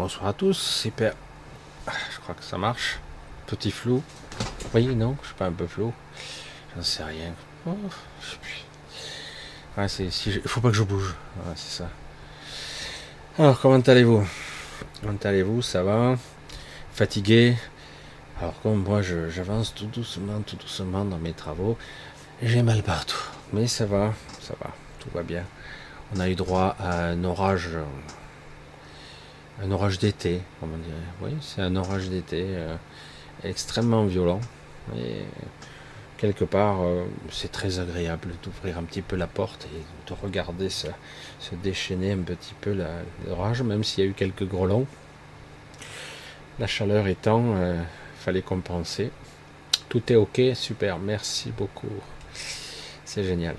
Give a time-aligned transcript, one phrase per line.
[0.00, 0.56] Bonsoir à tous.
[0.56, 1.12] Super.
[1.86, 2.98] Je crois que ça marche.
[3.46, 4.02] Petit flou.
[4.72, 5.92] Oui, non, je suis pas un peu flou.
[6.74, 7.34] J'en sais rien.
[7.66, 7.76] Oh,
[9.76, 10.10] je c'est,
[10.48, 11.14] faut pas que je bouge.
[11.54, 11.90] C'est ça.
[13.38, 14.26] Alors, comment allez-vous?
[15.02, 15.60] Comment allez-vous?
[15.60, 16.16] Ça va?
[16.94, 17.58] Fatigué?
[18.40, 21.76] Alors, comme moi, j'avance tout doucement, tout doucement dans mes travaux.
[22.40, 23.22] J'ai mal partout.
[23.52, 24.70] Mais ça va, ça va.
[24.98, 25.44] Tout va bien.
[26.16, 27.76] On a eu droit à un orage.
[29.60, 30.94] Euh, Un orage d'été, comment dire.
[31.22, 32.76] Oui, c'est un orage d'été euh,
[33.44, 34.40] extrêmement violent.
[34.96, 35.24] Et
[36.18, 40.68] quelque part, euh, c'est très agréable d'ouvrir un petit peu la porte et de regarder
[40.68, 40.88] se,
[41.62, 42.76] déchaîner un petit peu
[43.26, 44.86] l'orage, même s'il y a eu quelques grelons.
[46.58, 47.84] La chaleur étant, il
[48.18, 49.10] fallait compenser.
[49.88, 51.88] Tout est ok, super, merci beaucoup.
[53.04, 53.56] C'est génial.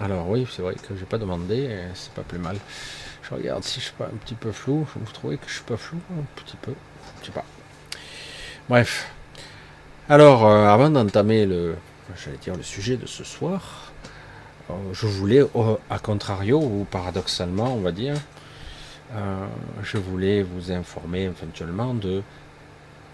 [0.00, 2.56] Alors oui, c'est vrai que j'ai pas demandé, euh, c'est pas plus mal.
[3.28, 4.86] Je regarde si je suis pas un petit peu flou.
[4.96, 6.74] Vous trouvez que je suis pas flou Un petit peu.
[7.20, 7.44] Je sais pas.
[8.68, 9.10] Bref.
[10.08, 11.76] Alors, euh, avant d'entamer le,
[12.22, 13.92] j'allais dire le sujet de ce soir,
[14.70, 15.42] euh, je voulais,
[15.88, 18.16] à contrario ou paradoxalement, on va dire,
[19.14, 19.46] euh,
[19.82, 22.22] je voulais vous informer éventuellement de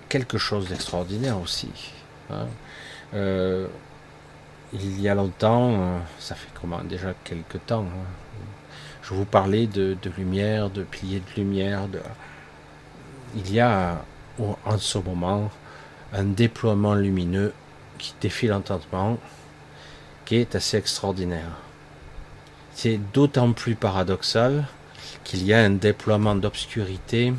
[0.09, 1.71] quelque chose d'extraordinaire aussi.
[2.31, 2.47] hein.
[4.72, 8.07] Il y a longtemps, ça fait comment déjà quelques temps, hein,
[9.10, 11.89] je vous parlais de, lumière, de piliers de lumière.
[11.89, 12.01] De...
[13.34, 14.04] Il y a
[14.39, 15.51] en ce moment
[16.12, 17.53] un déploiement lumineux
[17.98, 19.18] qui défie l'entendement,
[20.24, 21.51] qui est assez extraordinaire.
[22.72, 24.65] C'est d'autant plus paradoxal
[25.24, 27.34] qu'il y a un déploiement d'obscurité,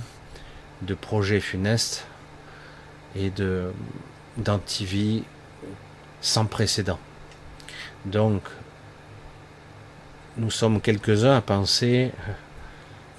[0.82, 2.06] de projets funestes
[3.16, 3.72] et de
[4.38, 5.24] d'antivie
[6.22, 7.00] sans précédent.
[8.06, 8.42] Donc,
[10.38, 12.12] nous sommes quelques-uns à penser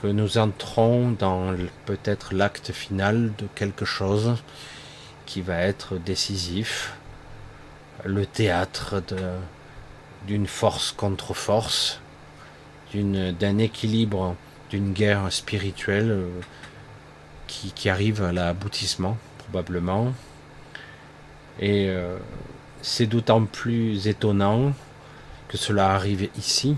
[0.03, 1.55] que nous entrons dans
[1.85, 4.37] peut-être l'acte final de quelque chose
[5.26, 6.94] qui va être décisif,
[8.05, 9.03] le théâtre
[10.26, 12.00] d'une force contre force,
[12.94, 14.37] d'un équilibre,
[14.70, 16.29] d'une guerre spirituelle euh,
[17.47, 20.12] qui, qui arrive à l'aboutissement, probablement.
[21.59, 22.19] Et euh,
[22.82, 24.73] c'est d'autant plus étonnant
[25.49, 26.76] que cela arrive ici,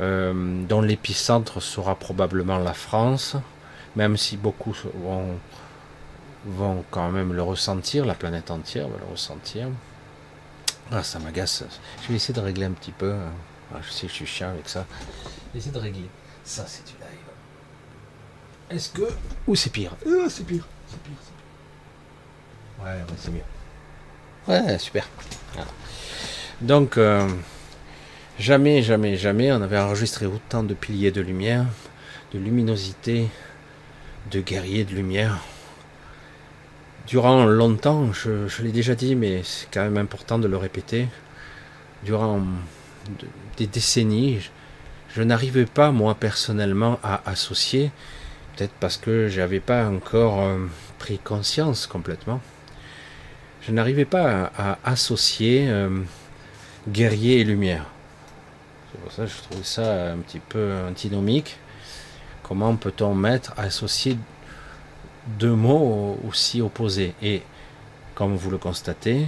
[0.00, 3.36] euh, dont l'épicentre sera probablement la France,
[3.96, 5.38] même si beaucoup vont,
[6.44, 9.68] vont quand même le ressentir, la planète entière va le ressentir.
[10.92, 11.64] Ah, ça m'agace.
[12.02, 13.12] Je vais essayer de régler un petit peu.
[13.12, 13.32] hein.
[13.74, 14.86] Ah, je sais que je suis chiant avec ça.
[15.48, 16.08] Je vais essayer de régler.
[16.44, 17.18] Ça, c'est du live.
[18.70, 19.08] Est-ce que.
[19.48, 19.92] Ou c'est pire?
[20.06, 20.64] Ah, C'est pire.
[20.86, 21.16] C'est pire.
[21.20, 22.84] c'est pire.
[22.84, 23.40] Ouais, ouais, c'est mieux.
[24.46, 25.08] Ouais, super.
[25.54, 25.70] Voilà.
[26.60, 27.28] Donc, euh,
[28.38, 31.66] jamais, jamais, jamais on avait enregistré autant de piliers de lumière,
[32.32, 33.28] de luminosité,
[34.30, 35.38] de guerriers de lumière.
[37.06, 41.06] Durant longtemps, je, l'ai déjà dit, mais c'est quand même important de le répéter,
[42.04, 44.40] durant de- des décennies,
[45.14, 47.92] je, n'arrivais pas, moi personnellement, à associer,
[48.56, 50.66] peut-être parce que j'avais pas encore euh,
[50.98, 52.40] pris conscience complètement,
[53.62, 56.00] je n'arrivais pas à, à associer euh,
[56.88, 57.86] guerrier et lumière.
[59.10, 61.58] Ça je trouve ça un petit peu antinomique.
[62.42, 64.16] Comment peut-on mettre, associer
[65.26, 67.14] deux mots aussi opposés?
[67.22, 67.42] Et
[68.14, 69.26] comme vous le constatez,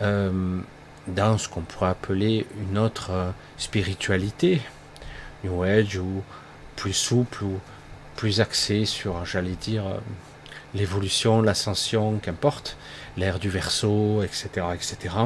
[0.00, 0.60] euh,
[1.06, 4.60] dans ce qu'on pourrait appeler une autre euh, spiritualité,
[5.44, 6.22] New Age ou
[6.76, 7.58] plus souple ou
[8.16, 9.98] plus axée sur, j'allais dire, euh,
[10.74, 12.76] l'évolution, l'ascension, qu'importe,
[13.16, 15.16] l'ère du verso, etc., etc.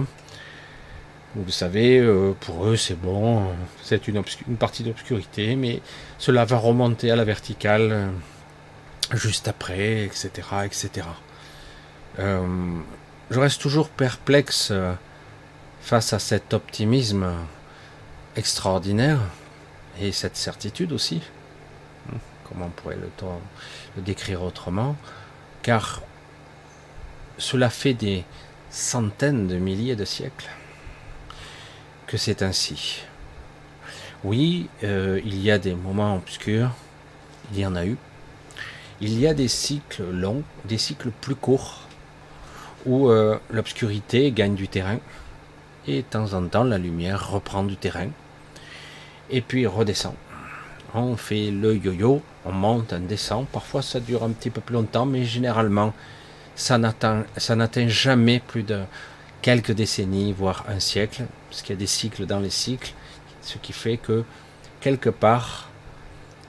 [1.37, 3.47] Vous savez, euh, pour eux, c'est bon,
[3.83, 4.23] c'est une,
[4.59, 5.83] partie d'obscurité, mais
[6.17, 8.09] cela va remonter à la verticale euh,
[9.13, 10.31] juste après, etc.,
[10.65, 11.07] etc.
[12.19, 12.79] Euh,
[13.31, 14.73] je reste toujours perplexe
[15.83, 17.31] face à cet optimisme
[18.35, 19.21] extraordinaire
[20.01, 21.21] et cette certitude aussi.
[22.11, 22.17] Hmm,
[22.49, 23.11] Comment pourrait le,
[23.97, 24.97] le décrire autrement?
[25.61, 26.01] Car
[27.37, 28.25] cela fait des
[28.71, 30.49] centaines de milliers de siècles
[32.07, 33.03] que c'est ainsi.
[34.25, 36.71] Oui, euh, il y a des moments obscurs,
[37.53, 37.97] il y en a eu.
[39.01, 41.83] Il y a des cycles longs, des cycles plus courts,
[42.87, 44.99] où euh, l'obscurité gagne du terrain,
[45.87, 48.09] et de temps en temps la lumière reprend du terrain,
[49.31, 50.15] et puis redescend.
[50.95, 54.75] On fait le yo-yo, on monte, on descend, parfois ça dure un petit peu plus
[54.75, 55.93] longtemps, mais généralement
[56.55, 58.81] ça n'atteint ça n'atteint jamais plus de
[59.47, 62.93] quelques décennies, voire un siècle, parce qu'il y a des cycles dans les cycles,
[63.43, 64.25] ce qui fait que
[64.81, 65.69] quelque part,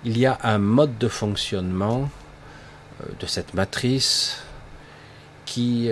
[0.03, 2.09] il y a un mode de fonctionnement
[3.19, 4.41] de cette matrice
[5.45, 5.91] qui,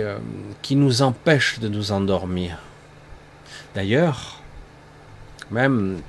[0.62, 2.58] qui nous empêche de nous endormir.
[3.76, 4.42] D'ailleurs,
[5.52, 6.00] même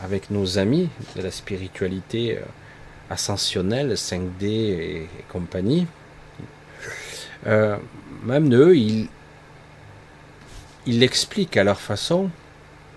[0.00, 2.38] avec nos amis de la spiritualité
[3.10, 5.88] ascensionnelle, 5D et, compagnie,
[7.44, 9.08] même eux, ils,
[10.86, 12.30] ils l'expliquent à leur façon.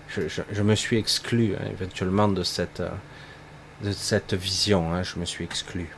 [0.08, 2.82] Je, me suis exclu hein, éventuellement de cette,
[3.92, 5.88] cette vision, hein, je me suis exclu.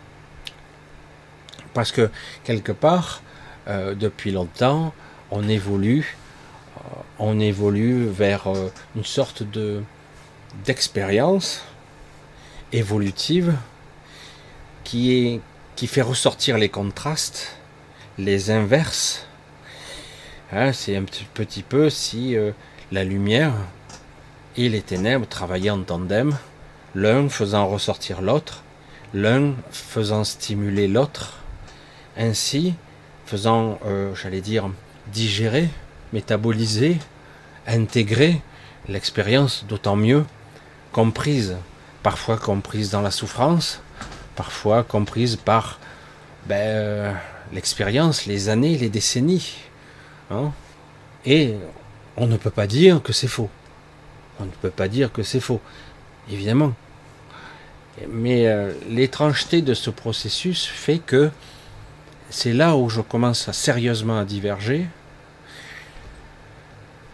[1.75, 2.11] Parce que
[2.44, 3.23] quelque part,
[3.69, 4.93] euh, depuis longtemps,
[5.31, 6.17] on évolue,
[6.77, 6.81] euh,
[7.19, 9.83] on évolue vers euh, une sorte de
[10.66, 11.62] d'expérience
[12.73, 13.55] évolutive
[14.85, 15.40] qui est
[15.76, 17.57] qui fait ressortir les contrastes,
[18.19, 19.26] les inverses.
[20.52, 22.37] Hein, c'est un petit, peu si
[22.90, 23.54] la lumière
[24.56, 26.37] et les ténèbres travaillaient en tandem,
[26.94, 28.62] l'un faisant ressortir l'autre,
[29.14, 31.38] l'un faisant stimuler l'autre,
[32.18, 32.75] ainsi
[33.26, 34.68] faisant, euh, j'allais dire,
[35.12, 35.68] digérer,
[36.12, 36.99] métaboliser,
[37.66, 38.42] intégrer
[38.88, 40.25] l'expérience d'autant mieux
[40.92, 41.56] comprise,
[42.02, 43.80] parfois comprise dans la souffrance,
[44.37, 45.78] parfois comprise par
[46.47, 47.12] ben, euh,
[47.52, 49.54] l'expérience, les années, les décennies.
[50.33, 50.53] Hein?
[51.25, 51.55] Et
[52.17, 53.51] on ne peut pas dire que c'est faux.
[54.41, 55.61] On ne peut pas dire que c'est faux,
[56.31, 56.73] évidemment.
[58.09, 61.31] Mais euh, l'étrangeté de ce processus fait que
[62.31, 64.87] c'est là où je commence sérieusement à diverger.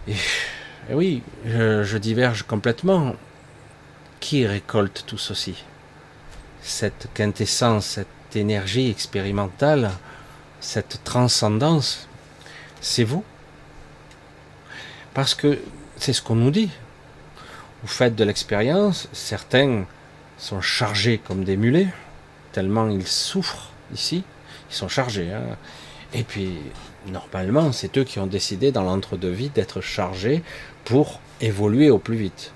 [0.07, 0.15] Et,
[0.91, 3.17] oui, je, diverge complètement.
[4.21, 5.65] Qui récolte tout ceci?
[6.63, 9.91] Cette quintessence, cette énergie expérimentale,
[10.61, 12.08] cette transcendance,
[12.81, 13.25] c'est vous.
[15.15, 15.59] Parce que
[15.97, 16.71] c'est ce qu'on nous dit.
[17.83, 19.85] Vous faites de l'expérience, certains
[20.37, 21.89] sont chargés comme des mulets,
[22.53, 24.25] tellement ils souffrent ici,
[24.71, 25.33] ils sont chargés.
[25.33, 25.57] Hein.
[26.13, 26.55] Et puis,
[27.07, 30.43] normalement, c'est eux qui ont décidé dans l'entre-deux-vie d'être chargés
[30.85, 32.53] pour évoluer au plus vite.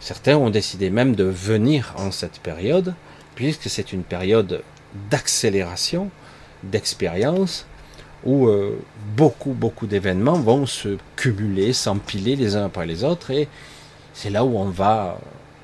[0.00, 2.94] Certains ont décidé même de venir en cette période,
[3.34, 4.62] puisque c'est une période
[5.10, 6.10] d'accélération,
[6.62, 7.66] d'expérience,
[8.24, 8.80] où euh,
[9.16, 13.48] beaucoup, beaucoup d'événements vont se cumuler, s'empiler les uns après les autres, et
[14.12, 15.18] c'est là où on va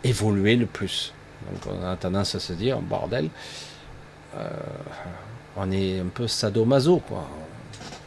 [0.04, 1.12] évoluer le plus.
[1.50, 3.30] Donc on a tendance à se dire, bordel,
[4.36, 4.48] euh,
[5.56, 7.26] on est un peu sadomaso, quoi.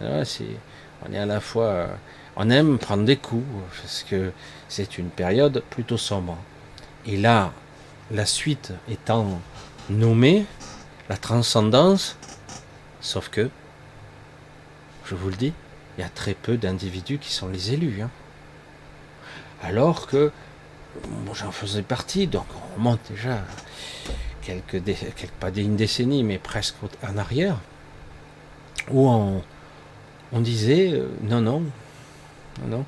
[0.01, 1.87] on est à la fois,
[2.35, 3.45] on aime prendre des coups,
[3.81, 4.31] parce que
[4.69, 6.37] c'est une période plutôt sombre.
[7.05, 7.51] Et là,
[8.11, 9.41] la suite étant
[9.89, 10.45] nommée,
[11.09, 12.17] la transcendance,
[13.01, 13.49] sauf que,
[15.13, 15.53] je vous le dis,
[15.97, 18.01] il y a très peu d'individus qui sont les élus.
[18.01, 18.09] Hein.
[19.61, 20.31] Alors que
[21.33, 23.39] j'en faisais partie, donc on remonte déjà
[24.41, 26.75] quelques, quelques pas une décennie, mais presque
[27.07, 27.57] en arrière,
[28.91, 29.43] où on,
[30.41, 31.63] disait euh, non, non,
[32.61, 32.85] non, non,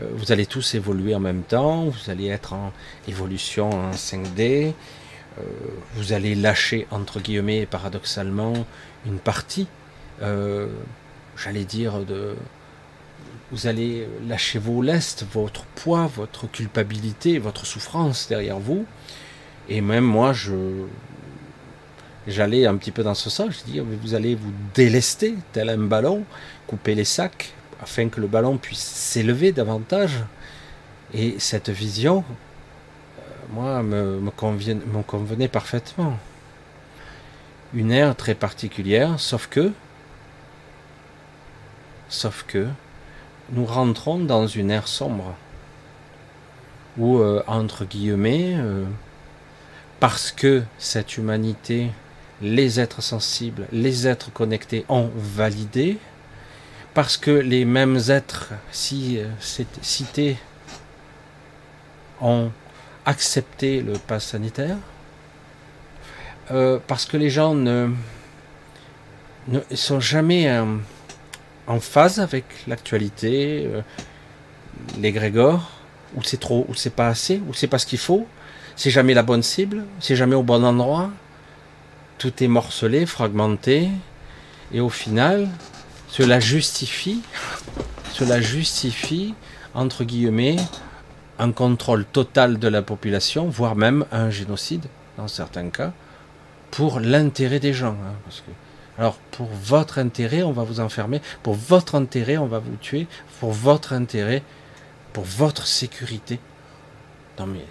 [0.00, 2.72] euh, vous allez tous évoluer en même temps, vous allez être en
[3.08, 4.74] évolution en 5D,
[5.38, 5.42] euh,
[5.94, 8.52] vous allez lâcher, entre guillemets, paradoxalement,
[9.06, 9.66] une partie,
[11.36, 12.34] j'allais dire, de,
[13.50, 18.86] vous allez lâcher vos lestes, votre poids, votre culpabilité, votre souffrance derrière vous.
[19.68, 20.54] Et même moi, je
[22.26, 23.50] j'allais un petit peu dans ce sens.
[23.66, 26.24] Je dis, vous allez vous délester tel un ballon,
[26.66, 30.24] couper les sacs afin que le ballon puisse s'élever davantage.
[31.12, 32.24] Et cette vision,
[33.18, 33.22] euh,
[33.52, 36.18] moi, me, me, me convenait parfaitement.
[37.74, 39.72] Une ère très particulière, sauf que,
[42.08, 42.68] sauf que,
[43.52, 45.34] nous rentrons dans une ère sombre,
[46.98, 48.84] où, euh, entre guillemets, euh,
[50.00, 51.90] parce que cette humanité,
[52.40, 55.98] les êtres sensibles, les êtres connectés ont validé,
[56.94, 59.28] parce que les mêmes êtres si, euh,
[59.82, 60.36] cités
[62.20, 62.50] ont
[63.06, 64.76] accepté le pass sanitaire,
[66.86, 67.90] parce que les gens ne,
[69.48, 70.46] ne sont jamais
[71.66, 73.82] en phase avec l'actualité, euh,
[75.00, 75.70] les grégores,
[76.14, 78.26] ou c'est trop, ou c'est pas assez, ou c'est pas ce qu'il faut,
[78.76, 81.10] c'est jamais la bonne cible, c'est jamais au bon endroit,
[82.18, 83.88] tout est morcelé, fragmenté,
[84.72, 85.48] et au final,
[86.08, 87.22] cela justifie,
[88.12, 89.34] cela justifie,
[89.74, 90.56] entre guillemets,
[91.38, 95.92] un contrôle total de la population, voire même un génocide, dans certains cas,
[96.70, 97.96] pour l'intérêt des gens.
[98.04, 98.14] Hein,
[98.98, 101.20] alors, pour votre intérêt, on va vous enfermer.
[101.42, 103.08] Pour votre intérêt, on va vous tuer.
[103.40, 104.42] Pour votre intérêt,
[105.12, 106.38] pour votre sécurité.
[107.38, 107.64] Non mais...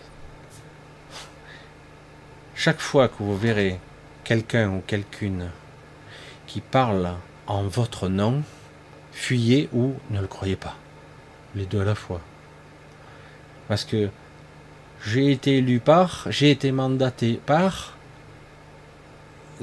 [2.56, 3.80] Chaque fois que vous verrez
[4.24, 5.50] quelqu'un ou quelqu'une
[6.46, 7.14] qui parle
[7.48, 8.44] en votre nom,
[9.12, 10.76] fuyez ou ne le croyez pas.
[11.56, 12.22] Les deux à la fois.
[13.68, 14.10] Parce que
[15.06, 17.93] j'ai été élu par, j'ai été mandaté par,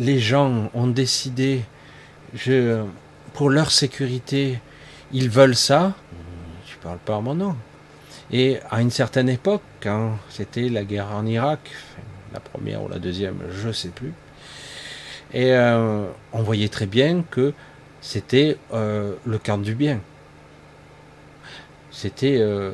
[0.00, 1.62] les gens ont décidé,
[3.34, 4.58] pour leur sécurité,
[5.12, 5.94] ils veulent ça,
[6.66, 7.56] je parle pas en mon nom.
[8.32, 11.60] Et à une certaine époque, quand c'était la guerre en Irak,
[12.32, 14.14] la première ou la deuxième, je ne sais plus,
[15.34, 17.52] et euh, on voyait très bien que
[18.00, 20.00] c'était euh, le camp du bien.
[21.90, 22.72] C'était, euh,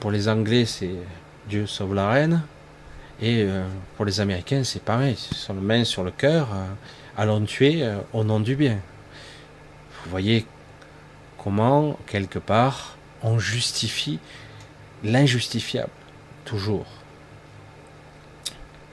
[0.00, 0.96] pour les Anglais, c'est
[1.48, 2.42] Dieu sauve la reine,
[3.20, 3.46] et
[3.96, 6.48] pour les Américains, c'est pareil, sont le main sur le cœur,
[7.16, 8.78] allons tuer au nom du bien.
[10.04, 10.46] Vous voyez
[11.36, 14.18] comment, quelque part, on justifie
[15.02, 15.90] l'injustifiable,
[16.44, 16.86] toujours.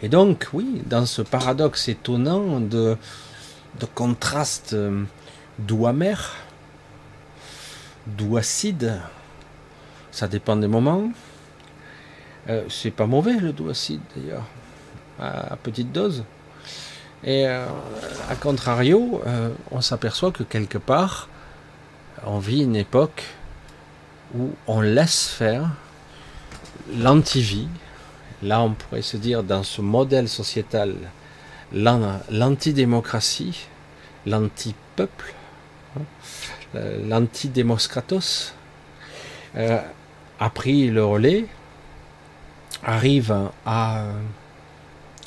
[0.02, 2.98] Et donc, oui, dans ce paradoxe étonnant de,
[3.80, 5.04] de contraste euh,
[5.58, 6.36] doux amer,
[8.06, 9.00] doux acide,
[10.12, 11.10] ça dépend des moments.
[12.50, 14.46] Euh, c'est pas mauvais le doux acide d'ailleurs,
[15.20, 16.24] à, petite dose.
[17.24, 17.66] Et euh,
[18.30, 19.22] à contrario,
[19.72, 21.28] on s'aperçoit que quelque part,
[22.24, 23.24] on vit une époque
[24.38, 25.72] où on laisse faire
[26.98, 27.68] l'antivie.
[28.44, 30.96] Là, on pourrait se dire, dans ce modèle sociétal,
[31.72, 33.68] l'antidémocratie,
[34.26, 35.34] l'anti-peuple,
[35.98, 36.02] hein,
[37.08, 38.54] l'antidémoskratos,
[39.56, 39.80] euh,
[40.40, 41.46] a pris le relais,
[42.86, 44.06] arrive à,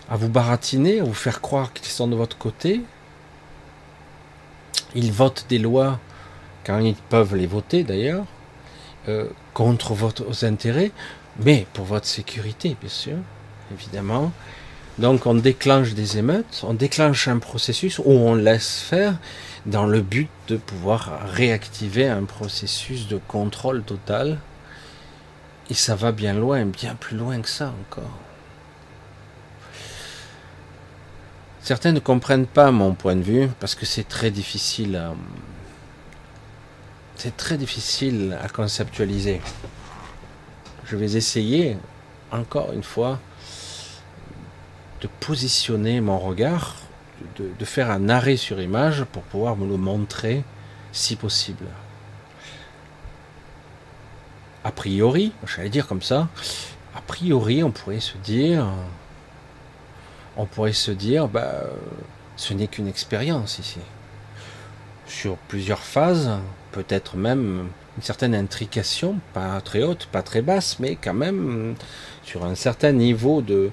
[0.08, 2.82] à vous baratiner, à vous faire croire qu'ils sont de votre côté.
[4.94, 5.98] Ils votent des lois
[6.64, 8.24] quand ils peuvent les voter d'ailleurs,
[9.08, 10.12] euh, contre vos
[10.44, 10.92] intérêts,
[11.42, 13.16] mais pour votre sécurité, bien sûr,
[13.72, 14.32] évidemment.
[14.98, 19.16] Donc on déclenche des émeutes, on déclenche un processus où on laisse faire
[19.64, 24.38] dans le but de pouvoir réactiver un processus de contrôle total.
[25.70, 28.10] Et ça va bien loin, bien plus loin que ça encore.
[31.60, 35.12] Certains ne comprennent pas mon point de vue parce que c'est très difficile à,
[37.18, 39.40] c'est très difficile à conceptualiser.
[40.86, 41.76] Je vais essayer,
[42.30, 43.18] encore une fois,
[45.00, 46.76] de positionner mon regard,
[47.36, 50.44] de, faire un arrêt sur image pour pouvoir me le montrer
[50.92, 51.66] si possible.
[54.64, 56.28] A priori, j'allais dire comme ça,
[56.94, 58.66] a priori, on pourrait se dire,
[60.36, 61.62] on pourrait se dire, bah,
[62.36, 63.80] ce n'est qu'une expérience ici.
[65.06, 66.30] Sur plusieurs phases,
[66.72, 71.74] peut-être même une certaine intrication, pas très haute, pas très basse, mais quand même
[72.22, 73.70] sur un certain niveau de,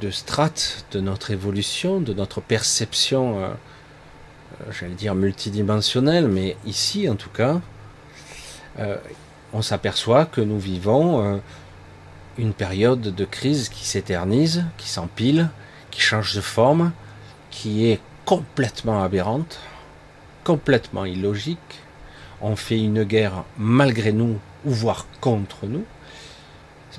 [0.00, 3.48] de strate de notre évolution, de notre perception, euh,
[4.70, 7.60] j'allais dire multidimensionnelle, mais ici en tout cas,
[8.78, 8.96] euh,
[9.52, 11.40] on s'aperçoit que nous vivons
[12.38, 15.50] une période de crise qui s'éternise, qui s'empile,
[15.90, 16.92] qui change de forme,
[17.50, 19.58] qui est complètement aberrante,
[20.44, 21.82] complètement illogique,
[22.40, 25.84] on fait une guerre malgré nous, ou voire contre nous.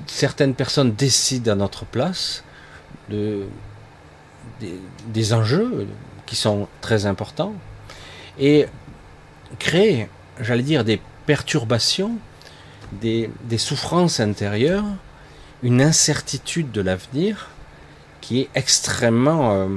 [0.06, 2.44] Certaines personnes décident à notre place
[3.08, 3.46] de,
[5.06, 5.86] des, enjeux
[6.26, 7.54] qui sont très importants
[8.38, 8.66] et
[9.58, 10.08] créent,
[10.40, 12.12] j'allais dire, des perturbations,
[12.92, 14.84] des, souffrances intérieures,
[15.62, 17.48] une incertitude de l'avenir
[18.20, 19.68] qui est extrêmement euh,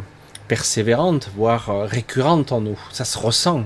[0.48, 2.80] persévérante, voire euh, récurrente en nous.
[2.92, 3.64] Ça se ressent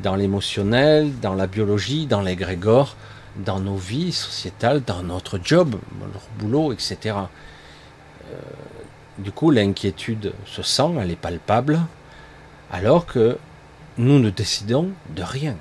[0.00, 2.96] dans l'émotionnel, dans la biologie, dans l'égrégore,
[3.36, 6.96] dans nos vies sociétales, dans notre job, notre boulot, etc.
[8.30, 8.34] Euh,
[9.18, 11.80] du coup, l'inquiétude se sent, elle est palpable,
[12.70, 13.38] alors que
[13.98, 15.56] nous ne décidons de rien.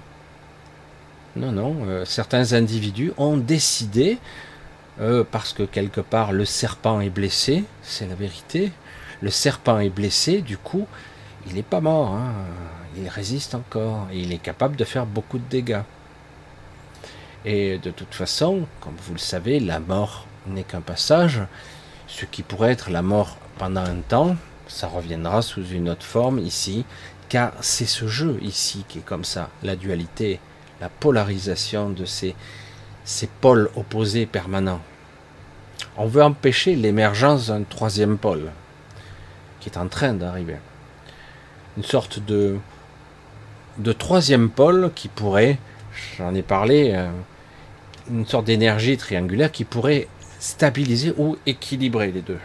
[1.36, 4.18] Non, non, euh, certains individus ont décidé,
[5.00, 8.72] euh, parce que quelque part le serpent est blessé, c'est la vérité,
[9.22, 10.88] le serpent est blessé, du coup,
[11.48, 12.12] il n'est pas mort.
[12.12, 12.34] Hein
[12.98, 15.84] il résiste encore et il est capable de faire beaucoup de dégâts.
[17.46, 21.42] Et de toute façon, comme vous le savez, la mort n'est qu'un passage.
[22.08, 24.36] Ce qui pourrait être la mort pendant un temps,
[24.68, 26.86] ça reviendra sous une autre forme ici,
[27.30, 30.40] car c'est ce jeu ici qui est comme ça, la dualité,
[30.82, 32.36] la polarisation de ces,
[33.40, 34.82] pôles opposés permanents.
[35.96, 38.52] On veut empêcher l'émergence d'un troisième pôle
[39.60, 40.58] qui est en train d'arriver.
[41.78, 42.58] Une sorte de,
[43.78, 45.60] de troisième pôle qui pourrait,
[46.18, 47.12] j'en ai parlé, euh,
[48.10, 50.08] une sorte d'énergie triangulaire qui pourrait
[50.40, 52.40] stabiliser ou équilibrer les deux.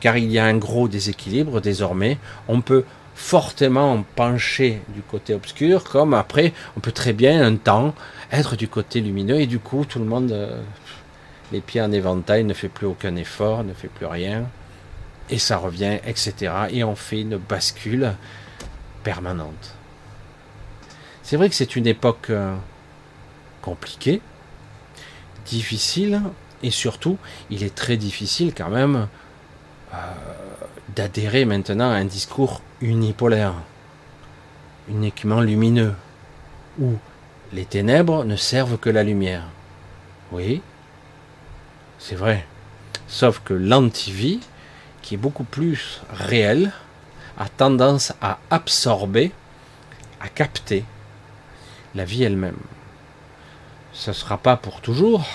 [0.00, 2.18] Car il y a un gros déséquilibre désormais.
[2.48, 2.84] On peut
[3.20, 7.94] fortement penché du côté obscur, comme après, on peut très bien un temps
[8.32, 10.60] être du côté lumineux, et du coup, tout le monde, euh,
[11.52, 14.46] les pieds en éventail, ne fait plus aucun effort, ne fait plus rien,
[15.28, 16.52] et ça revient, etc.
[16.70, 18.14] Et on fait une bascule
[19.04, 19.74] permanente.
[21.22, 22.56] C'est vrai que c'est une époque euh,
[23.60, 24.22] compliquée,
[25.44, 26.22] difficile,
[26.62, 27.18] et surtout,
[27.50, 29.08] il est très difficile quand même
[29.92, 29.96] euh,
[30.96, 33.54] d'adhérer maintenant à un discours unipolaire,
[34.88, 35.94] uniquement lumineux,
[36.80, 36.94] où
[37.52, 39.44] les ténèbres ne servent que la lumière.
[40.32, 40.62] Oui,
[41.98, 42.46] c'est vrai.
[43.08, 44.40] Sauf que l'antivie,
[45.02, 46.72] qui est beaucoup plus réel,
[47.38, 49.32] a tendance à absorber,
[50.20, 50.84] à capter
[51.94, 52.58] la vie elle-même.
[53.92, 55.26] Ce ne sera pas pour toujours,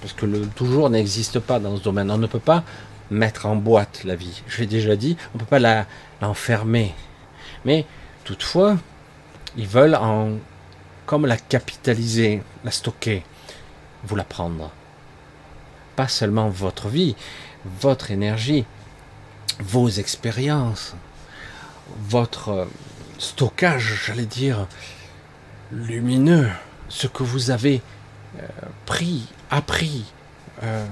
[0.00, 2.10] parce que le toujours n'existe pas dans ce domaine.
[2.10, 2.64] On ne peut pas
[3.10, 4.42] mettre en boîte la vie.
[4.48, 5.86] Je l'ai déjà dit, on ne peut pas
[6.20, 6.94] l'enfermer.
[7.64, 7.86] Mais
[8.24, 8.76] toutefois,
[9.56, 10.32] ils veulent en
[11.06, 13.24] comme la capitaliser, la stocker,
[14.04, 14.70] vous la prendre.
[15.96, 17.16] Pas seulement votre vie,
[17.80, 18.66] votre énergie,
[19.58, 20.94] vos expériences,
[21.98, 22.68] votre
[23.18, 24.66] stockage, j'allais dire,
[25.72, 26.50] lumineux,
[26.90, 27.80] ce que vous avez
[28.38, 28.46] euh,
[28.84, 30.04] pris, appris.
[30.62, 30.86] Euh,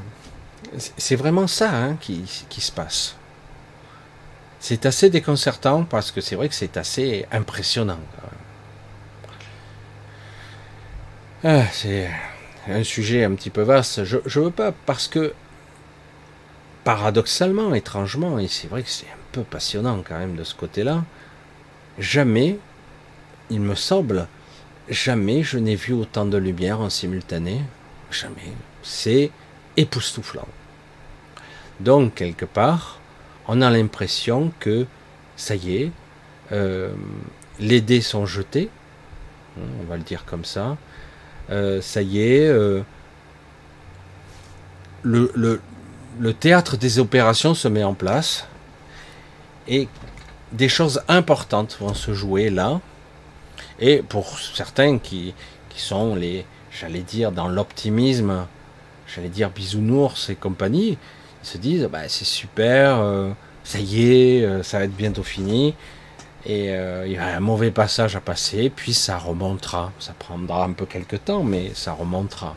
[0.97, 3.17] c'est vraiment ça hein, qui, se passe.
[4.61, 8.01] C'est assez déconcertant parce que c'est vrai que c'est assez impressionnant.
[11.45, 12.11] Ah, c'est
[12.69, 14.05] un sujet un petit peu vaste.
[14.05, 15.35] Je ne veux pas parce que
[16.85, 21.05] paradoxalement, étrangement, et c'est vrai que c'est un peu passionnant quand même de ce côté-là,
[21.99, 22.59] jamais,
[23.51, 24.29] il me semble,
[24.89, 27.61] jamais je n'ai vu autant de lumière en simultané.
[28.11, 28.53] Jamais.
[28.83, 29.31] C'est
[29.77, 30.47] époustouflant.
[31.81, 33.01] Donc, quelque part,
[33.49, 34.87] on a l'impression que,
[35.37, 35.91] ça y est,
[36.53, 36.93] euh,
[37.59, 38.71] les dés sont jetés,
[39.59, 40.77] on va le dire comme ça,
[41.51, 42.83] euh, ça y est, euh,
[45.03, 45.31] le,
[46.19, 48.47] le, théâtre des opérations se met en place
[49.69, 49.89] et
[50.53, 52.81] des choses importantes vont se jouer là.
[53.79, 55.35] Et pour certains qui,
[55.69, 58.47] qui sont les, j'allais dire, dans l'optimisme,
[59.07, 60.99] j'allais dire bisounours et compagnie,
[61.47, 63.31] se disent, bah, c'est super, euh,
[63.65, 65.75] ça y est, ça va être bientôt fini.
[66.47, 69.93] Et euh, il y a un mauvais passage à passer, puis ça remontera.
[69.99, 72.55] Ça prendra un peu quelques temps, mais ça remontera.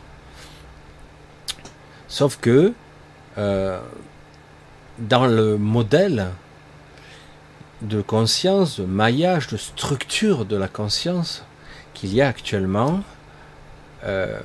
[2.07, 2.73] Sauf que
[3.39, 3.79] euh,
[4.99, 6.27] dans le modèle
[7.81, 11.43] de conscience, de maillage, de structure de la conscience
[11.95, 13.01] qu'il y a actuellement,
[14.03, 14.39] euh,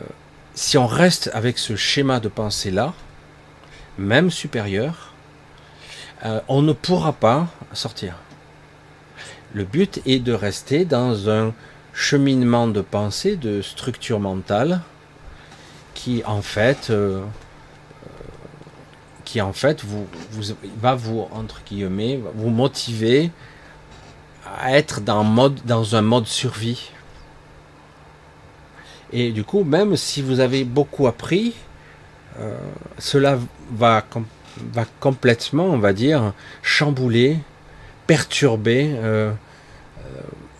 [0.54, 2.94] si on reste avec ce schéma de pensée-là,
[3.98, 5.12] même supérieur,
[6.48, 8.16] on ne pourra pas sortir.
[9.52, 11.52] Le but est de rester dans un
[11.92, 14.80] cheminement de pensée, de structure mentale,
[15.94, 18.08] qui en fait, euh, euh,
[19.24, 20.06] qui en fait vous,
[20.80, 23.30] va vous entre guillemets vous motiver
[24.58, 26.90] à être dans, mode, dans un mode survie.
[29.12, 31.54] Et du coup, même si vous avez beaucoup appris,
[32.40, 32.56] euh,
[32.98, 33.38] cela
[33.72, 34.04] va,
[35.00, 37.38] complètement, on va dire, chambouler,
[38.06, 38.96] perturber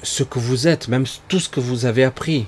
[0.03, 2.47] ce que vous êtes, même tout ce que vous avez appris.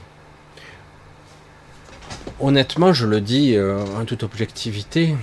[2.39, 5.17] Honnêtement, je le dis euh, en toute objectivité,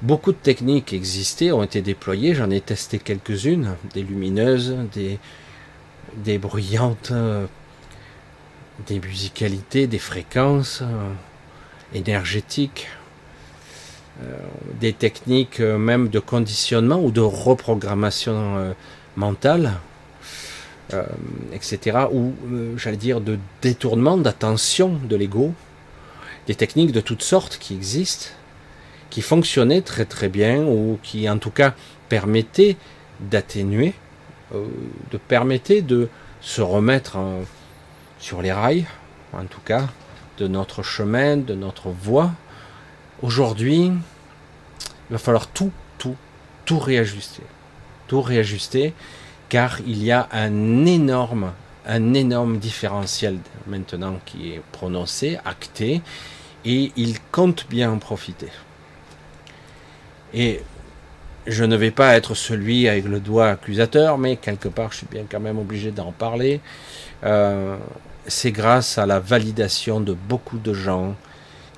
[0.00, 7.10] beaucoup de techniques existaient, ont été déployées, j'en ai testé quelques-unes, des lumineuses, des, bruyantes,
[7.12, 7.44] euh,
[8.86, 11.12] des musicalités, des fréquences euh,
[11.92, 12.88] énergétiques,
[14.80, 18.74] des techniques même de conditionnement ou de reprogrammation
[19.16, 19.72] mentale
[20.94, 21.04] euh,
[21.52, 25.54] etc., ou euh, j'allais dire de détournement d'attention de l'ego,
[26.46, 28.26] des techniques de toutes sortes qui existent,
[29.08, 31.74] qui fonctionnaient très très bien, ou qui en tout cas
[32.10, 32.76] permettaient
[33.20, 33.94] d'atténuer,
[34.54, 34.66] euh,
[35.10, 36.08] de permettaient de
[36.42, 37.16] se remettre
[38.18, 38.84] sur les rails,
[39.32, 39.88] en tout cas,
[40.38, 42.32] de notre chemin, de notre voie.
[43.22, 46.16] Aujourd'hui, il va falloir tout, tout,
[46.64, 47.42] tout réajuster.
[48.08, 48.92] Tout réajuster
[49.48, 51.52] car il y a un énorme,
[51.86, 56.00] un énorme différentiel maintenant qui est prononcé, acté,
[56.64, 58.48] et il compte bien en profiter.
[60.32, 60.62] Et
[61.46, 65.08] je ne vais pas être celui avec le doigt accusateur, mais quelque part, je suis
[65.10, 66.60] bien quand même obligé d'en parler.
[67.24, 67.76] Euh,
[68.26, 71.14] c'est grâce à la validation de beaucoup de gens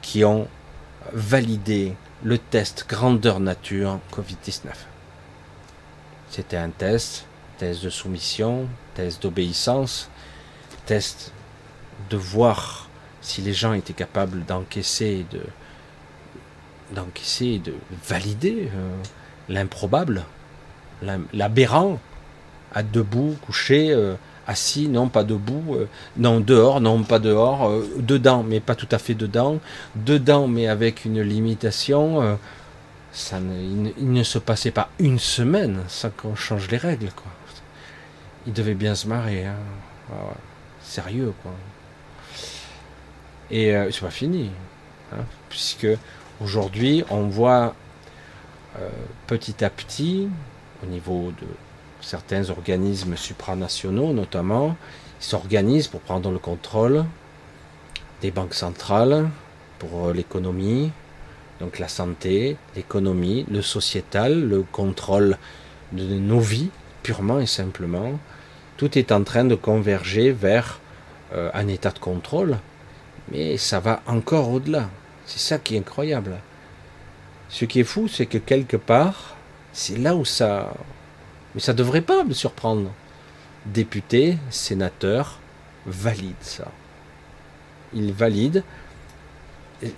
[0.00, 0.46] qui ont
[1.12, 4.70] validé le test grandeur nature Covid-19.
[6.30, 7.26] C'était un test
[7.58, 10.10] test de soumission, test d'obéissance,
[10.86, 11.32] test
[12.10, 12.88] de voir
[13.20, 15.40] si les gens étaient capables d'encaisser, de
[16.92, 17.74] d'encaisser, de
[18.06, 18.96] valider euh,
[19.48, 20.22] l'improbable,
[21.32, 21.98] l'aberrant,
[22.74, 28.42] à debout, couché, euh, assis, non pas debout, euh, non dehors, non pas dehors, dedans,
[28.42, 29.58] mais pas tout à fait dedans,
[29.96, 32.38] dedans, mais avec une limitation.
[33.12, 37.30] ça il, ne, se passait pas une semaine sans qu'on change les règles, quoi.
[38.46, 39.56] Il devait bien se marrer, hein.
[40.82, 41.52] sérieux, quoi.
[43.50, 44.50] Et c'est pas fini,
[45.12, 45.86] hein, puisque
[46.40, 47.74] Aujourd'hui, on voit
[48.78, 48.88] euh,
[49.26, 50.28] petit à petit,
[50.82, 51.46] au niveau de
[52.04, 54.76] certains organismes supranationaux notamment,
[55.20, 57.04] s'organisent pour prendre le contrôle
[58.20, 59.28] des banques centrales
[59.78, 60.90] pour euh, l'économie,
[61.60, 65.38] donc la santé, l'économie, le sociétal, le contrôle
[65.92, 66.70] de nos vies,
[67.02, 68.18] purement et simplement.
[68.76, 70.80] Tout est en train de converger vers
[71.32, 72.58] euh, un état de contrôle,
[73.30, 74.88] mais ça va encore au-delà.
[75.26, 76.36] C'est ça qui est incroyable.
[77.48, 79.36] Ce qui est fou, c'est que quelque part,
[79.72, 80.74] c'est là où ça...
[81.54, 82.90] Mais ça devrait pas me surprendre.
[83.66, 85.38] Députés, sénateurs
[85.86, 86.70] valident ça.
[87.92, 88.62] Ils valident.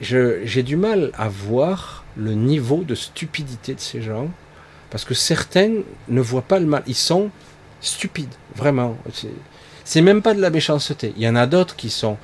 [0.00, 4.28] J'ai du mal à voir le niveau de stupidité de ces gens,
[4.90, 5.74] parce que certains
[6.08, 6.82] ne voient pas le mal.
[6.86, 7.30] Ils sont
[7.80, 8.96] stupides, vraiment.
[9.84, 11.12] C'est même pas de la méchanceté.
[11.16, 12.18] Il y en a d'autres qui sont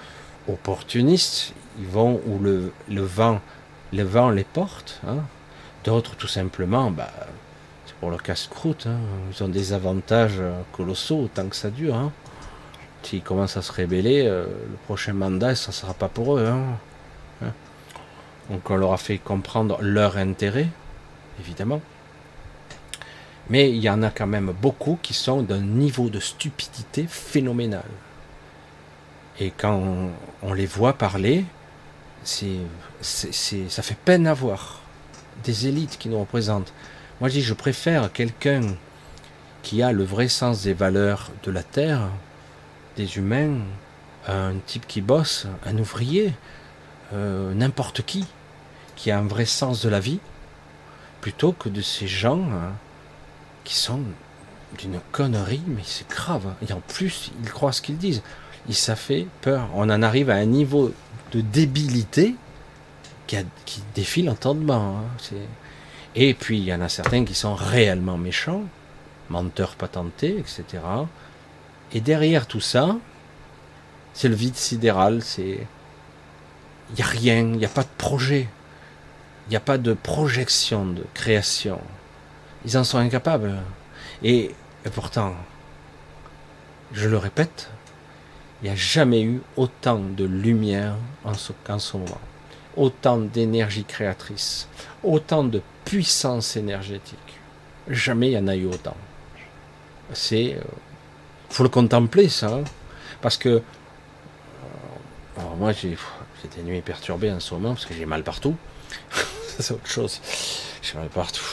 [0.49, 3.41] opportunistes, ils vont où le, vent,
[3.93, 5.01] le vent les porte.
[5.07, 5.19] Hein.
[5.85, 7.11] D'autres, tout simplement, bah,
[8.03, 8.89] pour le casse-croûte.
[8.89, 8.99] Hein.
[9.31, 11.95] Ils ont des avantages euh, colossaux tant que ça dure.
[11.95, 12.11] Hein.
[13.05, 16.45] S'ils commencent à se rébeller, euh, le prochain mandat, ça ne sera pas pour eux.
[16.49, 16.65] Hein.
[17.45, 17.53] hein.
[18.51, 20.67] Donc on leur a fait comprendre leur intérêt,
[21.39, 21.81] évidemment.
[23.49, 27.85] Mais il y en a quand même beaucoup qui sont d'un niveau de stupidité phénoménal.
[29.39, 29.81] Et quand
[30.43, 31.45] on les voit parler,
[32.25, 34.81] ça fait peine à voir.
[35.45, 36.73] Des élites qui nous représentent.
[37.23, 38.63] Moi, je dis, je préfère quelqu'un
[39.63, 42.09] qui a le vrai sens des valeurs de la terre,
[42.97, 43.59] des humains,
[44.27, 46.33] un type qui bosse, un ouvrier,
[47.15, 48.27] euh, n'importe qui,
[48.97, 50.19] qui a un vrai sens de la vie,
[51.21, 52.73] plutôt que de ces gens hein,
[53.63, 54.01] qui sont
[54.77, 56.53] d'une connerie, mais c'est grave.
[56.69, 58.25] Et en plus, ils croient ce qu'ils disent.
[58.69, 59.69] Et ça fait peur.
[59.77, 60.93] On en arrive à un niveau
[61.31, 62.35] de débilité
[63.29, 63.37] qui,
[63.95, 64.99] défie l'entendement.
[64.99, 65.37] Hein.
[66.15, 68.65] Et puis il y en a certains qui sont réellement méchants,
[69.31, 70.83] menteurs patentés, etc.
[71.93, 72.97] Et derrière tout ça,
[74.13, 75.67] c'est le vide sidéral, c'est.
[76.91, 78.49] Il n'y a rien, il n'y a pas de projet,
[79.47, 81.81] il n'y a pas de projection de création.
[82.67, 83.55] Ils en sont incapables.
[84.23, 85.35] Et, et pourtant,
[86.93, 87.71] je le répète,
[88.61, 90.95] il n'y a jamais eu autant de lumière
[91.25, 92.21] en ce, qu'en ce moment.
[92.77, 94.69] Autant d'énergie créatrice,
[95.03, 97.19] autant de puissance énergétique.
[97.89, 98.97] Jamais il y en a eu autant.
[100.13, 100.61] C'est, euh,
[101.51, 102.65] faut le contempler ça, hein.
[103.21, 105.97] parce que euh, moi j'ai,
[106.57, 108.57] des nuits perturbées en ce moment parce que j'ai mal partout.
[109.59, 110.21] c'est autre chose.
[110.83, 111.45] J'ai mal partout.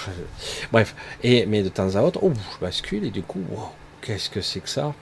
[0.71, 3.43] Bref, et mais de temps à autre, oh, je bascule et du coup,
[4.01, 4.93] qu'est-ce que c'est que ça?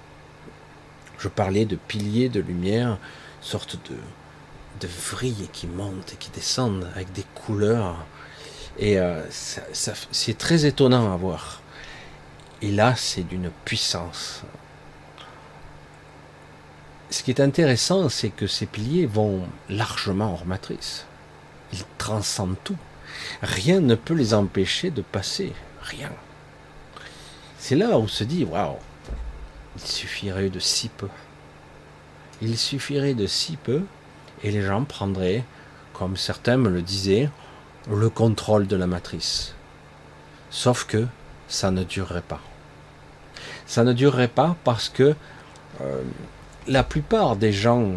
[1.17, 2.97] Je parlais de piliers de lumière,
[3.41, 3.95] sorte de,
[4.79, 8.05] de vrille qui montent et qui descendent avec des couleurs.
[8.77, 11.61] Et euh, c'est très étonnant à voir.
[12.61, 14.43] Et là, c'est d'une puissance.
[17.09, 21.05] Ce qui est intéressant, c'est que ces piliers vont largement hors matrice.
[21.73, 22.77] Ils transcendent tout.
[23.41, 25.53] Rien ne peut les empêcher de passer.
[25.81, 26.11] Rien.
[27.59, 28.77] C'est là où se dit, waouh,
[29.75, 31.09] il suffirait de si peu.
[32.41, 33.83] Il suffirait de si peu
[34.43, 35.43] et les gens prendraient,
[35.93, 37.29] comme certains me le disaient,
[37.89, 39.53] le contrôle de la matrice.
[40.49, 41.07] Sauf que
[41.47, 42.41] ça ne durerait pas.
[43.65, 45.15] Ça ne durerait pas parce que
[45.81, 46.01] euh,
[46.67, 47.91] la plupart des gens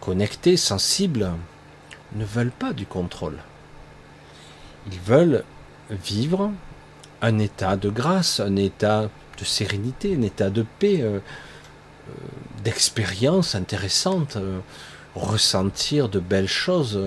[0.00, 1.30] connectés, sensibles,
[2.14, 3.38] ne veulent pas du contrôle.
[4.90, 5.44] Ils veulent
[5.90, 6.52] vivre
[7.22, 12.12] un état de grâce, un état de sérénité, un état de paix, euh, euh,
[12.62, 14.60] d'expérience intéressante, euh,
[15.14, 17.00] ressentir de belles choses,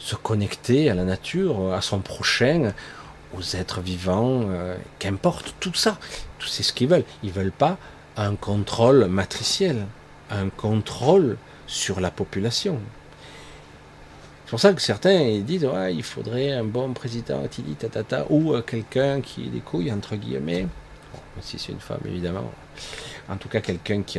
[0.00, 2.72] se connecter à la nature, à son prochain,
[3.36, 4.44] aux êtres vivants,
[4.98, 5.98] qu'importe, tout ça,
[6.40, 7.04] tout c'est ce qu'ils veulent.
[7.22, 7.78] Ils veulent pas
[8.16, 9.86] un contrôle matriciel,
[10.30, 11.36] un contrôle
[11.68, 12.80] sur la population.
[14.44, 17.46] C'est pour ça que certains disent il faudrait un bon président,
[17.78, 20.66] tatata, ou quelqu'un qui ait des couilles, entre guillemets,
[21.40, 22.50] si c'est une femme, évidemment.
[23.28, 24.18] En tout cas, quelqu'un qui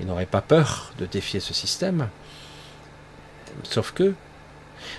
[0.00, 2.08] n'aurait pas peur de défier ce système.
[3.62, 4.14] Sauf que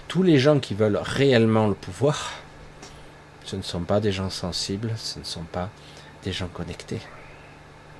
[0.07, 2.31] tous les gens qui veulent réellement le pouvoir,
[3.45, 5.69] ce ne sont pas des gens sensibles, ce ne sont pas
[6.23, 7.01] des gens connectés.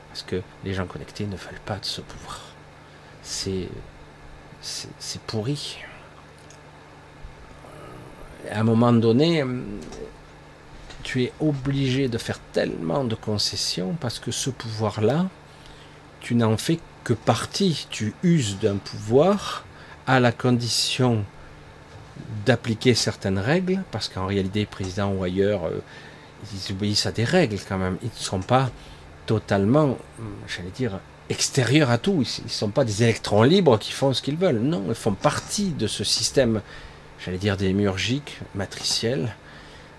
[0.10, 2.40] Parce que les gens connectés ne veulent pas de ce pouvoir.
[3.24, 3.70] C'est,
[5.28, 5.78] pourri.
[8.50, 9.44] À un moment donné,
[11.04, 15.28] tu es obligé de faire tellement de concessions parce que ce pouvoir-là,
[16.20, 17.88] tu n'en fais que partie.
[17.90, 19.66] Tu uses d'un pouvoir
[20.08, 21.26] à la condition
[22.46, 25.82] d'appliquer certaines règles, parce qu'en réalité, président ou ailleurs, euh,
[26.54, 27.98] ils obéissent à des règles quand même.
[28.02, 28.72] Ils ne sont pas
[29.26, 29.98] totalement,
[30.48, 32.24] j'allais dire, extérieurs à tout.
[32.40, 34.60] Ils ne sont pas des électrons libres qui font ce qu'ils veulent.
[34.60, 36.62] Non, ils font partie de ce système,
[37.24, 39.36] j'allais dire, démiurgique, matriciel,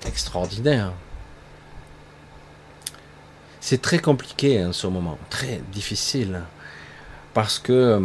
[0.06, 0.92] extraordinaire.
[3.60, 6.42] C'est très compliqué en ce moment, très difficile,
[7.32, 8.00] parce que euh,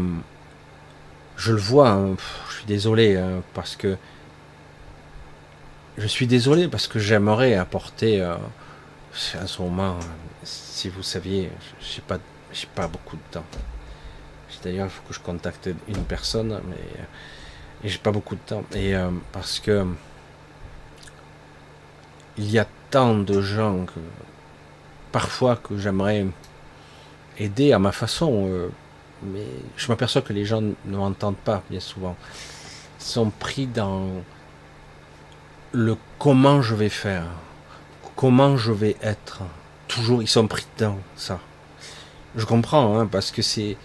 [1.37, 2.17] je le vois, hein,
[2.49, 3.95] je suis désolé, hein, parce que
[5.97, 8.39] je suis désolé parce que j'aimerais apporter à
[9.47, 9.97] ce moment,
[10.43, 11.49] si vous saviez,
[11.81, 12.19] j'ai pas,
[12.53, 13.45] j'ai pas beaucoup de temps.
[14.63, 18.63] D'ailleurs, il faut que je contacte une personne, mais j'ai pas beaucoup de temps.
[18.73, 19.85] Et euh, parce que
[22.37, 23.99] il y a tant de gens que
[25.11, 26.25] parfois que j'aimerais
[27.37, 28.69] aider à ma façon, euh,
[29.23, 32.15] mais je m'aperçois que les gens ne m'entendent pas bien souvent.
[32.99, 34.07] Ils sont pris dans
[35.71, 37.25] le comment je vais faire,
[38.15, 39.41] comment je vais être.
[39.87, 41.39] Toujours, ils sont pris dans ça.
[42.35, 43.77] Je comprends, hein, parce que c'est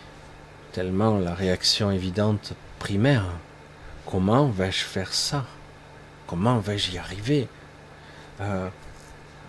[0.73, 3.25] tellement la réaction évidente primaire.
[4.07, 5.45] Comment vais-je faire ça?
[6.27, 7.49] Comment vais-je y arriver?
[8.41, 8.69] Euh,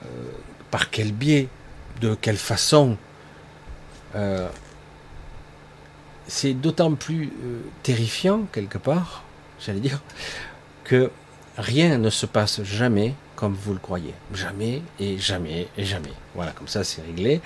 [0.05, 0.07] euh,
[0.69, 1.47] Par quel biais?
[2.01, 2.97] De quelle façon?
[4.15, 4.47] Euh,
[6.27, 7.31] C'est d'autant plus
[7.83, 9.23] terrifiant, quelque part,
[9.59, 10.01] j'allais dire,
[10.83, 11.11] que
[11.57, 14.13] rien ne se passe jamais comme vous le croyez.
[14.33, 16.13] Jamais et jamais et jamais.
[16.35, 17.41] Voilà, comme ça c'est réglé.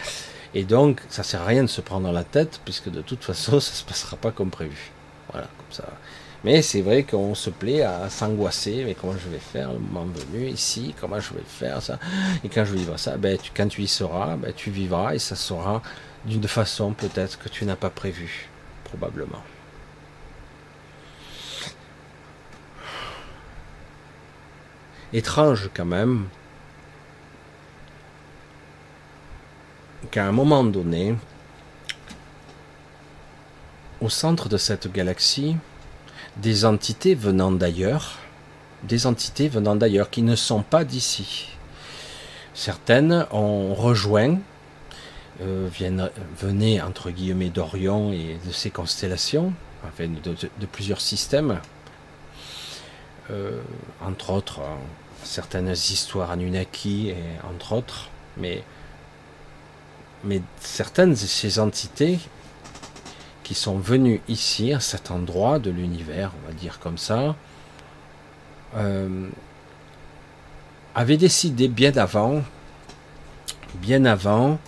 [0.53, 3.59] Et donc, ça sert à rien de se prendre la tête, puisque de toute façon,
[3.59, 4.91] ça se passera pas comme prévu.
[5.31, 5.85] Voilà, comme ça.
[6.43, 10.05] Mais c'est vrai qu'on se plaît à s'angoisser, mais comment je vais faire le moment
[10.05, 11.97] venu ici, comment je vais faire ça,
[12.43, 15.35] et quand je vivrai ça, ben, quand tu y seras, ben, tu vivras, et ça
[15.35, 15.81] sera
[16.25, 18.49] d'une façon peut-être que tu n'as pas prévu,
[18.87, 19.43] probablement.
[25.13, 26.27] étrange quand même
[30.11, 31.15] qu'à un moment donné,
[34.01, 35.57] au centre de cette galaxie,
[36.37, 38.17] des entités venant d'ailleurs,
[38.83, 41.49] des entités venant d'ailleurs qui ne sont pas d'ici.
[42.53, 44.37] Certaines ont rejoint,
[45.41, 49.53] euh, viennent, venaient entre guillemets d'Orion et de ses constellations,
[49.85, 51.59] enfin de plusieurs systèmes,
[53.29, 53.61] euh,
[54.01, 54.75] entre autres euh,
[55.23, 57.15] certaines histoires Anunnaki, et
[57.53, 58.63] entre autres, mais,
[60.23, 62.19] mais certaines de ces entités
[63.43, 67.35] qui sont venues ici, à cet endroit de l'univers, on va dire comme ça,
[68.75, 69.27] euh,
[70.95, 72.43] avaient décidé bien avant,
[73.75, 74.59] bien avant,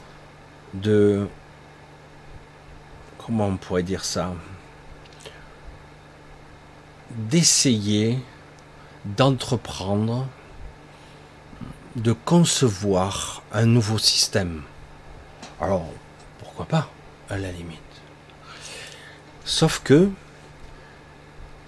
[0.74, 1.28] de
[3.18, 4.34] comment on pourrait dire ça,
[7.12, 8.20] d'essayer
[9.06, 10.28] d'entreprendre,
[11.96, 14.64] de concevoir un nouveau système.
[15.62, 15.86] Alors,
[16.40, 16.90] pourquoi pas,
[17.30, 17.80] à la limite.
[19.46, 20.10] Sauf que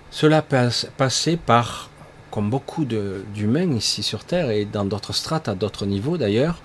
[0.10, 1.90] cela passe, passait par,
[2.30, 6.62] comme beaucoup d'humains ici sur Terre et dans d'autres strates, à d'autres niveaux d'ailleurs,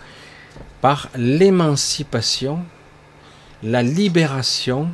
[0.81, 2.65] par l'émancipation,
[3.63, 4.91] la libération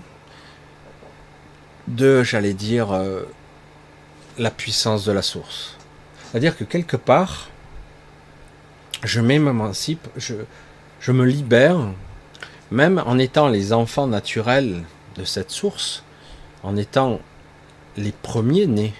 [1.88, 3.22] de, j'allais dire, euh,
[4.38, 5.76] la puissance de la source.
[6.30, 7.50] C'est-à-dire que quelque part,
[9.02, 10.34] je m'émancipe, je,
[11.00, 11.78] je me libère,
[12.70, 14.84] même en étant les enfants naturels
[15.16, 16.04] de cette source,
[16.62, 17.20] en étant
[17.96, 18.94] les premiers nés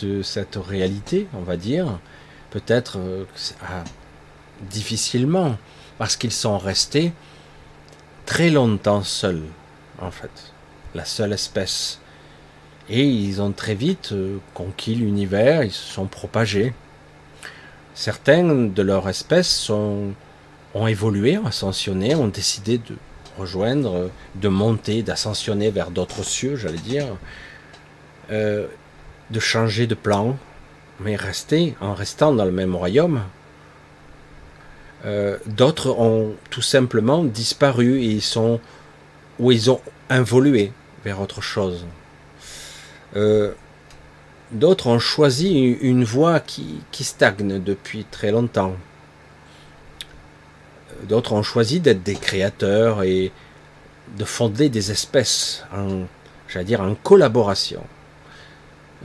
[0.00, 1.98] de cette réalité, on va dire,
[2.50, 3.24] peut-être euh,
[4.70, 5.56] difficilement,
[6.04, 7.14] parce qu'ils sont restés
[8.26, 9.40] très longtemps seuls,
[9.98, 10.52] en fait,
[10.94, 11.98] la seule espèce
[12.90, 16.74] et ils ont très vite euh, conquis l'univers, ils se sont propagés.
[17.94, 20.12] Certains de leur espèce ont
[20.86, 22.96] évolué, ont ascensionné, ont décidé de
[23.38, 27.06] rejoindre, de monter, d'ascensionner vers d'autres cieux, j'allais dire,
[28.30, 28.66] euh,
[29.30, 30.36] de changer de plan,
[31.00, 33.22] mais rester, en restant dans le même royaume,
[35.04, 38.60] Euh, d'autres ont tout simplement disparu et ils sont
[39.38, 40.72] ou ils ont involué
[41.04, 41.84] vers autre chose.
[43.16, 43.52] Euh,
[44.50, 48.76] d'autres ont choisi une voie qui, stagne depuis très longtemps.
[51.08, 53.32] D'autres ont choisi d'être des créateurs et
[54.16, 56.04] de fonder des espèces en,
[56.48, 57.84] j'allais dire, en collaboration,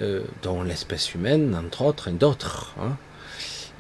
[0.02, 2.74] euh, dont l'espèce humaine, entre autres, et d'autres.
[2.80, 2.96] Hein.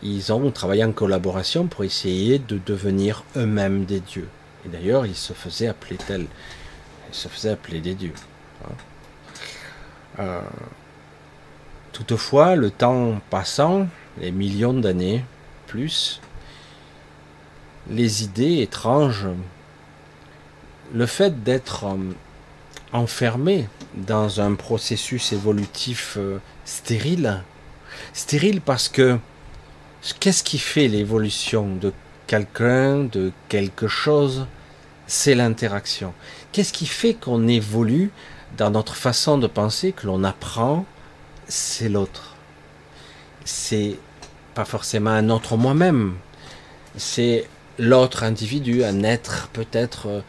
[0.01, 4.29] Ils ont travaillé en collaboration pour essayer de devenir eux-mêmes des dieux.
[4.65, 6.27] Et d'ailleurs, ils se faisaient appeler tels.
[7.09, 8.13] Ils se faisaient appeler des dieux.
[8.63, 8.73] Hein.
[10.19, 10.41] Euh,
[11.91, 13.87] toutefois, le temps passant,
[14.19, 15.23] les millions d'années,
[15.67, 16.21] plus,
[17.89, 19.27] les idées étranges,
[20.93, 21.97] le fait d'être euh,
[22.93, 27.43] enfermé dans un processus évolutif euh, stérile,
[28.13, 29.19] stérile parce que
[30.19, 31.93] qu'est-ce qui fait l'évolution de
[32.27, 34.45] quelqu'un, de quelque chose?
[35.07, 36.13] C'est l'interaction.
[36.51, 38.11] Qu'est-ce qui fait qu'on évolue
[38.57, 40.85] dans notre façon de penser, que l'on apprend
[41.47, 42.35] C'est l'autre?
[43.45, 43.97] C'est
[44.53, 46.15] pas forcément un autre moi-même.
[46.95, 50.21] C'est l'autre individu, un être peut-être euh,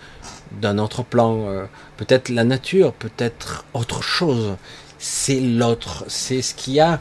[0.53, 1.67] d'un autre plan, euh,
[1.97, 4.57] peut-être la nature, peut-être autre chose.
[4.99, 7.01] C'est l'autre, c'est ce qui a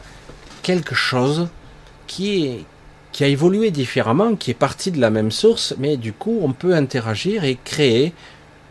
[0.62, 1.48] quelque chose
[2.10, 6.52] qui a évolué différemment, qui est parti de la même source, mais du coup on
[6.52, 8.12] peut interagir et créer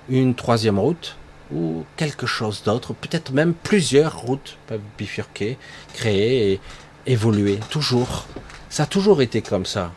[0.09, 1.15] une troisième route
[1.53, 5.57] ou quelque chose d'autre, peut-être même plusieurs routes peuvent bifurquer,
[5.93, 6.59] créer et
[7.07, 8.27] évoluer, toujours.
[8.69, 9.91] Ça a toujours été comme ça.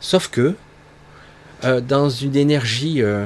[0.00, 0.54] Sauf que
[1.64, 3.24] euh, dans une énergie euh,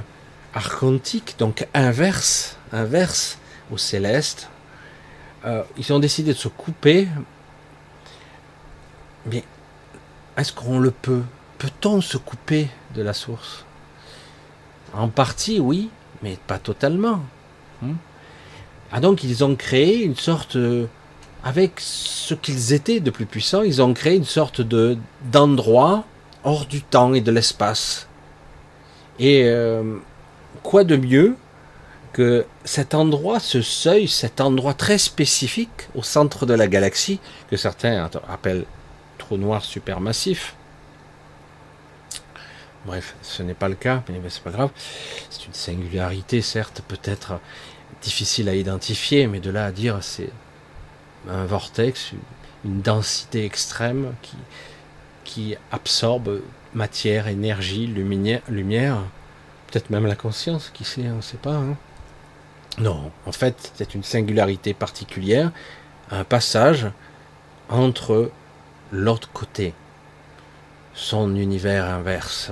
[0.55, 3.39] archontique, donc inverse, inverse
[3.73, 4.49] au céleste,
[5.45, 7.09] euh, ils ont décidé de se couper.
[9.27, 9.45] Mais
[10.37, 11.23] est-ce qu'on le peut
[11.59, 13.65] Peut-on se couper de la source?
[14.93, 15.91] En partie, oui,
[16.23, 17.21] mais pas totalement.
[17.83, 17.95] Hmm?
[18.91, 20.57] ah donc ils ont créé une sorte,
[21.45, 24.97] avec ce qu'ils étaient de plus puissants, ils ont créé une sorte de
[25.31, 26.05] d'endroit
[26.45, 28.09] hors du temps et de l'espace
[29.19, 29.97] et euh,
[30.63, 31.37] quoi de mieux
[32.13, 37.21] que cet endroit, ce seuil, cet endroit très spécifique au centre de la galaxie,
[37.51, 38.65] que certains appellent
[39.33, 40.55] noir supermassif.
[42.85, 44.71] Bref, ce n'est pas le cas, mais c'est pas grave.
[45.29, 47.41] C'est une singularité, certes, peut-être
[48.03, 50.31] difficile à identifier, mais de là à dire c'est
[51.29, 52.13] un vortex,
[52.65, 54.37] une densité extrême qui,
[55.25, 56.41] qui absorbe
[56.75, 58.99] matière, énergie, lumière, lumière
[59.67, 61.55] peut-être même la conscience, qui sait, on ne sait pas.
[61.55, 61.77] Hein.
[62.79, 65.51] Non, en fait, c'est une singularité particulière,
[66.11, 66.87] un passage
[67.69, 68.31] entre
[68.93, 69.75] l'autre côté,
[70.95, 72.51] son univers inverse.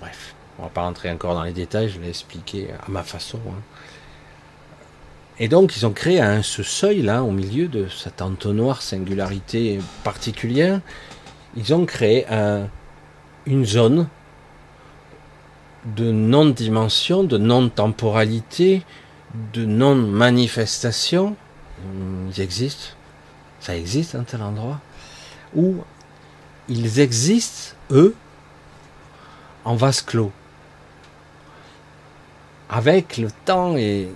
[0.00, 3.40] Bref, on va pas rentrer encore dans les détails, je l'ai expliqué à ma façon.
[3.48, 3.60] Hein.
[5.38, 10.80] Et donc, ils ont créé un, ce seuil-là, au milieu de cet entonnoir singularité particulière,
[11.56, 12.68] ils ont créé un,
[13.46, 14.06] une zone
[15.96, 18.82] de non-dimension, de non-temporalité,
[19.54, 21.36] de non-manifestation.
[22.34, 22.94] Ils existent.
[23.60, 24.78] Ça existe un tel endroit?
[25.54, 25.76] Où
[26.68, 28.14] ils existent, eux,
[29.64, 30.32] en vase clos.
[32.68, 34.08] Avec le temps et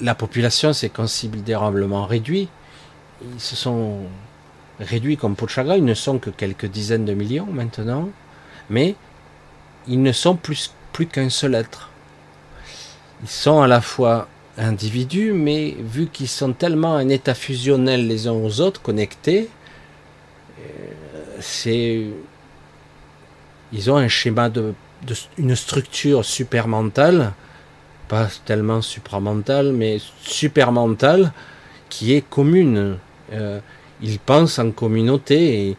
[0.00, 2.50] la population s'est considérablement réduite.
[3.32, 4.00] Ils se sont
[4.80, 5.46] réduits comme peau.
[5.56, 8.08] Ils ne sont que quelques dizaines de millions maintenant.
[8.68, 8.96] Mais
[9.86, 11.90] ils ne sont plus, plus qu'un seul être.
[13.22, 14.26] Ils sont à la fois
[14.58, 19.48] individus, mais vu qu'ils sont tellement en état fusionnel les uns aux autres, connectés,
[21.40, 22.06] c'est
[23.72, 24.74] ils ont un schéma de,
[25.38, 27.32] une structure supermentale,
[28.08, 31.32] pas tellement supramentale, mais supermentale,
[31.88, 32.98] qui est commune.
[33.32, 33.60] Euh,
[34.02, 35.76] ils pensent en communauté et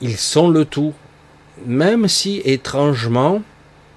[0.00, 0.94] ils sont le tout
[1.64, 3.42] même si étrangement,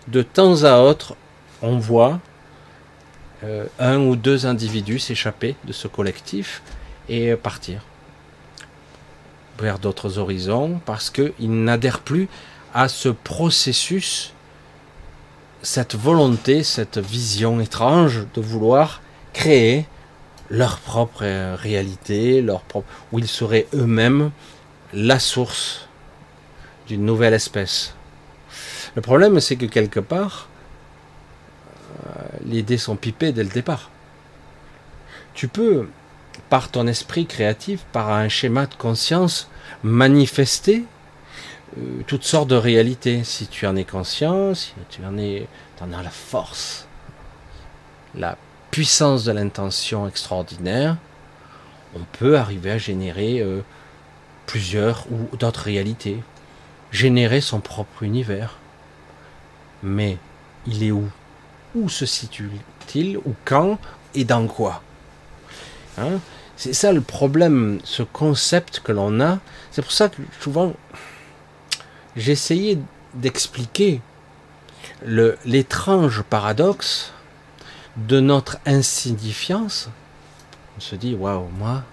[0.07, 1.15] de temps à autre,
[1.61, 2.20] on voit
[3.43, 6.61] euh, un ou deux individus s'échapper de ce collectif
[7.09, 7.82] et partir
[9.60, 12.28] vers d'autres horizons parce qu'ils n'adhèrent plus
[12.74, 14.34] à ce processus,
[15.62, 19.01] cette volonté, cette vision étrange de vouloir
[19.34, 19.86] créer
[20.49, 24.32] leur propre réalité, leur propre, où ils seraient eux-mêmes
[24.93, 25.88] la source
[26.88, 27.93] d'une nouvelle espèce.
[28.95, 30.47] Le problème, c'est que quelque part,
[32.05, 33.91] euh, les dés sont pipés dès le départ.
[35.34, 35.88] Tu peux,
[36.49, 39.49] par ton esprit créatif, par un schéma de conscience,
[39.83, 40.85] manifester
[41.77, 43.23] euh, toutes sortes de réalités.
[43.23, 45.47] Si tu en es conscient, si tu en es,
[45.81, 46.87] en as la force,
[48.15, 48.37] la
[48.71, 50.97] puissance de l'intention extraordinaire,
[51.95, 53.61] on peut arriver à générer euh,
[54.45, 56.21] plusieurs ou d'autres réalités,
[56.91, 58.57] générer son propre univers.
[59.83, 60.17] Mais
[60.65, 61.09] il est où?
[61.75, 63.17] Où se situe-t-il?
[63.17, 63.77] Ou quand?
[64.15, 64.81] Et dans quoi?
[65.97, 66.19] Hein?
[66.58, 69.38] C'est ça le problème, ce concept que l'on a.
[69.70, 70.74] C'est pour ça que souvent,
[72.16, 72.80] essayé
[73.14, 74.01] d'expliquer
[75.03, 77.14] l'étrange paradoxe
[77.95, 79.89] de notre insignifiance.
[80.78, 81.84] On se dit, waouh, moi,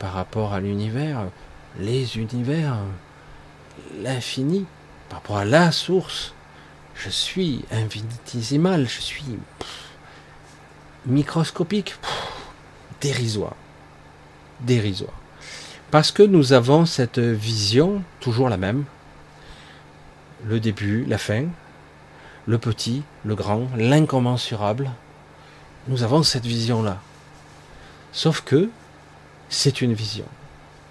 [0.00, 1.24] par rapport à l'univers,
[1.78, 2.76] les univers,
[4.02, 4.66] l'infini,
[5.08, 6.34] par rapport à la source,
[6.96, 9.38] je suis infinitésimal, je suis
[11.06, 11.94] microscopique,
[13.00, 13.54] dérisoire.
[14.60, 15.12] Dérisoire.
[15.90, 18.84] Parce que nous avons cette vision, toujours la même,
[20.44, 21.46] le début, la fin,
[22.46, 24.90] le petit, le grand, l'incommensurable.
[25.88, 26.98] Nous avons cette vision-là.
[28.12, 28.70] Sauf que
[29.48, 30.26] c'est une vision,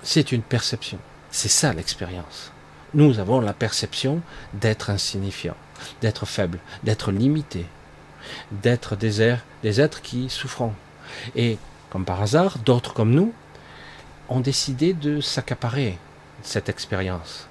[0.03, 0.99] c'est une perception.
[1.31, 2.51] C'est ça l'expérience.
[2.93, 4.21] Nous avons la perception
[4.53, 5.57] d'être insignifiant,
[6.01, 7.65] d'être faible, d'être limité,
[8.51, 10.73] d'être des, des êtres qui souffront.
[11.35, 11.57] Et
[11.89, 13.33] comme par hasard, d'autres comme nous
[14.29, 15.97] ont décidé de s'accaparer
[16.41, 17.47] cette expérience,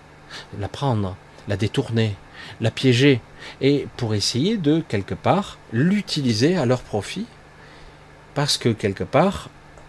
[0.59, 1.17] la prendre,
[1.49, 2.17] la détourner,
[2.61, 3.21] la piéger,
[3.61, 7.27] et pour essayer de, quelque part, l'utiliser à leur profit,
[8.35, 9.49] parce que, quelque part,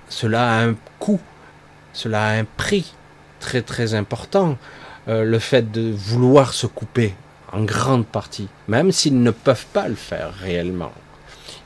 [0.10, 1.22] cela a un coût,
[1.94, 2.94] cela a un prix
[3.40, 4.58] très très important,
[5.08, 7.14] euh, le fait de vouloir se couper
[7.52, 10.92] en grande partie, même s'ils ne peuvent pas le faire réellement.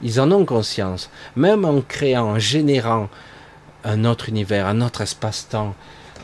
[0.02, 3.08] Ils en ont conscience, même en créant, en générant
[3.84, 5.74] un autre univers, un autre espace-temps,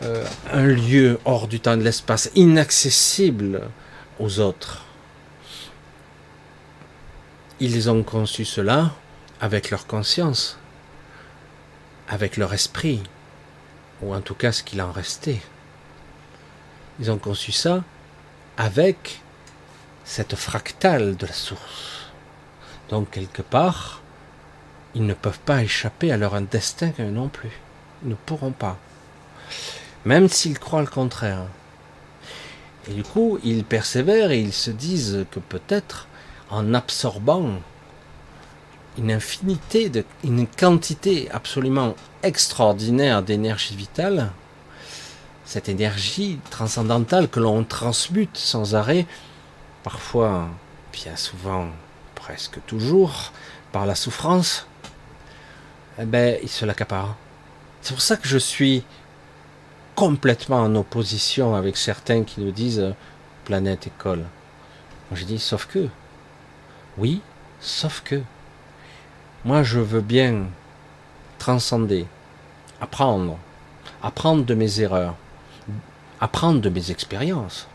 [0.03, 3.63] euh, un lieu hors du temps et de l'espace, inaccessible
[4.19, 4.85] aux autres.
[7.61, 8.93] Ils ont conçu cela
[9.41, 10.59] avec leur conscience,
[12.09, 13.03] avec leur esprit,
[14.03, 15.41] ou en tout cas ce qu'il en restait.
[17.01, 17.83] Ils ont conçu ça
[18.59, 19.21] avec
[20.05, 22.11] cette fractale de la source.
[22.91, 24.03] Donc quelque part,
[24.97, 27.53] ils ne peuvent pas échapper à leur destin non plus.
[28.03, 28.77] Ils ne pourront pas
[30.07, 31.47] même s'ils croient le contraire.
[32.89, 36.07] Et du coup, ils persévèrent et ils se disent que peut-être
[36.49, 37.51] en absorbant
[38.97, 44.31] une infinité, de, une quantité absolument extraordinaire d'énergie vitale,
[45.45, 49.07] cette énergie transcendantale que l'on transmute sans arrêt,
[49.83, 50.49] parfois,
[50.93, 51.69] bien souvent,
[52.15, 53.33] presque toujours,
[53.73, 54.69] par la souffrance,
[55.99, 57.17] eh ben, ils se l'accaparent.
[57.81, 58.85] C'est pour ça que je suis
[59.95, 62.93] complètement en opposition avec certains qui nous disent euh,
[63.45, 64.25] planète école.
[65.11, 65.89] Moi je dis sauf que.
[66.99, 67.23] Oui,
[67.61, 68.21] sauf que.
[69.45, 70.47] Moi je veux bien
[71.39, 72.07] transcender,
[72.81, 73.39] apprendre,
[74.03, 75.15] apprendre de mes erreurs,
[76.21, 77.69] apprendre de mes expériences,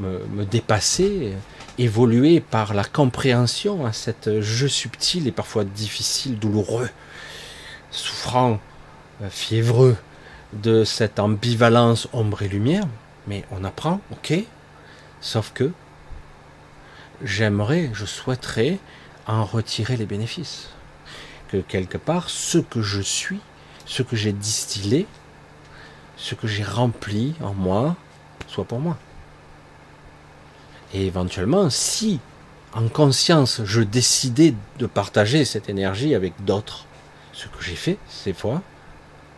[0.00, 1.34] me, me dépasser,
[1.76, 6.88] évoluer par la compréhension à cet jeu subtil et parfois difficile, douloureux,
[7.90, 8.60] souffrant,
[9.22, 9.96] euh, fiévreux,
[10.52, 12.84] de cette ambivalence ombre et lumière,
[13.26, 14.34] mais on apprend, ok,
[15.20, 15.70] sauf que
[17.22, 18.78] j'aimerais, je souhaiterais
[19.26, 20.68] en retirer les bénéfices.
[21.48, 23.40] Que quelque part, ce que je suis,
[23.86, 25.06] ce que j'ai distillé,
[26.16, 27.96] ce que j'ai rempli en moi,
[28.46, 28.96] soit pour moi.
[30.94, 32.20] Et éventuellement, si
[32.74, 36.86] en conscience je décidais de partager cette énergie avec d'autres,
[37.38, 38.62] ce que j'ai fait ces fois,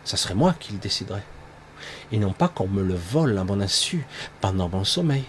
[0.05, 1.23] ça serait moi qui le déciderais.
[2.11, 4.05] Et non pas qu'on me le vole à mon insu
[4.39, 5.25] pendant mon sommeil.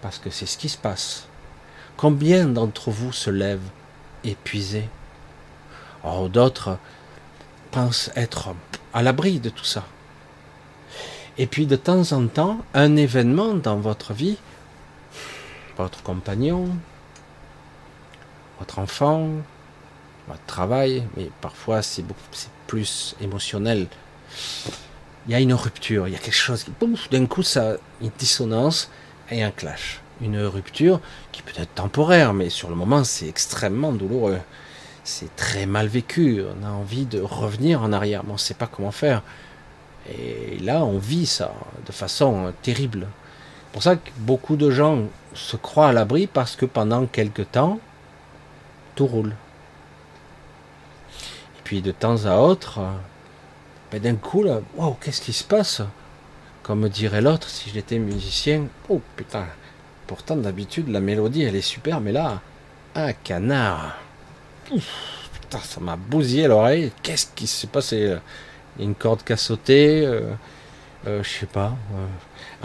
[0.00, 1.26] Parce que c'est ce qui se passe.
[1.96, 3.70] Combien d'entre vous se lèvent
[4.22, 4.88] épuisés?
[6.04, 6.78] Or d'autres
[7.72, 8.54] pensent être
[8.92, 9.84] à l'abri de tout ça.
[11.38, 14.38] Et puis de temps en temps, un événement dans votre vie,
[15.76, 16.68] votre compagnon,
[18.60, 19.28] votre enfant,
[20.28, 22.04] votre travail, mais parfois c'est
[22.66, 23.86] plus émotionnel.
[25.26, 26.72] Il y a une rupture, il y a quelque chose qui,
[27.10, 28.90] d'un coup, ça, une dissonance
[29.30, 30.00] et un clash.
[30.20, 31.00] Une rupture
[31.32, 34.38] qui peut être temporaire, mais sur le moment, c'est extrêmement douloureux.
[35.02, 36.42] C'est très mal vécu.
[36.42, 39.22] On a envie de revenir en arrière, mais on ne sait pas comment faire.
[40.10, 41.52] Et là, on vit ça
[41.86, 43.06] de façon terrible.
[43.66, 47.42] C'est pour ça que beaucoup de gens se croient à l'abri parce que pendant quelque
[47.42, 47.80] temps,
[48.94, 49.34] tout roule.
[51.64, 52.80] Puis de temps à autre,
[53.90, 54.60] ben d'un coup, là,
[55.00, 55.82] qu'est-ce qui se passe?
[56.62, 59.46] Comme dirait l'autre, si j'étais musicien, oh putain,
[60.06, 62.40] pourtant d'habitude la mélodie elle est super, mais là,
[62.94, 63.96] un canard.
[64.64, 66.92] putain, ça m'a bousillé l'oreille.
[67.02, 68.16] Qu'est-ce qui s'est passé?
[68.78, 70.32] Une corde qui a sauté, euh,
[71.06, 72.06] euh, je sais pas, euh,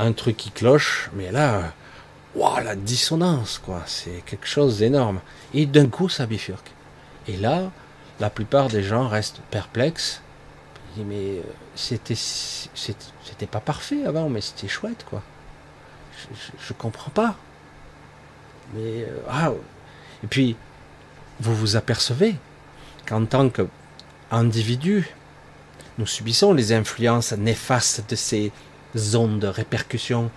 [0.04, 1.74] un truc qui cloche, mais là,
[2.36, 5.20] waouh, la dissonance, quoi, c'est quelque chose d'énorme.
[5.54, 6.72] Et d'un coup, ça bifurque.
[7.28, 7.72] Et là,
[8.20, 10.22] la plupart des gens restent perplexes.
[10.98, 11.42] mais euh,
[11.76, 15.22] c'était, c'était pas parfait avant, mais c'était chouette, quoi.
[16.60, 17.36] Je, comprends pas.
[18.74, 19.52] Mais euh, ah,
[20.24, 20.58] et puis
[21.40, 22.36] vous vous apercevez
[23.08, 25.08] qu'en tant qu'individu,
[25.98, 28.52] nous subissons les influences néfastes de ces
[28.98, 30.30] zones de répercussion,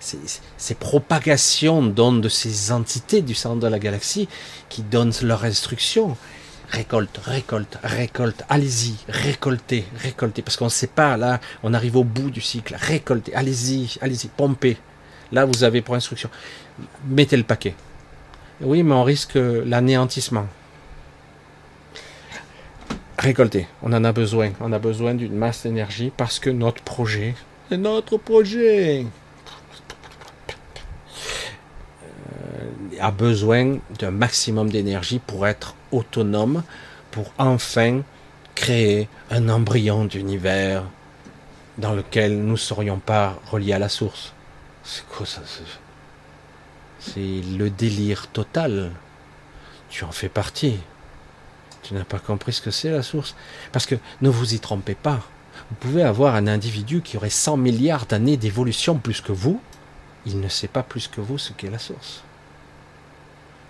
[0.00, 0.18] ces,
[0.56, 4.28] ces propagations d'ondes de ces entités du centre de la galaxie
[4.68, 6.16] qui donnent leurs instructions
[6.70, 12.04] récolte, récolte, récolte, allez-y, récoltez, récoltez, parce qu'on ne sait pas, là, on arrive au
[12.04, 14.76] bout du cycle, récoltez, allez-y, allez-y, pompez.
[15.32, 16.30] Là, vous avez pour instruction,
[17.06, 17.74] mettez le paquet.
[18.60, 20.46] Oui, mais on risque l'anéantissement.
[23.18, 27.34] Récoltez, on en a besoin, on a besoin d'une masse d'énergie parce que notre projet,
[27.68, 29.04] c'est notre projet.
[33.00, 36.62] A besoin d'un maximum d'énergie pour être autonome,
[37.10, 38.02] pour enfin
[38.54, 40.84] créer un embryon d'univers
[41.78, 44.32] dans lequel nous ne serions pas reliés à la source.
[44.82, 45.42] C'est quoi ça
[46.98, 48.90] C'est le délire total.
[49.88, 50.78] Tu en fais partie.
[51.82, 53.36] Tu n'as pas compris ce que c'est la source.
[53.72, 55.20] Parce que ne vous y trompez pas.
[55.70, 59.60] Vous pouvez avoir un individu qui aurait 100 milliards d'années d'évolution plus que vous.
[60.26, 62.22] Il ne sait pas plus que vous ce qu'est la source.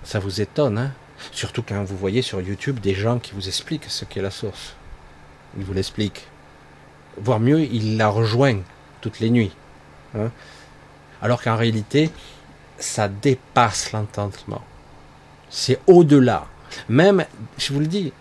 [0.08, 0.92] Ça vous étonne, hein?
[1.32, 4.74] Surtout quand vous voyez sur YouTube des gens qui vous expliquent ce qu'est la source.
[5.58, 6.26] Ils vous l'expliquent.
[7.18, 8.62] Voire mieux, ils la rejoignent
[9.02, 9.52] toutes les nuits.
[10.16, 10.30] Hein?
[11.20, 12.10] Alors qu'en réalité,
[12.78, 14.62] ça dépasse l'entendement.
[15.50, 16.46] C'est au-delà.
[16.88, 17.26] Même,
[17.58, 18.14] je vous le dis,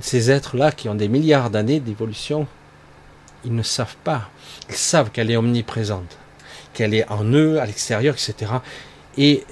[0.00, 2.46] ces êtres-là qui ont des milliards d'années d'évolution,
[3.44, 4.30] ils ne savent pas.
[4.70, 6.16] Ils savent qu'elle est omniprésente,
[6.72, 8.50] qu'elle est en eux, à l'extérieur, etc.
[9.18, 9.44] Et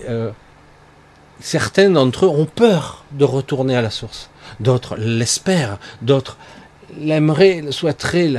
[1.42, 4.30] certains d'entre eux ont peur de retourner à la source.
[4.60, 6.38] D'autres l'espèrent, d'autres
[6.96, 8.34] l'aimeraient, le souhaiteraient.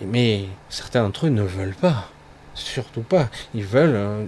[0.00, 2.10] Mais certains d'entre eux ne veulent pas.
[2.54, 3.28] Surtout pas.
[3.54, 3.96] Ils veulent.
[3.96, 4.24] Euh,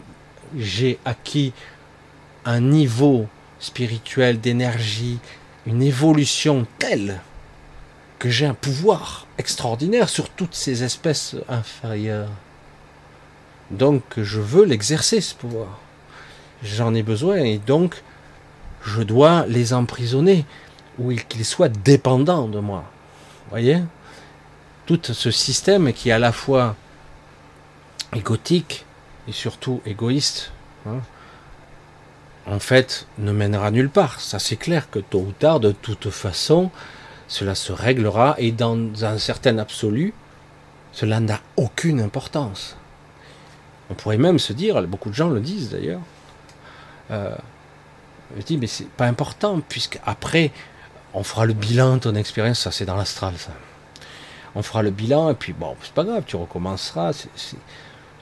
[0.57, 1.53] j'ai acquis
[2.45, 3.27] un niveau
[3.61, 5.19] spirituel d'énergie,
[5.67, 7.21] une évolution telle
[8.19, 12.31] que j'ai un pouvoir extraordinaire sur toutes ces espèces inférieures.
[13.71, 15.79] Donc je veux l'exercer ce pouvoir
[16.63, 18.03] j'en ai besoin et donc
[18.85, 20.45] je dois les emprisonner
[20.99, 22.85] ou qu'ils soient dépendants de moi.
[23.51, 23.83] Voyez?
[24.87, 26.75] Tout ce système qui est à la fois
[28.15, 28.87] égotique
[29.29, 30.53] et surtout égoïste,
[30.87, 31.01] hein,
[32.47, 34.21] en fait, ne mènera nulle part.
[34.21, 36.71] Ça, c'est clair que tôt ou tard, de toute façon,
[37.29, 40.15] cela se réglera et dans un certain absolu,
[40.93, 42.77] cela n'a aucune importance.
[43.91, 46.01] On pourrait même se dire, beaucoup de gens le disent d'ailleurs,
[47.11, 47.35] euh,
[48.37, 50.53] je dis, mais c'est pas important, puisque après,
[51.15, 53.53] on fera le bilan de ton expérience, ça c'est dans l'astral, ça.
[54.55, 57.27] On fera le bilan, et puis bon, c'est pas grave, tu recommenceras.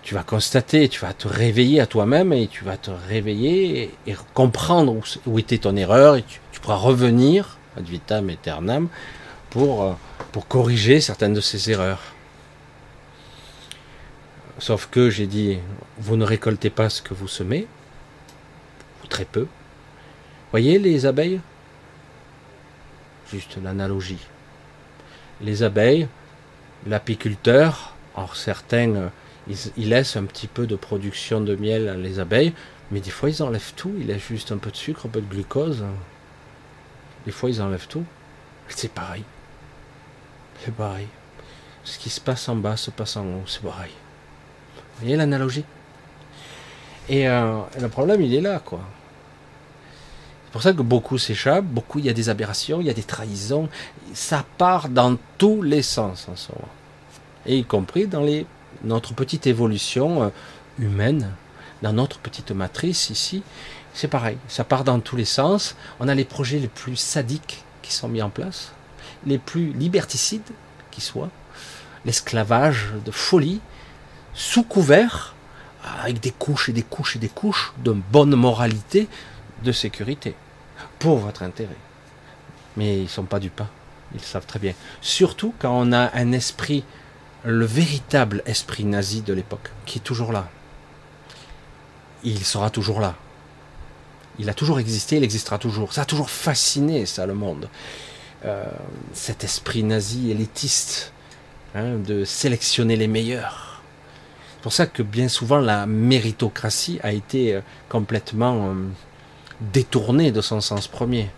[0.03, 4.17] tu vas constater, tu vas te réveiller à toi-même, et tu vas te réveiller et,
[4.35, 8.89] comprendre où, était ton erreur, et tu, pourras revenir ad vitam aeternam
[9.51, 9.93] pour, euh,
[10.33, 12.01] pour corriger certaines de ces erreurs.
[14.59, 15.59] Sauf que j'ai dit,
[15.99, 17.67] vous ne récoltez pas ce que vous semez,
[19.09, 19.47] très peu.
[20.51, 21.41] Voyez les abeilles?
[23.31, 24.25] Juste l'analogie.
[25.41, 26.09] Les abeilles,
[26.87, 29.09] l'apiculteur, alors certains, euh,
[29.77, 32.53] ils, laissent un petit peu de production de miel à les abeilles,
[32.91, 35.21] mais des fois ils enlèvent tout, ils laissent juste un peu de sucre, un peu
[35.21, 35.85] de glucose.
[37.25, 38.05] Des fois ils enlèvent tout.
[38.69, 39.25] C'est pareil.
[40.65, 41.09] C'est pareil.
[41.85, 43.93] Ce qui se passe en bas se passe en haut, c'est pareil.
[44.77, 45.65] Vous voyez l'analogie?
[47.09, 48.81] Et, euh, et, le problème, il est là, quoi.
[50.57, 53.03] Pour ça que beaucoup s'échappent, beaucoup, il y a des aberrations, il y a des
[53.03, 53.69] trahisons.
[54.15, 56.71] Ça part dans tous les sens en ce moment.
[57.45, 58.47] Et y compris dans les,
[58.83, 60.29] notre petite évolution euh,
[60.79, 61.31] humaine,
[61.83, 63.43] dans notre petite matrice ici.
[63.93, 65.77] C'est pareil, ça part dans tous les sens.
[66.01, 68.73] On a les projets les plus sadiques qui sont mis en place,
[69.27, 70.53] les plus liberticides
[70.91, 71.29] qui soient,
[72.07, 73.61] l'esclavage de folie,
[74.33, 75.35] sous couvert,
[76.03, 79.07] avec des couches et des couches et des couches de bonne moralité,
[79.63, 80.35] de sécurité,
[80.99, 81.77] pour votre intérêt.
[82.77, 83.69] Mais ils ne sont pas du pain,
[84.15, 84.75] ils savent très bien.
[85.01, 86.85] Surtout quand on a un esprit
[87.47, 90.49] le véritable esprit nazi de l'époque, qui est toujours là.
[92.25, 93.15] Il sera toujours là.
[94.39, 95.93] Il a toujours existé, il existera toujours.
[95.93, 97.69] Ça a toujours fasciné, ça, le monde.
[98.45, 98.65] Euh,
[99.13, 101.13] cet esprit nazi élitiste,
[101.75, 103.81] hein, de sélectionner les meilleurs.
[104.57, 108.75] C'est pour ça que bien souvent la méritocratie a été euh, complètement euh,
[109.61, 111.31] détournée de son sens premier.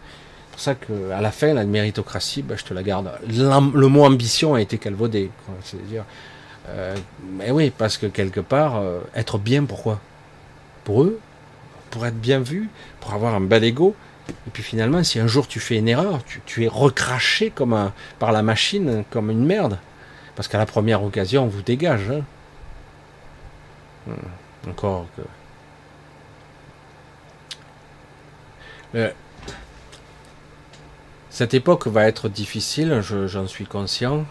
[0.50, 3.10] C'est pour ça qu'à la fin, la méritocratie, ben, je te la garde.
[3.28, 5.30] Le mot ambition a été calvaudé.
[5.62, 6.04] C'est-à-dire,
[7.36, 8.82] mais oui, parce que quelque part,
[9.14, 10.00] être bien, pourquoi?
[10.82, 11.20] Pour eux,
[11.90, 12.68] pour être bien vu,
[13.00, 13.94] pour avoir un bel ego?
[14.28, 17.92] Et puis finalement, si un jour tu fais une erreur, tu, es recraché comme un,
[18.18, 19.78] par la machine, comme une merde.
[20.36, 22.10] Parce qu'à la première occasion, on vous dégage.
[22.10, 22.22] Hein.
[24.06, 24.70] Hmm.
[24.70, 25.22] Encore que.
[31.30, 34.24] Cette époque va être difficile, j'en suis conscient.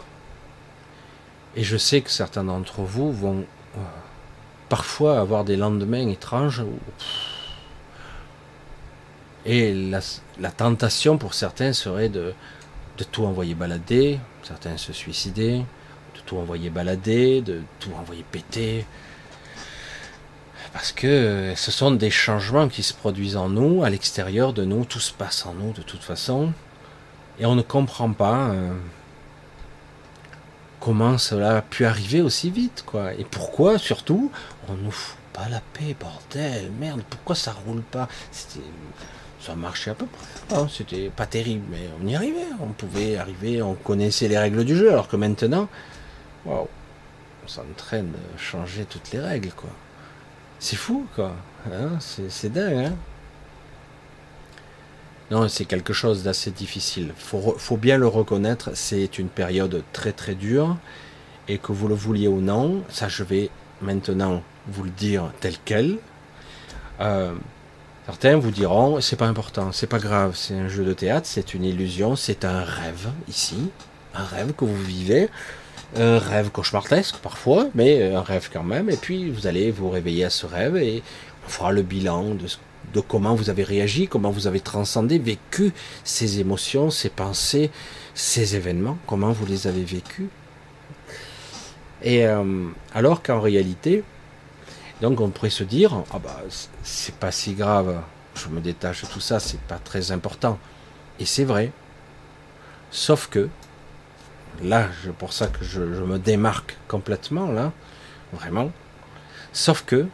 [1.55, 3.45] Et je sais que certains d'entre vous vont
[3.77, 3.79] euh,
[4.69, 6.63] parfois avoir des lendemains étranges
[9.47, 12.33] et la, tentation pour certains serait de,
[13.11, 18.85] tout envoyer balader, certains se suicider, de tout envoyer balader, de tout envoyer péter.
[20.77, 24.85] Parce que ce sont des changements qui se produisent en nous, à l'extérieur de nous,
[24.85, 26.53] tout se passe en nous de toute façon.
[27.39, 28.75] Et on ne comprend pas euh,
[30.79, 33.15] comment cela a pu arriver aussi vite, quoi.
[33.15, 34.31] Et pourquoi, surtout,
[34.69, 38.07] on nous fout pas la paix, bordel, merde, pourquoi ça roule pas?
[39.41, 40.55] Ça marchait à peu près.
[40.55, 42.45] Hein, c'était pas terrible, mais on y arrivait.
[42.61, 45.69] On pouvait arriver, on connaissait les règles du jeu, alors que maintenant,
[46.45, 46.67] waouh,
[47.43, 49.71] on s'entraîne de changer toutes les règles, quoi.
[50.59, 51.35] C'est fou, quoi.
[51.71, 52.95] Hein, c'est dingue, hein
[55.29, 57.11] non, c'est quelque chose d'assez difficile.
[57.17, 60.77] Faut, faut bien le reconnaître, c'est une période très très dure,
[61.49, 63.49] et que vous le vouliez ou non, ça je vais
[63.81, 65.97] maintenant vous le dire tel quel.
[67.01, 67.33] Euh,
[68.07, 71.53] Certains vous diront, c'est pas important, c'est pas grave, c'est un jeu de théâtre, c'est
[71.53, 73.69] une illusion, c'est un rêve ici,
[74.15, 75.29] un rêve que vous vivez,
[75.95, 80.25] un rêve cauchemardesque parfois, mais un rêve quand même, et puis vous allez vous réveiller
[80.25, 81.01] à ce rêve et
[81.45, 82.45] on fera le bilan de,
[82.93, 85.73] de comment vous avez réagi, comment vous avez transcendé, vécu
[86.03, 87.71] ces émotions, ces pensées,
[88.13, 90.27] ces événements, comment vous les avez vécus.
[92.03, 94.03] Et euh, alors qu'en réalité,
[95.01, 96.41] donc on pourrait se dire, ah bah
[96.83, 98.01] c'est pas si grave,
[98.35, 100.59] je me détache de tout ça, c'est pas très important.
[101.19, 101.71] Et c'est vrai.
[102.91, 103.49] Sauf que,
[104.61, 107.71] là, c'est pour ça que je, me démarque complètement, là,
[108.33, 108.71] vraiment.
[109.53, 110.07] Sauf que,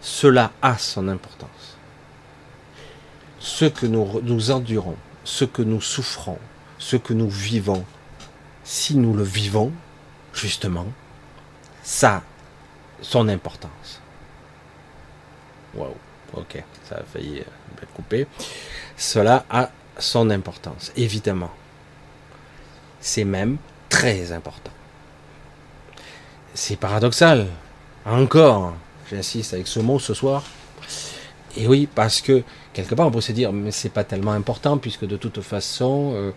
[0.00, 1.76] cela a son importance.
[3.38, 6.38] Ce que nous, endurons, ce que nous souffrons,
[6.78, 7.84] ce que nous vivons,
[8.64, 9.72] si nous le vivons,
[10.32, 10.86] justement,
[11.82, 12.22] ça a
[13.00, 14.00] son importance.
[15.74, 15.94] Waouh,
[16.34, 18.26] ok, ça a failli euh, couper.
[18.96, 21.50] Cela a son importance, évidemment.
[23.02, 23.58] C'est même
[23.90, 24.70] très important.
[26.54, 27.48] C'est paradoxal.
[28.06, 28.72] Encore,
[29.10, 30.42] j'insiste avec ce mot ce soir.
[31.58, 32.42] Et oui, parce que
[32.72, 36.12] quelque part on peut se dire, mais c'est pas tellement important puisque de toute façon,
[36.14, 36.30] euh,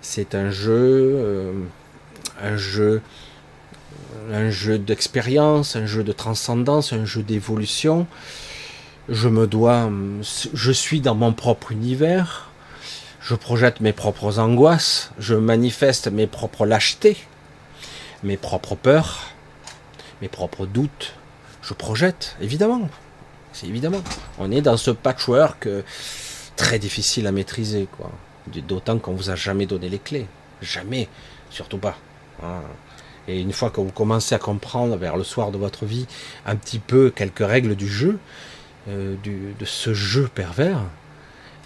[0.00, 1.52] c'est un jeu, euh,
[2.42, 3.00] un jeu,
[4.32, 8.08] un jeu d'expérience, un jeu de transcendance, un jeu d'évolution
[9.08, 9.90] je me dois,
[10.54, 12.50] je suis dans mon propre univers,
[13.22, 17.16] je projette mes propres angoisses, je manifeste mes propres lâchetés,
[18.24, 19.20] mes propres peurs,
[20.20, 21.14] mes propres doutes,
[21.62, 22.88] je projette, évidemment.
[23.52, 24.02] C'est évidemment.
[24.38, 25.82] On est dans ce patchwork euh,
[26.56, 28.10] très difficile à maîtriser, quoi.
[28.48, 30.26] D'autant qu'on vous a jamais donné les clés.
[30.60, 31.08] Jamais.
[31.50, 31.96] Surtout pas.
[32.42, 32.60] Hein.
[33.28, 36.06] Et une fois que vous commencez à comprendre vers le soir de votre vie
[36.44, 38.18] un petit peu quelques règles du jeu,
[38.88, 40.80] euh, de ce jeu pervers.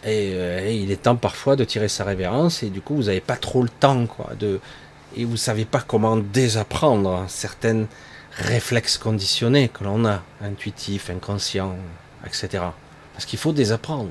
[0.06, 3.20] Euh, et, il est temps parfois de tirer sa révérence et du coup vous n'avez
[3.20, 4.06] pas trop le temps
[4.38, 4.60] de
[5.16, 7.86] et vous savez pas comment désapprendre certaines
[8.32, 11.76] réflexes conditionnés que l'on a intuitifs inconscients
[12.24, 12.64] etc
[13.14, 14.10] parce qu'il faut désapprendre.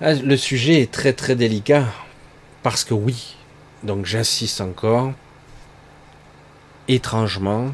[0.00, 1.84] Ah, le sujet est très très délicat
[2.62, 3.36] parce que oui.
[3.82, 5.12] Donc j'insiste encore.
[6.88, 7.72] Étrangement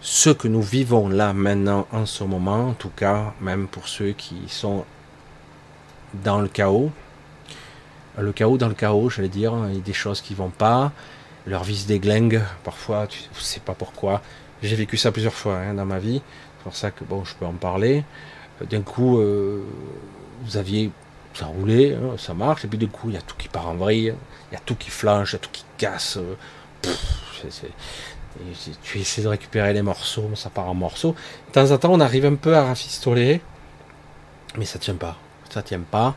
[0.00, 4.12] ce que nous vivons là maintenant en ce moment, en tout cas, même pour ceux
[4.12, 4.84] qui sont
[6.14, 6.90] dans le chaos,
[8.16, 10.92] le chaos dans le chaos, j'allais dire, il y a des choses qui vont pas,
[11.46, 14.22] leur vie se déglingue, parfois, tu sais pas pourquoi.
[14.62, 16.20] J'ai vécu ça plusieurs fois hein, dans ma vie,
[16.58, 18.04] c'est pour ça que bon, je peux en parler.
[18.68, 19.62] D'un coup, euh,
[20.42, 20.90] vous aviez,
[21.34, 23.68] ça roulait, hein, ça marche, et puis du coup, il y a tout qui part
[23.68, 24.14] en vrille,
[24.50, 26.18] il y a tout qui flanche, il y a tout qui casse.
[28.82, 31.14] Tu essaies de récupérer les morceaux, mais ça part en morceaux.
[31.48, 33.40] De temps en temps, on arrive un peu à rafistoler,
[34.56, 35.16] mais ça tient pas.
[35.50, 36.14] Ça tient pas.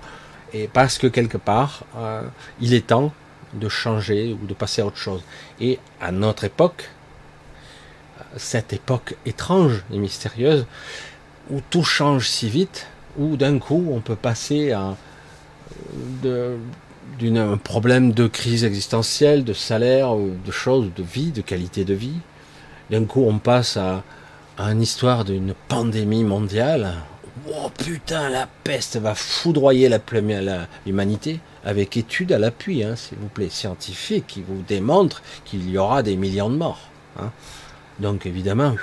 [0.54, 2.24] Et parce que quelque part, euh,
[2.60, 3.14] il est temps
[3.54, 5.24] de changer ou de passer à autre chose.
[5.60, 6.90] Et à notre époque,
[8.38, 10.66] cette époque étrange et mystérieuse,
[11.50, 14.96] où tout change si vite, où d'un coup on peut passer à
[17.20, 22.20] d'un problème de crise existentielle, de salaire, de choses, de vie, de qualité de vie.
[22.90, 24.04] D'un coup on passe à,
[24.58, 26.94] une histoire d'une pandémie mondiale.
[27.50, 29.90] Oh putain, la peste va foudroyer
[30.86, 35.78] l'humanité avec études à l'appui, hein, s'il vous plaît, scientifiques, qui vous démontrent qu'il y
[35.78, 36.90] aura des millions de morts.
[37.20, 37.32] Hein.
[38.00, 38.76] Donc évidemment,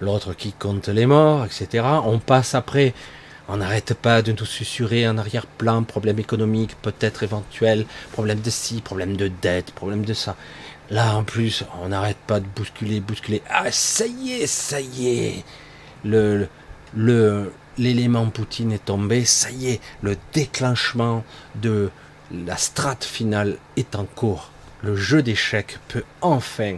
[0.00, 1.84] l'autre qui compte les morts, etc.
[2.04, 2.94] On passe après,
[3.48, 8.80] on n'arrête pas de nous susurrer en arrière-plan, problème économique, peut-être éventuel, problème de ci,
[8.80, 10.36] problème de dette, problème de ça.
[10.90, 13.42] Là en plus, on n'arrête pas de bousculer, bousculer.
[13.50, 15.44] Ah ça y est, ça y est.
[17.76, 21.24] L'élément Poutine est tombé, ça y est, le déclenchement
[21.54, 21.90] de
[22.32, 24.50] la strate finale est en cours.
[24.82, 26.76] Le jeu d'échecs peut enfin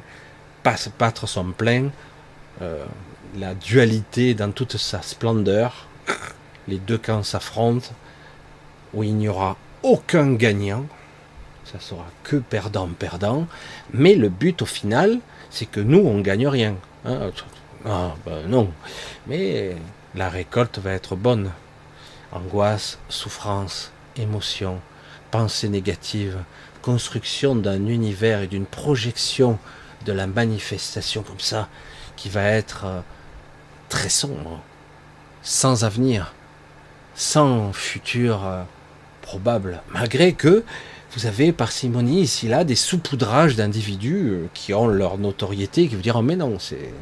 [0.98, 1.90] battre son plein.
[2.62, 2.84] Euh,
[3.36, 5.86] la dualité dans toute sa splendeur.
[6.68, 7.88] Les deux camps s'affrontent,
[8.94, 10.86] où il n'y aura aucun gagnant.
[11.64, 13.46] Ça sera que perdant-perdant.
[13.92, 15.18] Mais le but au final,
[15.50, 16.76] c'est que nous, on gagne rien.
[17.04, 17.30] Hein.
[17.84, 18.72] ah, ben non.
[19.26, 19.76] Mais
[20.14, 21.50] la récolte va être bonne.
[22.32, 24.80] Angoisse, souffrance, émotion,
[25.30, 26.38] pensée négative,
[26.82, 29.58] construction d'un univers et d'une projection
[30.04, 31.68] de la manifestation comme ça,
[32.16, 33.00] qui va être euh,
[33.88, 34.60] très sombre,
[35.42, 36.32] sans avenir,
[37.16, 38.62] sans futur euh,
[39.22, 40.62] probable, malgré que
[41.16, 46.02] vous avez parcimonie ici là des saupoudrages d'individus euh, qui ont leur notoriété, qui vous
[46.02, 46.92] diront mais non, c'est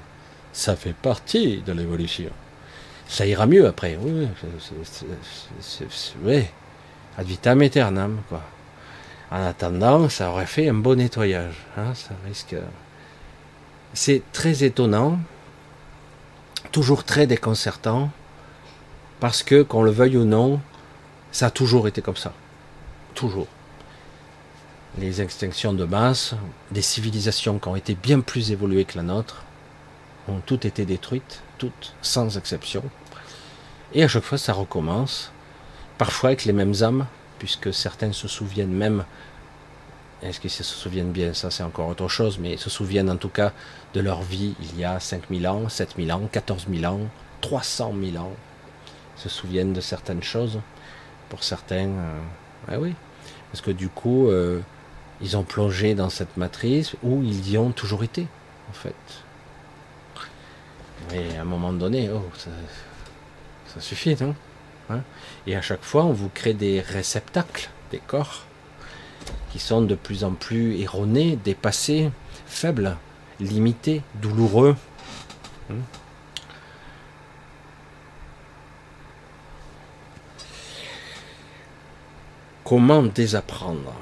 [0.53, 2.31] ça fait partie de l'évolution
[3.09, 3.99] ça ira mieux après.
[4.01, 4.29] Oui.
[7.17, 8.43] Ad vitam aeternam, quoi.
[9.31, 11.55] En attendant, ça aurait fait un beau nettoyage.
[11.77, 12.57] Hein, ça risque.
[13.93, 15.19] C'est très étonnant,
[16.73, 18.11] toujours très déconcertant,
[19.25, 20.61] parce que, qu'on le veuille ou non,
[21.33, 22.35] ça a toujours été comme ça.
[23.15, 23.47] Toujours.
[24.99, 26.35] Les extinctions de masse,
[26.73, 29.45] des civilisations qui ont été bien plus évoluées que la nôtre,
[30.29, 32.83] ont toutes été détruites toutes, sans exception.
[33.95, 35.33] Et à chaque fois, ça recommence,
[35.97, 37.07] parfois avec les mêmes âmes,
[37.39, 39.07] puisque certains se souviennent même,
[40.23, 43.31] est-ce qu'ils se souviennent bien, ça c'est encore autre chose, mais se souviennent en tout
[43.31, 43.53] cas
[43.95, 47.01] de leur vie il y a 5000 ans, 7000 ans, 14000 ans,
[47.41, 48.35] 300 000 ans,
[49.17, 50.61] se souviennent de certaines choses.
[51.29, 52.21] Pour certains, euh,
[52.69, 52.95] ah oui,
[53.51, 54.61] parce que du coup, euh,
[55.21, 58.27] ils ont plongé dans cette matrice où ils y ont toujours été,
[58.71, 58.95] en fait.
[61.11, 64.35] Mais à un moment donné, oh, ça, suffit, non
[64.91, 65.01] hein
[65.47, 68.45] Et à chaque fois, on vous crée des réceptacles, des corps,
[69.51, 72.11] qui sont de plus en plus erronés, dépassés,
[72.47, 72.97] faibles,
[73.41, 74.77] limités, douloureux.
[75.71, 75.77] Hein
[82.65, 83.95] Comment désapprendre?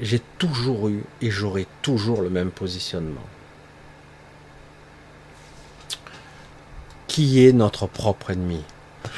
[0.00, 3.26] J'ai toujours eu et j'aurai toujours le même positionnement.
[7.18, 8.62] qui est notre propre ennemi?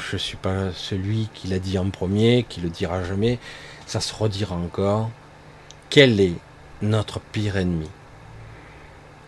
[0.09, 3.37] Je ne suis pas celui qui l'a dit en premier, qui le dira jamais,
[3.85, 5.11] ça se redira encore.
[5.91, 6.33] Quel est
[6.81, 7.87] notre pire ennemi?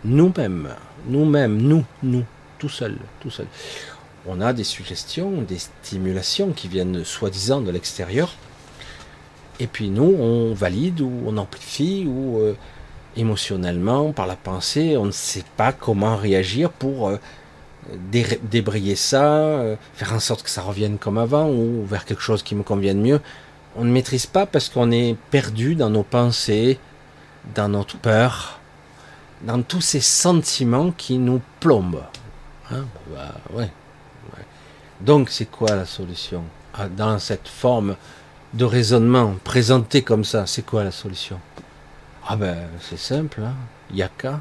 [0.06, 0.70] Nous-mêmes,
[1.06, 2.26] nous-mêmes, nous, nous,
[2.58, 3.46] tout seul, tout seul.
[4.26, 8.36] On a des suggestions, des stimulations qui viennent soi-disant de l'extérieur,
[9.60, 12.56] et puis nous, on valide ou on amplifie ou euh,
[13.16, 17.18] émotionnellement, par la pensée, on ne sait pas comment réagir pour euh,
[18.02, 22.44] débrayer ça, euh, faire en sorte que ça revienne comme avant ou vers quelque chose
[22.44, 23.22] qui me convienne mieux.
[23.76, 26.80] On ne maîtrise pas parce qu'on est perdu dans nos pensées,
[27.56, 28.60] dans notre peur,
[29.44, 32.04] dans tous ces sentiments qui nous plombent.
[32.72, 33.66] Hein bah.
[35.02, 37.96] Donc c'est quoi la solution ah, Dans cette forme
[38.54, 41.40] de raisonnement présenté comme ça, c'est quoi la solution
[42.28, 43.56] Ah ben c'est simple, il hein.
[43.92, 44.40] n'y a qu'à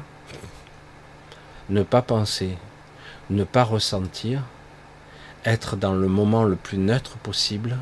[1.69, 2.57] ne pas penser,
[3.29, 4.43] ne pas ressentir,
[5.45, 7.77] être dans le moment le plus neutre possible,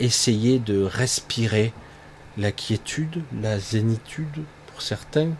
[0.00, 1.72] essayer de respirer
[2.36, 5.30] la quiétude, la zénitude pour certains,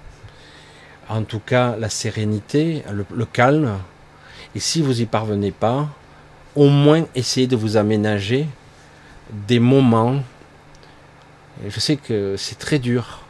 [1.09, 3.79] en tout cas la sérénité, le, calme,
[4.55, 5.89] et si vous n'y parvenez pas,
[6.55, 8.47] au moins essayez de vous aménager
[9.31, 10.23] des moments
[11.69, 13.21] je sais que c'est très dur.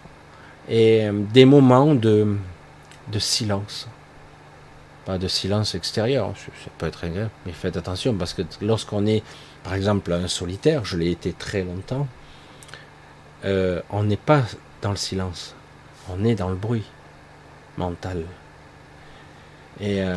[0.69, 2.37] Et euh, des moments de,
[3.11, 3.89] de silence.
[5.05, 9.25] Pas de silence extérieur, ça peut être agréable, mais faites attention parce que lorsqu'on est,
[9.65, 12.07] par exemple, un solitaire, je l'ai été très longtemps,
[13.45, 14.43] euh, on n'est pas
[14.81, 15.57] dans le silence,
[16.09, 16.85] on est dans le bruit
[17.77, 18.25] mental.
[19.81, 20.15] Et euh,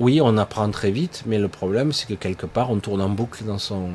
[0.00, 3.08] oui, on apprend très vite, mais le problème, c'est que quelque part, on tourne en
[3.08, 3.90] boucle dans son,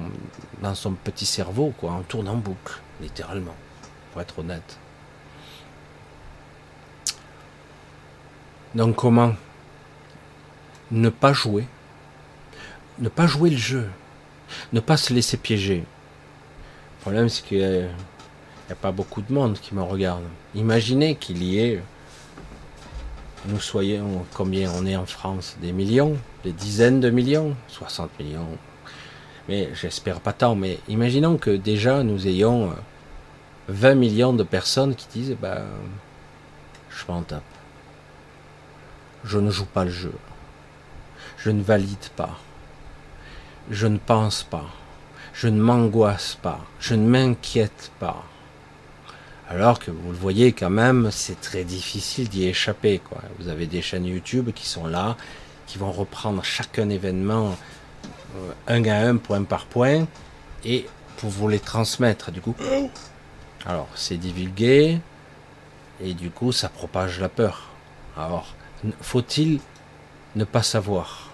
[1.04, 1.93] petit cerveau, quoi.
[1.97, 3.56] On tourne en boucle, littéralement,
[4.12, 4.78] pour être honnête.
[8.76, 9.34] Donc, comment
[10.91, 11.66] ne pas jouer
[12.99, 13.89] Ne pas jouer le jeu.
[14.74, 15.78] Ne pas se laisser piéger?
[16.97, 20.24] Le problème, c'est qu'il n'y a pas beaucoup de monde qui me regarde.
[20.54, 21.82] Imaginez qu'il y ait
[23.46, 25.58] nous soyons, combien on est en France?
[25.62, 26.18] Des millions?
[26.44, 27.56] Des dizaines de millions?
[27.68, 28.58] 60 millions
[29.50, 32.74] Mais j'espère pas tant, mais imaginons que déjà nous ayons
[33.68, 35.62] 20 euh, millions de personnes qui disent bah,
[36.89, 37.44] Je m'en tape.
[39.26, 40.14] Je ne joue pas le jeu.
[41.38, 42.39] Je ne valide pas.
[43.70, 44.66] Je ne pense pas.
[45.34, 46.60] Je ne m'angoisse pas.
[46.80, 48.24] Je ne m'inquiète pas
[49.50, 53.02] alors que vous le voyez quand même, c'est très difficile d'y échapper.
[53.39, 55.18] Vous avez des chaînes YouTube qui sont là,
[55.68, 57.56] qui vont reprendre chacun événement
[58.36, 60.08] euh, un à un, point par point,
[60.64, 60.86] et
[61.18, 62.32] pour vous les transmettre.
[62.32, 62.56] Du coup,
[63.66, 65.00] alors c'est divulgué,
[66.02, 67.70] et du coup ça propage la peur.
[68.18, 68.56] Alors,
[69.02, 69.60] faut-il
[70.36, 71.30] ne pas savoir?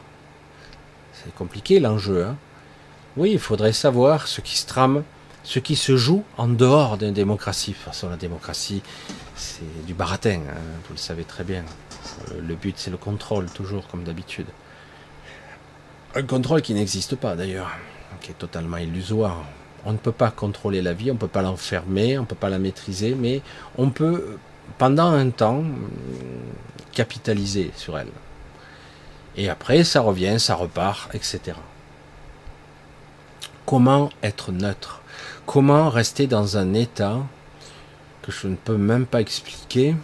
[1.13, 2.25] C'est compliqué l'enjeu.
[2.25, 2.37] Hein
[3.17, 5.03] oui, il faudrait savoir ce qui se trame
[5.43, 7.71] ce qui se joue en dehors d'une démocratie.
[7.71, 8.81] De toute façon, la démocratie,
[9.35, 11.63] c'est du baratin, hein, vous le savez très bien.
[12.31, 14.47] Euh, le but, c'est le contrôle, toujours comme d'habitude.
[16.15, 17.71] Un contrôle qui n'existe pas d'ailleurs,
[18.21, 19.43] qui est totalement illusoire.
[19.85, 22.35] On ne peut pas contrôler la vie, on ne peut pas l'enfermer, on ne peut
[22.35, 23.41] pas la maîtriser, mais
[23.77, 24.37] on peut,
[24.77, 25.63] pendant un temps,
[26.91, 28.11] capitaliser sur elle.
[29.37, 31.53] Et après, ça revient, ça repart, etc.
[33.65, 34.98] Comment être neutre?
[35.51, 37.17] Comment rester dans un état
[38.21, 39.95] que je ne peux même pas expliquer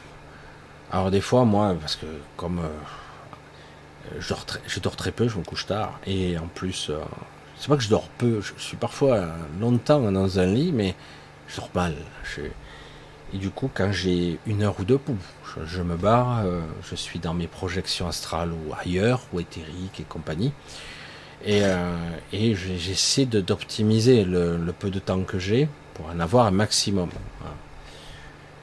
[0.92, 5.68] Alors des fois, moi, parce que comme euh, je, dors très, peu, je me couche
[5.68, 6.98] tard, et en plus, euh,
[7.60, 9.24] c'est pas que je dors peu, je suis parfois
[9.62, 10.96] longtemps dans un lit, mais
[11.48, 11.94] je dors mal.
[13.32, 15.00] et du coup, quand j'ai une heure ou deux,
[15.68, 20.06] je, me barre, euh, je suis dans mes projections astrales ou ailleurs, ou éthériques et
[20.06, 20.54] compagnie.
[21.44, 21.96] Et, euh,
[22.32, 27.10] et j'essaie d'optimiser le, peu de temps que j'ai pour en avoir un maximum.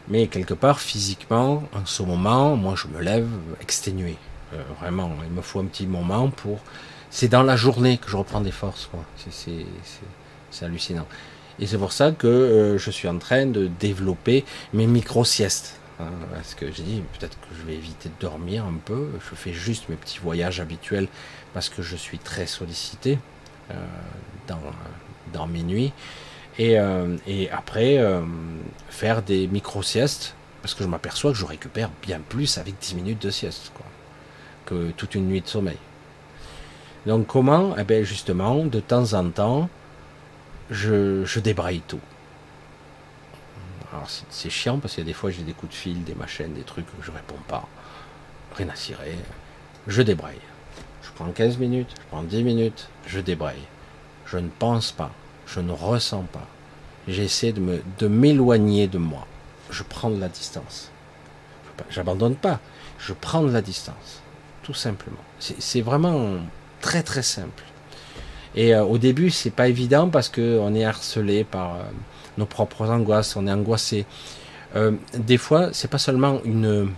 [0.08, 3.28] Mais quelque part, physiquement, en ce moment, moi je me lève
[3.60, 4.16] exténué.
[4.52, 6.58] Euh, vraiment, il me faut un petit moment pour.
[7.10, 8.90] C'est dans la journée que je reprends des forces.
[9.30, 11.06] C'est hallucinant.
[11.60, 15.78] Et c'est pour ça que euh, je suis en train de développer mes micro-siestes.
[16.00, 19.08] Hein, parce que j'ai dit, peut-être que je vais éviter de dormir un peu.
[19.30, 21.08] Je fais juste mes petits voyages habituels
[21.54, 23.18] parce que je suis très sollicité
[23.70, 23.74] euh,
[24.48, 24.58] dans,
[25.32, 25.92] dans, mes nuits.
[26.58, 28.20] Et, euh, et après, euh,
[28.88, 33.22] faire des micro-siestes, parce que je m'aperçois que je récupère bien plus avec 10 minutes
[33.22, 33.86] de sieste quoi,
[34.66, 35.78] que toute une nuit de sommeil.
[37.06, 37.74] Donc comment?
[37.78, 39.68] Eh bien justement, de temps en temps,
[40.70, 42.00] je, je débraille tout.
[43.92, 46.62] Alors c'est chiant parce que des fois j'ai des coups de fil, des machines, des
[46.62, 47.68] trucs que je réponds pas.
[48.56, 49.16] Rien à cirer.
[49.86, 50.38] Je débraille.
[51.12, 53.62] Je prends 15 minutes, je prends 10 minutes, je débraye.
[54.24, 55.10] Je ne pense pas,
[55.46, 56.46] je ne ressens pas.
[57.06, 59.26] J'essaie de, me, de m'éloigner de moi.
[59.70, 60.90] Je prends de la distance.
[61.90, 62.60] J'abandonne pas,
[62.98, 64.22] je prends de la distance.
[64.62, 65.18] Tout simplement.
[65.38, 66.36] C'est, vraiment
[66.80, 67.64] très très simple.
[68.54, 71.82] Et euh, au début, c'est pas évident parce qu'on est harcelé par euh,
[72.38, 74.06] nos propres angoisses, on est angoissé.
[74.76, 76.90] Euh, des fois, c'est pas seulement une,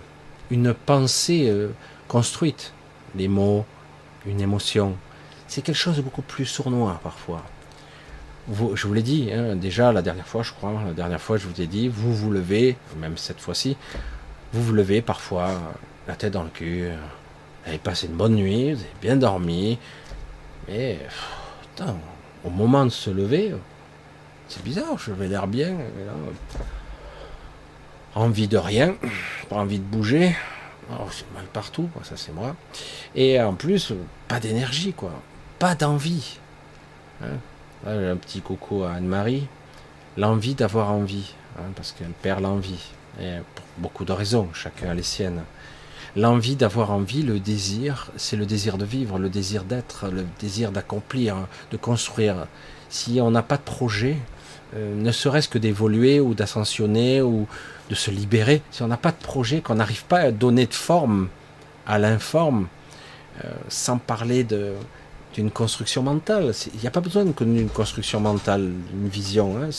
[0.51, 1.53] une pensée
[2.07, 2.73] construite,
[3.17, 3.65] les mots,
[4.27, 4.97] une émotion.
[5.49, 7.43] C'est quelque chose de beaucoup plus sournois parfois.
[8.49, 11.47] je vous l'ai dit, hein, déjà la dernière fois, je crois, la dernière fois, je
[11.47, 13.77] vous ai dit, vous vous levez, même cette fois-ci,
[14.53, 15.51] vous vous levez parfois,
[16.07, 19.79] la tête dans le cul, vous avez passé une bonne nuit, vous avez bien dormi,
[20.69, 20.99] mais
[22.45, 23.55] au moment de se lever,
[24.49, 25.77] c'est bizarre, je vais l'air bien,
[28.15, 28.95] envie de rien,
[29.49, 30.37] pas envie de bouger,
[30.91, 32.55] Oh, c'est mal partout, ça c'est moi.
[33.15, 33.93] Et en plus,
[34.29, 35.13] pas d'énergie, quoi.
[35.59, 36.39] Pas d'envie.
[37.23, 37.39] Hein.
[37.87, 39.47] un petit coucou à Anne-Marie.
[40.17, 42.91] L'envie d'avoir envie, hein, parce qu'elle perd l'envie.
[43.21, 45.43] Et pour beaucoup de raisons, chacun a les siennes.
[46.17, 50.71] L'envie d'avoir envie, le désir, c'est le désir de vivre, le désir d'être, le désir
[50.71, 52.47] d'accomplir, de construire.
[52.89, 54.17] Si on n'a pas de projet,
[54.77, 57.47] euh, ne serait-ce que d'évoluer ou d'ascensionner ou
[57.91, 60.75] de se libérer, si on n'a pas de projet, qu'on n'arrive pas à donner de
[60.75, 61.29] forme
[61.87, 62.67] à l'informe,
[63.45, 66.53] euh, sans parler d'une construction mentale.
[66.73, 69.57] Il n'y a pas besoin d'une construction mentale, d'une vision.
[69.59, 69.71] Hein.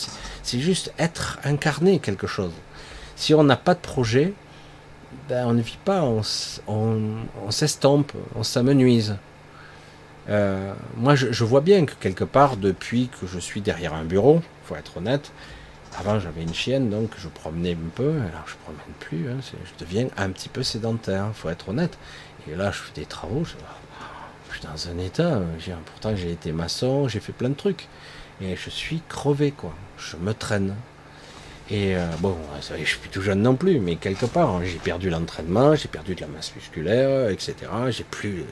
[0.44, 2.52] C'est juste être incarné quelque chose.
[3.16, 4.34] Si on n'a pas de projet,
[5.30, 9.18] ben, on ne vit pas, on, s'estompe, on s'amenuise.
[10.30, 14.42] Euh, moi, je, vois bien que quelque part, depuis que je suis derrière un bureau,
[14.66, 15.32] faut être honnête,
[15.98, 19.84] avant j'avais une chienne, donc je promenais un peu, alors je promène plus, hein, je
[19.84, 21.98] deviens un petit peu sédentaire, faut être honnête.
[22.48, 23.56] Et là, je fais des travaux, je,
[24.54, 25.42] suis dans un état,
[25.86, 27.88] pourtant j'ai été maçon, j'ai fait plein de trucs,
[28.42, 29.74] et je suis crevé, quoi.
[29.98, 30.76] Je me traîne.
[31.70, 34.78] Et euh, bon, je suis plus tout jeune non plus, mais quelque part, hein, j'ai
[34.78, 37.56] perdu l'entraînement, j'ai perdu de la masse musculaire, etc.
[37.90, 38.44] J'ai plus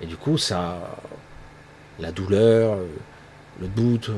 [0.00, 0.96] et du coup, ça,
[1.98, 2.78] la douleur,
[3.60, 4.10] le doute,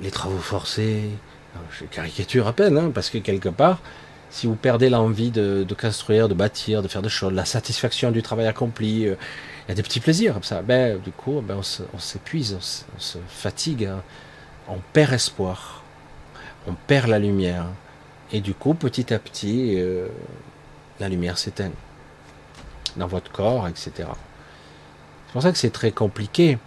[0.00, 1.10] les travaux forcés,
[1.70, 3.80] je caricature à peine, hein, parce que quelque part,
[4.30, 8.22] si vous perdez l'envie de, construire, de bâtir, de faire des choses, la satisfaction du
[8.22, 9.16] travail accompli, euh,
[9.66, 10.62] il y a des petits plaisirs comme ça.
[10.62, 14.02] Ben, du coup, ben, on s'épuise, on, se fatigue, hein.
[14.68, 15.82] on perd espoir,
[16.66, 17.66] on perd la lumière.
[18.32, 20.06] Et du coup, petit à petit, euh,
[21.00, 21.72] la lumière s'éteint
[22.96, 23.92] dans votre corps, etc.
[23.96, 26.58] C'est pour ça que c'est très compliqué.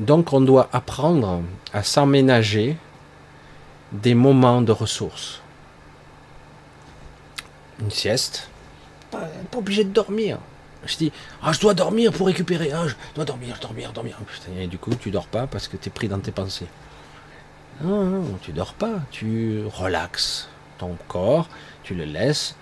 [0.00, 1.42] Donc on doit apprendre
[1.72, 2.76] à s'emménager
[3.92, 5.40] des moments de ressources.
[7.80, 8.50] Une sieste,
[9.10, 10.38] pas, obligé de dormir.
[10.84, 14.16] Je dis, ah, je dois dormir pour récupérer, ah, je dois dormir, dormir, dormir.
[14.58, 16.68] et du coup, tu dors pas parce que tu es pris dans tes pensées.
[17.80, 21.48] Non, non, tu dors pas, tu relaxes ton corps,
[21.82, 22.54] tu le laisses.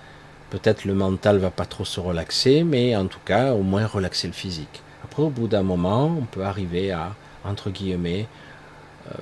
[0.50, 4.26] Peut-être le mental va pas trop se relaxer, mais en tout cas, au moins relaxer
[4.26, 4.82] le physique
[5.22, 7.12] au bout d'un moment, on peut arriver à,
[7.46, 8.28] entre guillemets,
[9.08, 9.14] euh,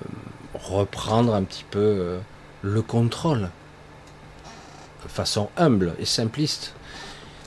[0.55, 2.19] reprendre un petit peu euh,
[2.63, 3.51] le contrôle
[5.03, 6.75] de façon humble et simpliste.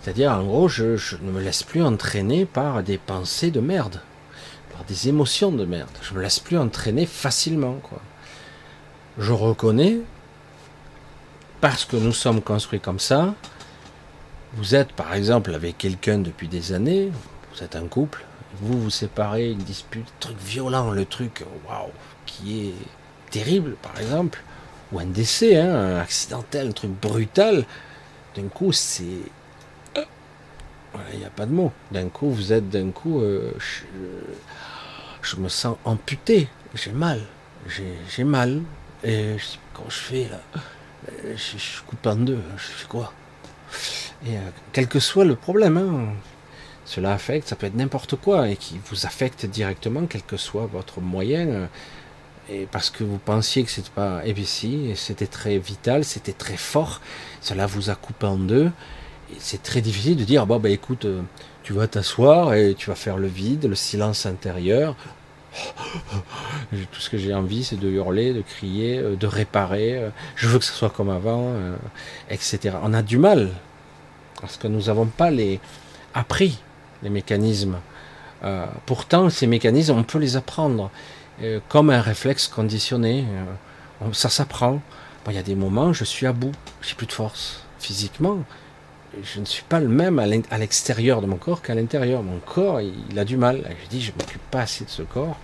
[0.01, 3.99] C'est-à-dire, en gros, je, ne me laisse plus entraîner par des pensées de merde,
[4.71, 5.89] par des émotions de merde.
[6.01, 7.81] Je me laisse plus entraîner facilement.
[9.17, 9.99] Je reconnais,
[11.59, 13.33] parce que nous sommes construits comme ça,
[14.53, 17.11] vous êtes par exemple avec quelqu'un depuis des années,
[17.53, 18.26] vous êtes un couple,
[18.61, 21.91] vous vous séparez, une dispute, truc violent, le truc, waouh,
[22.25, 22.73] qui est
[23.29, 24.43] terrible, par exemple,
[24.91, 27.65] ou un décès, hein, un accidentel, un truc brutal,
[28.35, 29.03] d'un coup, c'est.
[29.97, 30.03] Euh,
[31.13, 31.71] il n'y a pas de mots.
[31.91, 33.51] D'un coup, vous êtes, d'un coup, euh,
[35.21, 37.21] je, me sens amputé, j'ai mal,
[37.67, 38.61] j'ai mal,
[39.03, 39.35] et
[39.73, 40.41] quand je fais là,
[41.09, 43.13] euh, je, je coupe en deux, je fais quoi?
[44.25, 44.37] Et
[44.71, 46.13] quel que soit le problème, hein,
[46.87, 50.67] cela affecte, ça peut être n'importe quoi et qui vous affecte directement, quel que soit
[50.67, 51.47] votre moyen.
[51.47, 51.67] Euh,
[52.49, 54.33] et parce que vous pensiez que c'était pas et
[54.95, 57.01] c'était très vital, c'était très fort,
[57.41, 58.71] cela vous a coupé en deux.
[59.31, 61.21] Et c'est très difficile de dire bon ben écoute, euh,
[61.63, 64.95] tu vas t'asseoir et tu vas faire le vide, le silence intérieur.
[66.71, 70.09] Tout ce que j'ai envie, c'est de hurler, de crier, euh, de réparer.
[70.37, 71.53] Je veux que ce soit comme avant,
[72.29, 72.77] etc.
[72.81, 73.49] On a du mal
[74.39, 75.59] parce que nous n'avons pas les
[76.13, 76.61] appris
[77.03, 77.77] les mécanismes.
[78.43, 80.91] Euh, pourtant, ces mécanismes, on peut les apprendre,
[81.41, 83.25] euh, comme un réflexe conditionné.
[84.01, 84.81] Euh, ça s'apprend.
[85.27, 88.39] Il y a des moments, je suis à bout, j'ai plus de force physiquement.
[89.23, 92.23] Je ne suis pas le même à l'extérieur de mon corps qu'à l'intérieur.
[92.23, 93.63] Mon corps, il, a du mal.
[93.83, 95.35] je dis, je m'occupe pas assez de ce corps.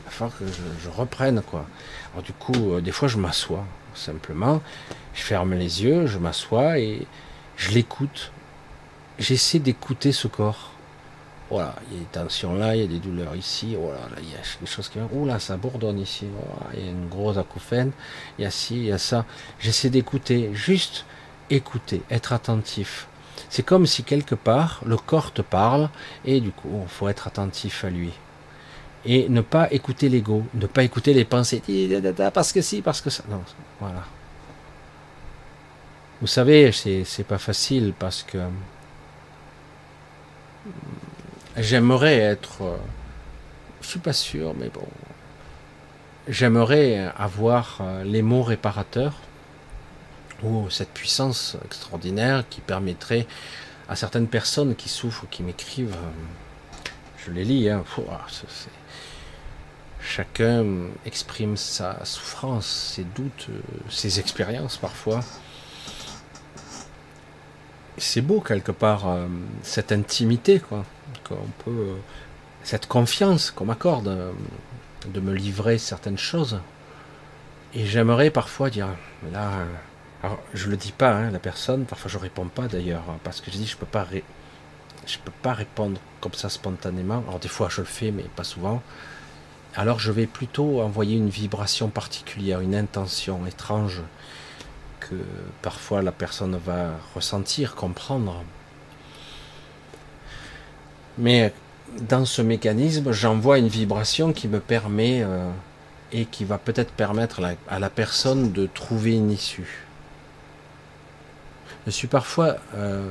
[0.00, 1.66] Il va falloir que je, reprenne, quoi.
[2.12, 4.62] Alors du coup, des fois, je m'assois simplement.
[5.12, 7.06] Je ferme les yeux, je m'assois et
[7.56, 8.32] je l'écoute.
[9.18, 10.70] J'essaie d'écouter ce corps
[11.50, 14.16] voilà, il y a des tensions là, il y a des douleurs ici, voilà, là,
[14.20, 14.98] il y a des choses qui...
[14.98, 16.26] Ouh là, ça bourdonne ici,
[16.74, 17.92] il y a une grosse acouphène,
[18.38, 19.24] il y a ci, il y a ça.
[19.60, 21.04] J'essaie d'écouter, juste
[21.48, 23.06] écouter, être attentif.
[23.48, 25.88] C'est comme si quelque part, le corps te parle,
[26.24, 28.12] et du coup, il faut être attentif à lui.
[29.04, 31.62] Et ne pas écouter l'ego, ne pas écouter les pensées,
[32.34, 33.22] parce que si, parce que ça.
[33.28, 33.40] Non,
[33.78, 34.02] voilà.
[36.20, 38.38] Vous savez, c'est pas facile parce que
[41.58, 42.76] J'aimerais être, euh,
[43.80, 44.86] je suis pas sûr, mais bon,
[46.28, 49.14] j'aimerais avoir euh, les mots réparateurs
[50.42, 53.26] ou cette puissance extraordinaire qui permettrait
[53.88, 56.90] à certaines personnes qui souffrent, qui m'écrivent, euh,
[57.24, 57.82] je les lis, hein,
[59.98, 60.66] chacun
[61.06, 63.46] exprime sa souffrance, ses doutes,
[63.88, 65.20] ses expériences parfois.
[67.96, 69.06] C'est beau quelque part,
[69.62, 70.84] cette intimité, quoi
[71.64, 71.96] peut, euh,
[72.62, 74.32] cette confiance qu'on m'accorde euh,
[75.08, 76.60] de me livrer certaines choses.
[77.74, 78.88] Et j'aimerais parfois dire,
[79.32, 79.50] là,
[80.22, 83.50] alors je le dis pas, hein, la personne, parfois je réponds pas d'ailleurs, parce que
[83.50, 87.22] je dis je peux pas, peux pas répondre comme ça spontanément.
[87.28, 88.82] Alors des fois je le fais, mais pas souvent.
[89.74, 94.00] Alors je vais plutôt envoyer une vibration particulière, une intention étrange
[95.00, 95.16] que
[95.62, 98.42] parfois la personne va ressentir, comprendre.
[101.18, 101.52] Mais
[102.00, 105.50] dans ce mécanisme, j'envoie une vibration qui me permet euh,
[106.12, 109.86] et qui va peut-être permettre à la personne de trouver une issue.
[111.86, 113.08] Je suis parfois euh,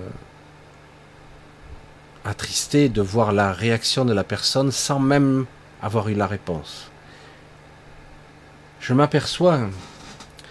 [2.26, 5.46] attristé de voir la réaction de la personne sans même
[5.82, 6.92] avoir eu la réponse.
[8.80, 9.62] Je m'aperçois,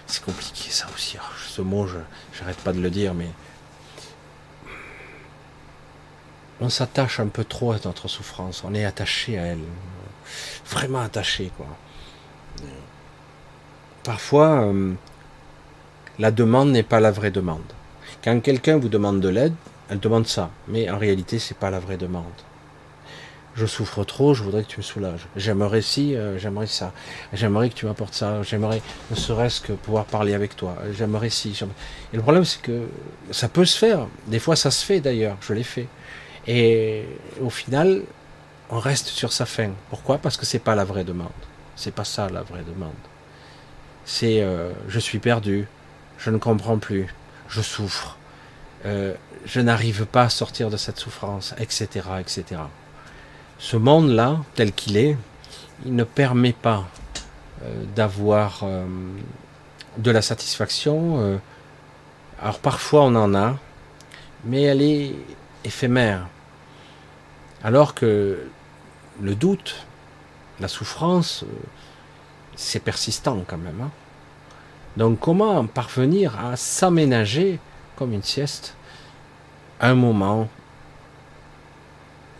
[0.06, 3.28] c'est compliqué ça aussi, hein, ce mot, je n'arrête pas de le dire, mais
[6.60, 9.58] on s'attache un peu trop à notre souffrance, on est attaché à elle,
[10.66, 11.66] vraiment attaché quoi.
[14.04, 14.92] Parfois, euh,
[16.18, 17.62] la demande n'est pas la vraie demande.
[18.22, 19.54] Quand quelqu'un vous demande de l'aide,
[19.88, 22.24] elle demande ça, mais en réalité, c'est pas la vraie demande.
[23.54, 25.26] Je souffre trop, je voudrais que tu me soulages.
[25.36, 26.92] J'aimerais si, euh, j'aimerais ça.
[27.32, 28.42] J'aimerais que tu m'apportes ça.
[28.42, 30.76] J'aimerais ne serait-ce que pouvoir parler avec toi.
[30.92, 31.56] J'aimerais si.
[32.12, 32.88] Et le problème, c'est que
[33.30, 34.08] ça peut se faire.
[34.26, 35.36] Des fois, ça se fait d'ailleurs.
[35.40, 35.86] Je l'ai fait.
[36.46, 37.04] Et
[37.40, 38.02] au final,
[38.70, 39.72] on reste sur sa faim.
[39.90, 40.18] Pourquoi?
[40.18, 41.28] Parce que c'est pas la vraie demande.
[41.76, 42.92] C'est pas ça la vraie demande.
[44.04, 45.66] C'est euh, je suis perdu,
[46.18, 47.06] je ne comprends plus,
[47.48, 48.18] je souffre,
[48.84, 49.14] euh,
[49.46, 52.60] je n'arrive pas à sortir de cette souffrance, etc., etc.
[53.58, 55.16] Ce monde-là, tel qu'il est,
[55.86, 56.84] il ne permet pas
[57.62, 58.64] euh, d'avoir
[59.96, 61.40] de la satisfaction.
[62.42, 63.56] alors parfois on en a,
[64.44, 65.14] mais elle est
[65.64, 66.26] éphémère.
[67.64, 68.38] Alors que
[69.22, 69.86] le doute,
[70.60, 71.44] la souffrance,
[72.56, 73.80] c'est persistant quand même.
[73.80, 73.90] Hein.
[74.98, 77.58] Donc comment parvenir à s'aménager
[77.96, 78.76] comme une sieste
[79.80, 80.48] un moment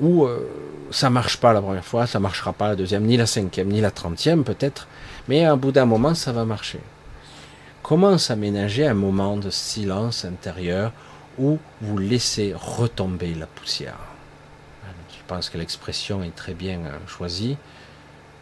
[0.01, 0.47] où euh,
[0.91, 3.81] ça marche pas la première fois, ça marchera pas la deuxième, ni la cinquième, ni
[3.81, 4.89] la trentième peut-être,
[5.27, 6.81] mais à bout d'un moment ça va marcher.
[7.83, 10.93] Comment s'aménager un moment de silence intérieur
[11.39, 14.04] où vous laissez retomber la poussière?
[15.27, 17.57] Pense que l'expression est très bien euh, choisie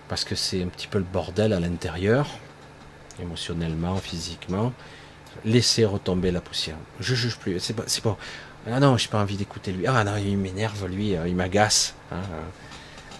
[0.08, 2.26] parce que c'est un petit peu le bordel à l'intérieur
[3.20, 4.72] émotionnellement, physiquement,
[5.44, 6.76] laisser retomber la poussière.
[7.00, 7.58] Je juge plus.
[7.60, 8.16] C'est pas.
[8.70, 9.86] Ah non, j'ai pas envie d'écouter lui.
[9.86, 11.94] Ah non, il m'énerve lui, euh, il m'agace.
[12.10, 12.20] Hein,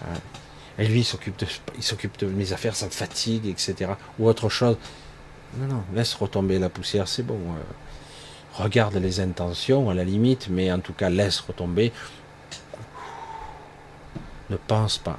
[0.03, 0.15] euh.
[0.79, 1.45] Et lui, il s'occupe de,
[1.77, 3.91] il s'occupe de mes affaires, ça me fatigue, etc.
[4.19, 4.77] Ou autre chose.
[5.57, 7.39] Non, non, laisse retomber la poussière, c'est bon.
[8.53, 11.91] Regarde les intentions à la limite, mais en tout cas, laisse retomber.
[14.53, 15.17] Ne pense pas,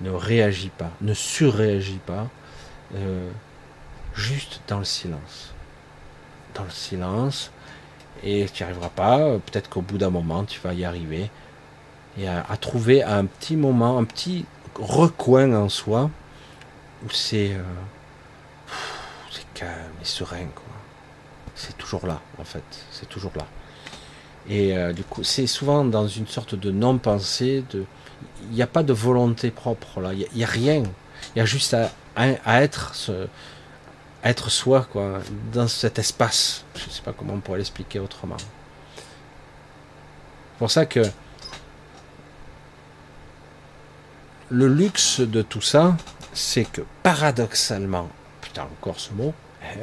[0.00, 2.28] ne réagis pas, ne surréagis pas
[4.14, 5.52] juste dans le silence.
[6.54, 7.50] Dans le silence,
[8.22, 11.28] et tu n'y arriveras pas, peut-être qu'au bout d'un moment, tu vas y arriver,
[12.16, 14.46] et à, trouver un petit moment, un petit
[14.76, 16.08] recoin en soi,
[17.04, 17.62] où c'est euh,
[19.54, 20.46] calme et serein.
[21.56, 22.62] C'est toujours là, en fait,
[22.92, 23.46] c'est toujours là.
[24.48, 27.84] Et euh, du coup, c'est souvent dans une sorte de non-pensée, de...
[28.50, 30.82] il n'y a pas de volonté propre là, il n'y a, rien.
[31.34, 31.90] Il y a juste à,
[32.62, 32.94] être
[34.24, 35.20] être soi, quoi,
[35.52, 36.64] dans cet espace.
[36.74, 38.36] Je ne sais pas comment on pourrait l'expliquer autrement.
[38.96, 41.02] C'est pour ça que
[44.50, 45.96] le luxe de tout ça,
[46.32, 48.08] c'est que paradoxalement,
[48.40, 49.32] putain, encore ce mot,
[49.62, 49.78] eh,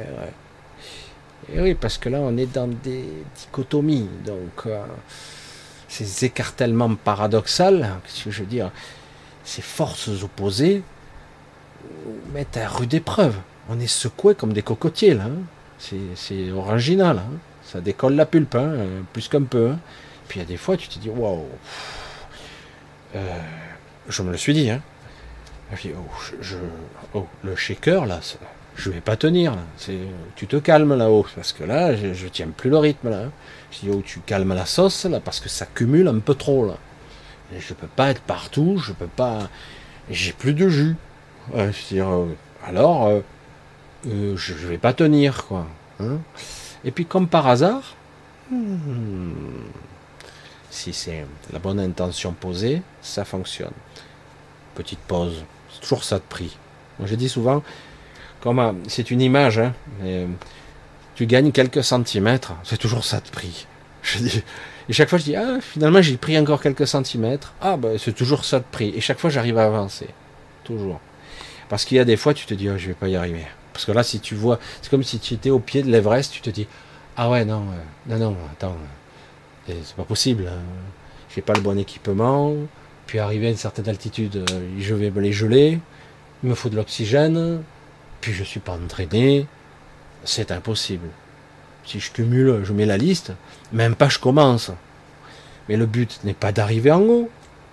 [1.52, 4.84] eh oui, parce que là, on est dans des dichotomies, donc euh,
[5.94, 7.80] ces écartèlements paradoxaux,
[8.24, 8.70] que je veux dire,
[9.44, 10.82] ces forces opposées,
[12.32, 13.36] mettent à rude épreuve
[13.68, 15.24] on est secoué comme des cocotiers là.
[15.24, 15.42] Hein.
[16.14, 17.18] C'est original.
[17.18, 17.36] Hein.
[17.64, 18.74] Ça décolle la pulpe, hein,
[19.12, 19.74] plus qu'un peu.
[20.28, 21.46] Puis il y a des fois, tu te dis, waouh.
[23.16, 23.38] Euh,
[24.08, 24.70] je me le suis dit.
[24.70, 24.80] Hein.
[25.72, 25.76] Oh,
[26.40, 26.56] je,
[27.14, 28.20] oh, le shaker là,
[28.76, 29.56] je vais pas tenir.
[30.36, 33.24] Tu te calmes là-haut, parce que là, je, je, tiens plus le rythme là.
[33.70, 36.66] Je dis, oh, tu calmes la sauce là, parce que ça cumule un peu trop
[36.66, 36.74] là.
[37.58, 39.48] Je peux pas être partout, je peux pas.
[40.10, 40.96] J'ai plus de jus.
[41.54, 41.72] Euh,
[42.66, 43.20] alors, euh,
[44.06, 45.66] euh, je ne vais pas tenir, quoi.
[46.00, 46.18] Hein.
[46.84, 47.94] Et puis, comme par hasard,
[48.50, 49.32] hmm,
[50.70, 53.72] si c'est la bonne intention posée, ça fonctionne.
[54.74, 56.56] Petite pause, c'est toujours ça de prix.
[56.98, 57.62] Moi, je dis souvent,
[58.88, 59.72] c'est une image, hein,
[60.02, 60.26] mais,
[61.14, 63.66] tu gagnes quelques centimètres, c'est toujours ça de prix.
[64.02, 64.42] Je dis,
[64.88, 67.54] et chaque fois, je dis, ah, finalement, j'ai pris encore quelques centimètres.
[67.62, 68.92] Ah, ben, c'est toujours ça de prix.
[68.94, 70.08] Et chaque fois, j'arrive à avancer.
[70.62, 71.00] Toujours.
[71.70, 73.46] Parce qu'il y a des fois, tu te dis, oh, je vais pas y arriver.
[73.72, 76.32] Parce que là, si tu vois, c'est comme si tu étais au pied de l'Everest,
[76.32, 76.66] tu te dis,
[77.16, 77.64] ah ouais, non,
[78.06, 78.76] non, non, attends,
[79.66, 80.48] c'est pas possible.
[80.48, 80.60] Hein.
[81.34, 82.54] J'ai pas le bon équipement.
[83.06, 84.44] Puis arrivé à une certaine altitude,
[84.78, 85.78] je vais me les geler.
[86.42, 87.62] Il me faut de l'oxygène.
[88.32, 89.46] Je suis pas entraîné.
[90.24, 91.08] C'est impossible.
[91.84, 93.32] Si je cumule, je mets la liste.
[93.72, 94.70] Même pas je commence.
[95.68, 97.30] Mais le but n'est pas d'arriver en haut.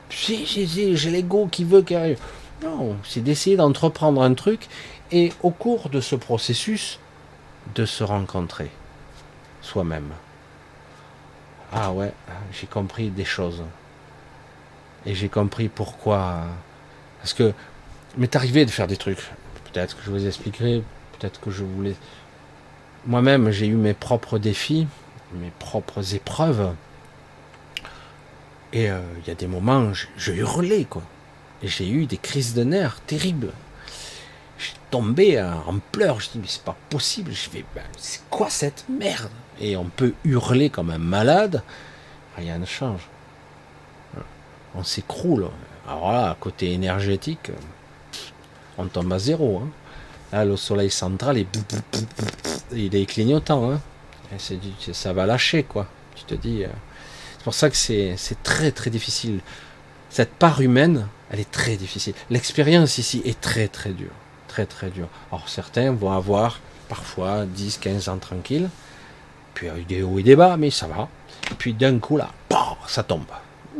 [0.09, 2.19] Si, si, si, j'ai l'ego qui veut qu'il arrive.
[2.63, 4.67] Non, c'est d'essayer d'entreprendre un truc
[5.11, 6.99] et au cours de ce processus,
[7.75, 8.69] de se rencontrer
[9.61, 10.09] soi-même.
[11.71, 12.11] Ah ouais,
[12.51, 13.63] j'ai compris des choses.
[15.05, 16.41] Et j'ai compris pourquoi.
[17.19, 17.53] Parce que
[18.17, 19.31] m'est arrivé de faire des trucs.
[19.71, 20.83] Peut-être que je vous expliquerai,
[21.17, 21.95] peut-être que je voulais.
[23.05, 24.87] Moi-même, j'ai eu mes propres défis,
[25.33, 26.73] mes propres épreuves.
[28.73, 31.03] Et euh, il y a des moments, je, hurlais, quoi.
[31.63, 33.51] Et j'ai eu des crises de nerfs terribles.
[34.57, 36.19] J'ai tombé en pleurs.
[36.19, 37.31] Je dis, mais c'est pas possible.
[37.31, 39.31] Je vais, ben, c'est quoi cette merde?
[39.59, 41.63] Et on peut hurler comme un malade.
[42.35, 43.07] Rien ne change.
[44.75, 45.49] On s'écroule.
[45.87, 47.51] Alors là, côté énergétique,
[48.77, 49.61] on tombe à zéro.
[49.63, 49.69] Hein.
[50.31, 51.47] Là, le soleil central, est,
[52.71, 53.71] il est clignotant.
[53.71, 53.81] Hein.
[54.37, 55.87] ça va lâcher, quoi.
[56.15, 56.63] Tu te dis.
[56.63, 56.69] Euh,
[57.41, 59.39] c'est pour ça que c'est très très difficile.
[60.11, 62.13] Cette part humaine, elle est très difficile.
[62.29, 64.11] L'expérience ici est très très dure.
[64.47, 65.07] Très très dure.
[65.31, 68.69] Alors certains vont avoir parfois 10, 15 ans tranquille.
[69.55, 71.09] Puis il y a des hauts et des bas, mais ça va.
[71.57, 72.29] Puis d'un coup là,
[72.85, 73.25] ça tombe.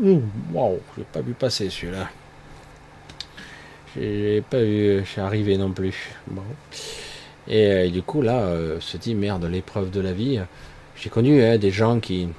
[0.01, 2.09] Waouh, j'ai pas vu passer celui-là.
[3.95, 6.15] J'ai pas vu, je suis arrivé non plus.
[6.27, 6.43] Bon.
[7.47, 10.39] Et, euh, du coup là, euh, se dit merde, l'épreuve de la vie.
[10.95, 12.29] J'ai connu hein, des gens qui,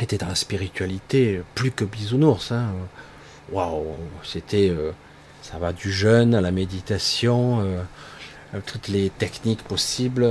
[0.00, 2.52] était dans la spiritualité plus que bisounours.
[2.52, 2.72] Hein.
[3.50, 4.92] Waouh, c'était, euh,
[5.42, 7.82] ça va du jeûne à la méditation, euh,
[8.54, 10.26] euh, toutes les techniques possibles,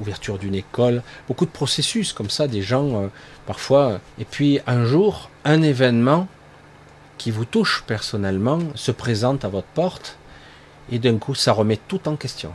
[0.00, 3.10] ouverture d'une école, beaucoup de processus comme ça, des gens
[3.46, 4.00] parfois.
[4.18, 6.28] Et puis un jour, un événement
[7.18, 10.18] qui vous touche personnellement se présente à votre porte
[10.90, 12.52] et d'un coup, ça remet tout en question.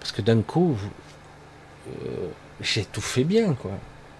[0.00, 0.76] Parce que d'un coup,
[2.60, 3.72] j'ai tout fait bien, quoi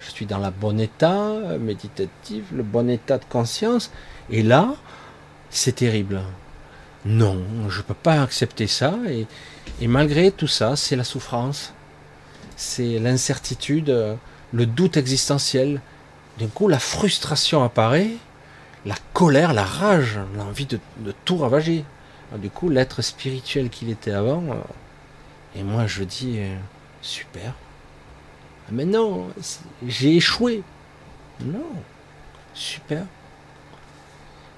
[0.05, 3.91] je suis dans le bon état méditatif, le bon état de conscience,
[4.29, 4.75] et là,
[5.49, 6.21] c'est terrible.
[7.05, 11.73] Non, je ne peux pas accepter ça, et, malgré tout ça, c'est la souffrance,
[12.55, 14.17] c'est l'incertitude,
[14.53, 15.81] le doute existentiel.
[16.37, 18.11] Du coup, la frustration apparaît,
[18.85, 20.79] la colère, la rage, l'envie de,
[21.25, 21.85] tout ravager.
[22.37, 24.55] Du coup, l'être spirituel qu'il était avant, euh,
[25.55, 26.57] et moi je dis, euh,
[27.01, 27.53] super,
[28.67, 29.27] ah, mais non,
[29.85, 30.63] j'ai échoué.
[31.43, 31.65] Non.
[32.53, 33.05] Super.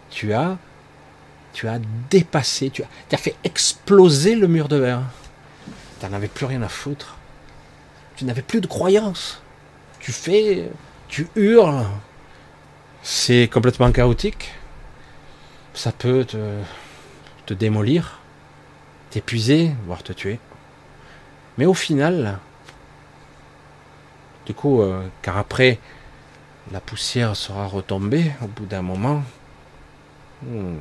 [0.10, 0.58] Tu as,
[1.54, 1.80] tu as
[2.10, 5.02] dépassé, tu as, fait exploser le mur de verre.
[5.99, 7.18] Tu n'en avais plus rien à foutre.
[8.16, 9.41] Tu n'avais plus de croyance.
[9.99, 10.70] Tu fais,
[11.10, 11.86] tu hurles.
[13.10, 14.52] C'est complètement chaotique.
[15.74, 18.20] Ça peut te, démolir,
[19.12, 20.40] t'épuiser, voire te tuer.
[21.58, 22.38] Mais au final,
[24.46, 25.80] du coup, euh, car après,
[26.74, 29.24] la poussière sera retombée au bout d'un moment.
[30.44, 30.76] Hmm,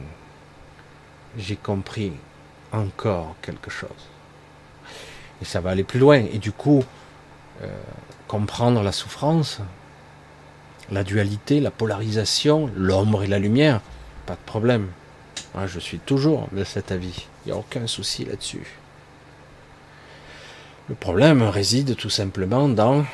[1.38, 2.12] j'ai compris
[2.72, 4.08] encore quelque chose.
[5.40, 6.16] Et ça va aller plus loin.
[6.16, 6.82] Et du coup,
[7.62, 7.68] euh,
[8.26, 9.60] comprendre la souffrance,
[10.90, 13.80] la dualité, la polarisation, l'ombre et la lumière,
[14.26, 14.88] pas de problème.
[15.54, 17.26] Moi, je suis toujours de cet avis.
[17.44, 18.66] Il n'y a aucun souci là-dessus.
[20.88, 23.04] Le problème réside tout simplement dans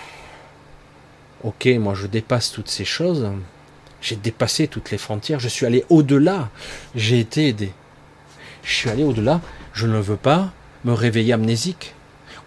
[1.43, 3.31] ok, moi je dépasse toutes ces choses,
[4.01, 6.51] j'ai dépassé toutes les frontières, je suis allé au-delà,
[6.95, 7.73] j'ai été aidé.
[8.63, 9.41] Je suis allé au-delà,
[9.73, 10.53] je ne veux pas
[10.85, 11.95] me réveiller amnésique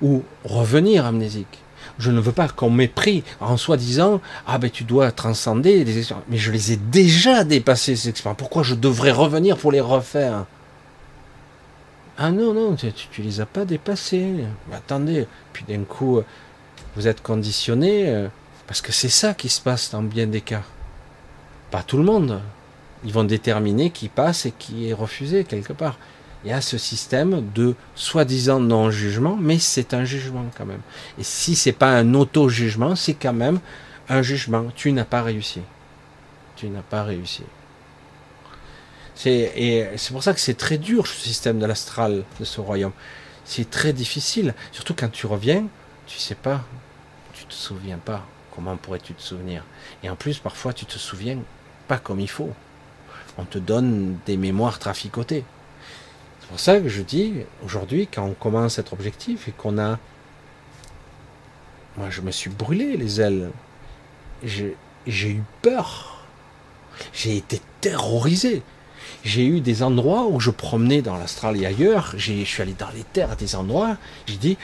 [0.01, 1.59] ou revenir amnésique.
[1.97, 5.97] Je ne veux pas qu'on m'ait pris en soi-disant Ah ben tu dois transcender des
[5.97, 6.25] expériences.
[6.29, 8.37] Mais je les ai déjà dépassées ces expériences.
[8.37, 10.45] Pourquoi je devrais revenir pour les refaire?
[12.17, 14.45] Ah non, non, tu, tu les as pas dépassées.
[14.71, 16.21] attendez, puis d'un coup,
[16.95, 18.27] vous êtes conditionné euh,
[18.67, 20.63] parce que c'est ça qui se passe dans bien des cas.
[21.71, 22.41] Pas tout le monde.
[23.03, 25.97] Ils vont déterminer qui passe et qui est refusé quelque part.
[26.45, 30.81] Il y a ce système de soi-disant non-jugement, mais c'est un jugement quand même.
[31.17, 33.59] Et si c'est pas un auto-jugement, c'est quand même
[34.09, 34.67] un jugement.
[34.75, 35.61] Tu n'as pas réussi.
[36.55, 37.41] Tu n'as pas réussi.
[39.15, 42.93] C'est, pour ça que c'est très dur ce système de l'astral de ce royaume.
[43.43, 45.65] C'est très difficile, surtout quand tu reviens,
[46.05, 46.63] tu sais pas,
[47.33, 48.23] tu te souviens pas.
[48.53, 49.63] Comment pourrais-tu te souvenir
[50.03, 51.39] Et en plus, parfois, tu te souviens
[51.87, 52.51] pas comme il faut.
[53.37, 55.43] On te donne des mémoires traficotées.
[56.45, 59.97] C'est pour ça que je dis, aujourd'hui, quand on commence cet objectif et qu'on a...
[61.97, 63.49] Moi, je me suis brûlé les ailes.
[64.43, 64.75] J'ai
[65.07, 66.23] eu peur.
[67.13, 68.61] J'ai été terrorisé.
[69.23, 72.13] J'ai eu des endroits où je promenais dans l'astral et ailleurs.
[72.15, 73.97] Je suis allé dans les terres, des endroits.
[74.27, 74.57] J'ai dit,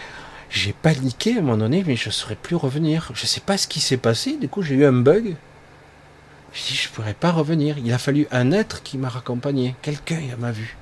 [0.52, 3.10] j'ai paniqué à un moment donné, mais je ne saurais plus revenir.
[3.16, 4.38] Je ne sais pas ce qui s'est passé.
[4.38, 5.36] Du coup, j'ai eu un bug.
[6.54, 7.80] Je dit, je ne pourrais pas revenir.
[7.80, 9.76] Il a fallu un être qui m'a raccompagné.
[9.82, 10.78] Quelqu'un m'a vu.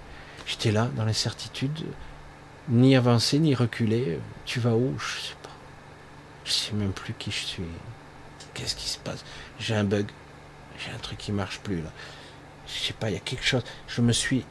[0.49, 1.85] J'étais là, dans l'incertitude,
[2.69, 4.19] ni avancer, ni reculer.
[4.45, 4.95] Tu vas où?
[4.97, 5.51] Je sais pas.
[6.43, 7.63] Je sais même plus qui je suis.
[8.55, 9.23] Qu'est-ce qui se passe?
[9.59, 10.07] J'ai un bug.
[10.79, 11.91] J'ai un truc qui marche plus là.
[12.65, 13.63] Je sais pas, il y a quelque chose.
[13.87, 14.43] Je me suis,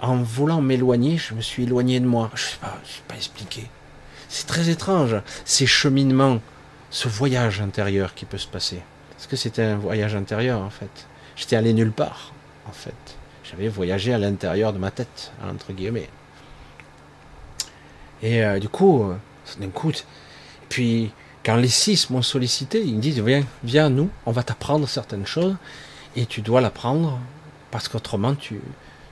[0.00, 2.30] en voulant m'éloigner, je me suis éloigné de moi.
[2.34, 3.68] Je sais pas, je sais pas expliquer.
[4.30, 6.40] C'est très étrange, ces cheminements,
[6.90, 8.80] ce voyage intérieur qui peut se passer.
[9.18, 11.06] Est-ce que c'était un voyage intérieur en fait
[11.36, 12.32] J'étais allé nulle part
[12.66, 13.17] en fait.
[13.50, 16.08] J'avais voyagé à l'intérieur de ma tête, entre guillemets.
[18.22, 19.16] Et euh, du coup, euh,
[19.58, 19.92] d'un coup,
[20.68, 21.12] puis
[21.44, 24.88] quand les six m'ont sollicité, ils me disent viens, viens à nous, on va t'apprendre
[24.88, 25.56] certaines choses
[26.16, 27.18] et tu dois l'apprendre
[27.70, 28.60] parce qu'autrement tu,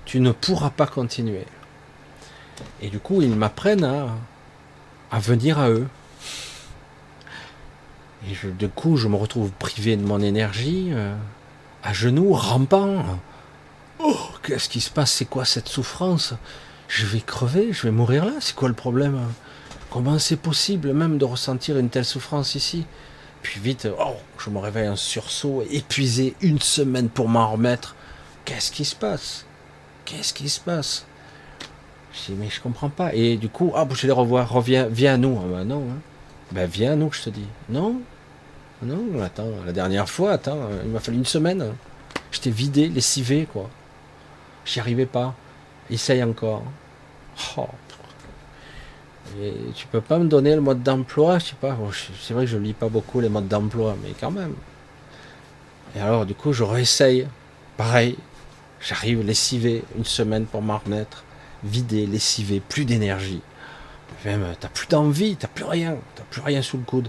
[0.05, 1.47] tu ne pourras pas continuer.
[2.83, 4.09] Et du coup, ils m'apprennent à,
[5.11, 5.87] à venir à eux.
[8.29, 11.15] Et du coup, je me retrouve privé de mon énergie, euh,
[11.83, 13.05] à genoux, rampant.
[13.99, 15.13] Oh, qu'est-ce qui se passe?
[15.13, 16.35] C'est quoi cette souffrance?
[16.89, 18.33] Je vais crever, je vais mourir là?
[18.41, 19.19] C'est quoi le problème?
[19.91, 22.85] Comment c'est possible même de ressentir une telle souffrance ici?
[23.43, 27.95] Puis vite, oh, je me réveille en sursaut, épuisé, une semaine pour m'en remettre.
[28.45, 29.45] Qu'est-ce qui se passe?
[30.05, 31.07] Qu'est-ce qui se passe?
[32.13, 33.15] Je dis, mais je comprends pas.
[33.15, 35.39] Et du coup, ah, je vais les revoir, reviens, viens à nous.
[35.43, 35.99] Ah, ben non, hein.
[36.53, 37.47] ben viens à nous, je te dis.
[37.69, 38.01] Non,
[38.83, 41.73] non, attends, la dernière fois, attends, il m'a fallu une semaine.
[42.31, 43.71] J'étais vidé, lessivé, quoi.
[44.67, 45.35] J'y arrivais pas.
[45.91, 46.63] Essaye encore.
[47.57, 47.69] Oh.
[49.75, 51.77] Tu peux pas me donner le mode d'emploi, je sais pas.
[52.21, 54.55] c'est vrai que je lis pas beaucoup les modes d'emploi, mais quand même.
[55.95, 57.27] Et alors, du coup, je réessaye.
[57.77, 58.17] Pareil.
[58.81, 61.25] J'arrive lessivé une semaine pour m'en remettre
[61.65, 63.43] vidé, lessivé, plus d'énergie.
[64.25, 67.09] Même, t'as plus d'envie, t'as plus rien, t'as plus rien sous le coude.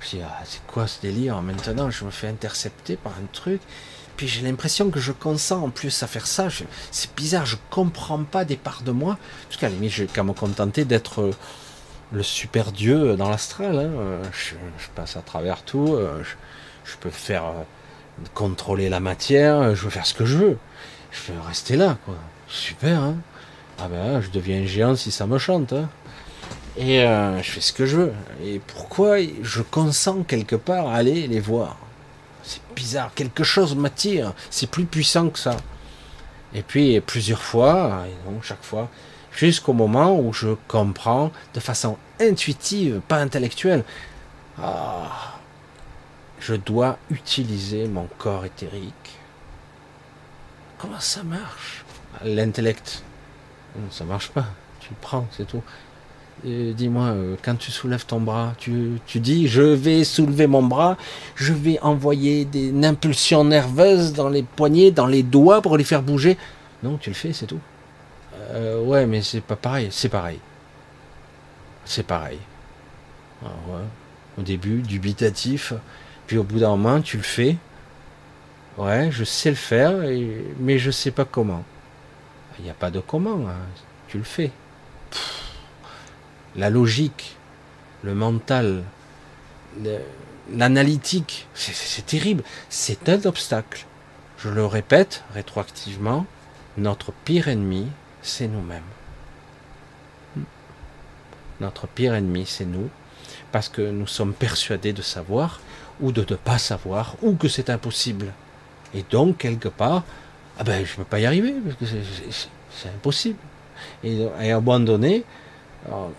[0.00, 1.40] Je dis, ah, c'est quoi ce délire?
[1.42, 3.60] Maintenant, je me fais intercepter par un truc.
[4.16, 6.48] Puis j'ai l'impression que je consens en plus à faire ça.
[6.90, 9.18] C'est bizarre, je comprends pas des parts de moi.
[9.48, 11.30] Parce qu'à la limite, j'ai qu'à me contenter d'être euh,
[12.12, 13.78] le super dieu dans l'astral.
[13.78, 14.22] Hein.
[14.32, 14.54] Je,
[14.94, 15.94] passe à travers tout.
[15.94, 16.22] Euh,
[16.84, 17.62] je, peux faire euh,
[18.34, 19.74] contrôler la matière.
[19.74, 20.58] Je veux faire ce que je veux.
[21.10, 22.14] Je veux rester là, quoi.
[22.48, 23.16] Super, hein
[23.78, 25.72] ah ben, je deviens géant si ça me chante.
[25.72, 25.88] Hein.
[26.78, 28.12] Et euh, je fais ce que je veux.
[28.44, 31.76] Et pourquoi je consens quelque part à aller les voir?
[32.46, 34.32] C'est bizarre, quelque chose m'attire.
[34.50, 35.56] C'est plus puissant que ça.
[36.54, 38.04] Et puis plusieurs fois,
[38.40, 38.88] chaque fois,
[39.32, 43.84] jusqu'au moment où je comprends de façon intuitive, pas intellectuelle,
[44.62, 45.34] ah,
[46.38, 49.18] je dois utiliser mon corps éthérique.
[50.78, 51.84] Comment ça marche?
[52.24, 53.02] L'intellect,
[53.90, 54.46] ça marche pas.
[54.80, 55.62] Tu le prends, c'est tout.
[56.44, 60.96] Dis-moi, euh, quand tu soulèves ton bras, tu, tu, dis je vais soulever mon bras,
[61.34, 65.84] je vais envoyer des, une impulsion nerveuse dans les poignets, dans les doigts pour les
[65.84, 66.36] faire bouger.
[66.82, 67.60] Non, tu le fais, c'est tout.
[68.50, 69.88] Euh, ouais, mais c'est pas pareil.
[69.90, 70.38] C'est pareil.
[71.84, 72.38] C'est pareil.
[73.44, 73.48] Ah,
[74.38, 75.72] au début, dubitatif,
[76.26, 77.56] puis au bout d'un moment, tu le fais.
[78.76, 79.94] Ouais, je sais le faire,
[80.60, 81.64] mais je sais pas comment.
[82.58, 83.56] Il n'y a pas de comment, hein.
[84.08, 84.50] tu le fais.
[86.56, 87.36] La logique,
[88.02, 88.82] le mental,
[90.52, 92.42] l'analytique, c'est terrible.
[92.68, 93.86] C'est un obstacle.
[94.38, 96.26] Je le répète rétroactivement,
[96.76, 97.86] notre pire ennemi,
[98.22, 98.82] c'est nous-mêmes.
[101.60, 102.90] Notre pire ennemi, c'est nous,
[103.50, 105.60] parce que nous sommes persuadés de savoir,
[106.00, 108.32] ou de ne pas savoir, ou que c'est impossible.
[108.94, 110.04] Et donc, quelque part,
[110.58, 111.98] ah ben je ne peux pas y arriver, parce que
[112.70, 113.38] c'est impossible.
[114.04, 114.26] Et,
[114.80, 115.24] donné,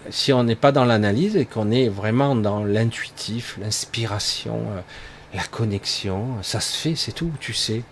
[0.09, 4.81] si on n'est pas dans l'analyse et qu'on est vraiment dans l'intuitif, l'inspiration, euh,
[5.33, 7.83] la connexion, ça se fait, c'est tout, tu sais.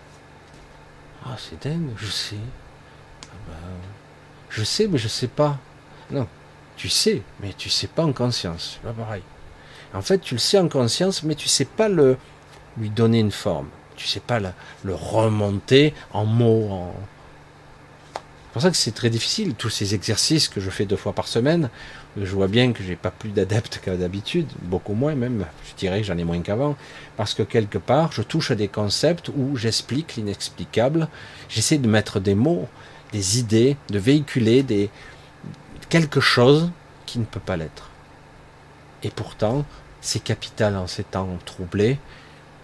[1.24, 2.36] Ah, c'est dingue, je sais.
[3.24, 3.56] Ah ben,
[4.48, 5.58] je sais, mais je sais pas.
[6.10, 6.26] Non,
[6.76, 8.78] tu sais, mais tu sais pas en conscience.
[8.82, 9.22] Pas pareil.
[9.92, 12.16] En fait, tu le sais en conscience, mais tu sais pas le
[12.78, 16.68] lui donner une forme tu sais pas le remonter en mots.
[16.70, 16.94] En...
[18.56, 21.12] C'est pour ça que c'est très difficile, tous ces exercices que je fais deux fois
[21.12, 21.68] par semaine.
[22.16, 26.00] Je vois bien que j'ai pas plus d'adeptes qu'à d'habitude, beaucoup moins même, je dirais
[26.00, 26.74] que j'en ai moins qu'avant,
[27.18, 31.06] parce que quelque part, je touche à des concepts où j'explique l'inexplicable,
[31.50, 32.66] j'essaie de mettre des mots,
[33.12, 34.88] des idées, de véhiculer des,
[35.90, 36.70] quelque chose
[37.04, 37.90] qui ne peut pas l'être.
[39.02, 39.66] Et pourtant,
[40.00, 41.98] c'est capital en ces temps troublés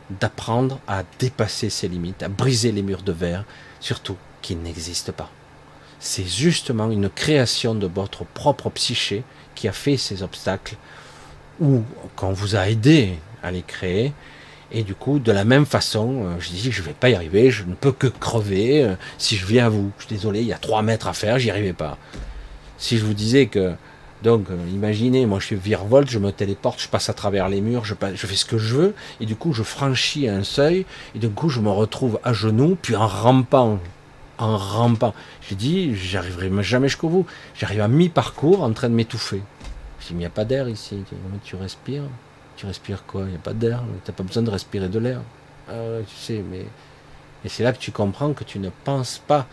[0.09, 3.45] d'apprendre à dépasser ses limites, à briser les murs de verre,
[3.79, 5.31] surtout qui n'existent pas.
[6.05, 9.23] C'est justement une création de votre propre psyché
[9.55, 10.75] qui a fait ces obstacles
[11.61, 11.83] ou
[12.17, 14.13] qu'on vous a aidé à les créer.
[14.73, 17.15] Et du coup, de la même façon, euh, je dis, je ne vais pas y
[17.15, 18.83] arriver, je ne peux que crever.
[18.83, 21.13] Euh, si je viens à vous, je suis désolé, il y a trois mètres à
[21.13, 21.97] faire, j'y arrivais pas.
[22.79, 23.73] Si je vous disais que,
[24.25, 27.61] donc, euh, imaginez, moi je suis virevolte, je me téléporte, je passe à travers les
[27.61, 30.85] murs, je fais ce que je veux, et du coup je franchis un seuil,
[31.15, 33.79] et du coup je me retrouve à genoux, puis en rampant,
[34.43, 35.15] en rampant.
[35.49, 37.27] J'ai dit, j'arriverai jamais jusqu'au bout.
[37.55, 39.43] J'arrive à mi-parcours en train de m'étouffer.
[40.11, 41.05] Il n'y a pas d'air ici.
[41.45, 42.05] Tu respires.
[42.57, 43.23] Tu respires quoi?
[43.23, 43.83] Il n'y a pas d'air.
[44.05, 45.21] Tu n'as pas besoin de respirer de l'air.
[45.69, 46.67] Ah tu sais, mais.
[47.45, 49.47] Et c'est là que tu comprends que tu ne penses pas.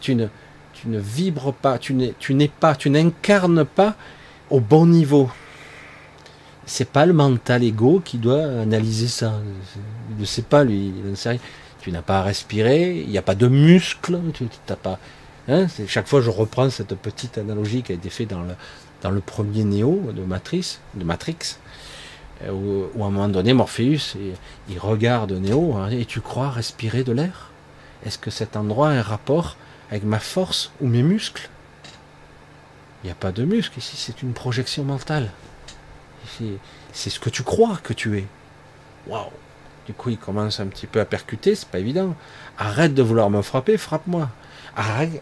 [0.00, 0.28] Tu ne,
[0.72, 3.96] tu ne vibres pas, tu n'es pas, tu n'incarnes pas
[4.50, 5.30] au bon niveau.
[6.66, 9.40] C'est pas le mental ego qui doit analyser ça.
[10.10, 11.38] Il ne sait pas, lui, il ne sait rien.
[11.86, 14.98] Tu n'as pas à respirer, il n'y a pas de muscles, tu n'as pas.
[15.46, 18.56] Hein, chaque fois, je reprends cette petite analogie qui a été faite dans le,
[19.02, 21.58] dans le premier Néo de Matrix, de Matrix
[22.42, 24.16] euh, où, à un moment donné, Morpheus,
[24.68, 27.52] il, regarde Néo, hein, et tu crois respirer de l'air?
[28.04, 29.56] Est-ce que cet endroit a un rapport
[29.88, 31.48] avec ma force ou mes muscles?
[33.04, 35.30] Il n'y a pas de muscles ici, c'est une projection mentale.
[36.92, 38.24] C'est ce que tu crois que tu es.
[39.06, 39.30] Waouh
[39.86, 42.14] Du coup, il commence un petit peu à percuter, c'est pas évident.
[42.58, 44.28] Arrête de vouloir me frapper, frappe-moi.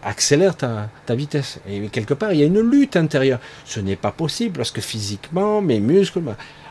[0.03, 1.59] accélère ta, vitesse.
[1.69, 3.39] Et quelque part, il y a une lutte intérieure.
[3.65, 6.21] Ce n'est pas possible parce que physiquement, mes muscles,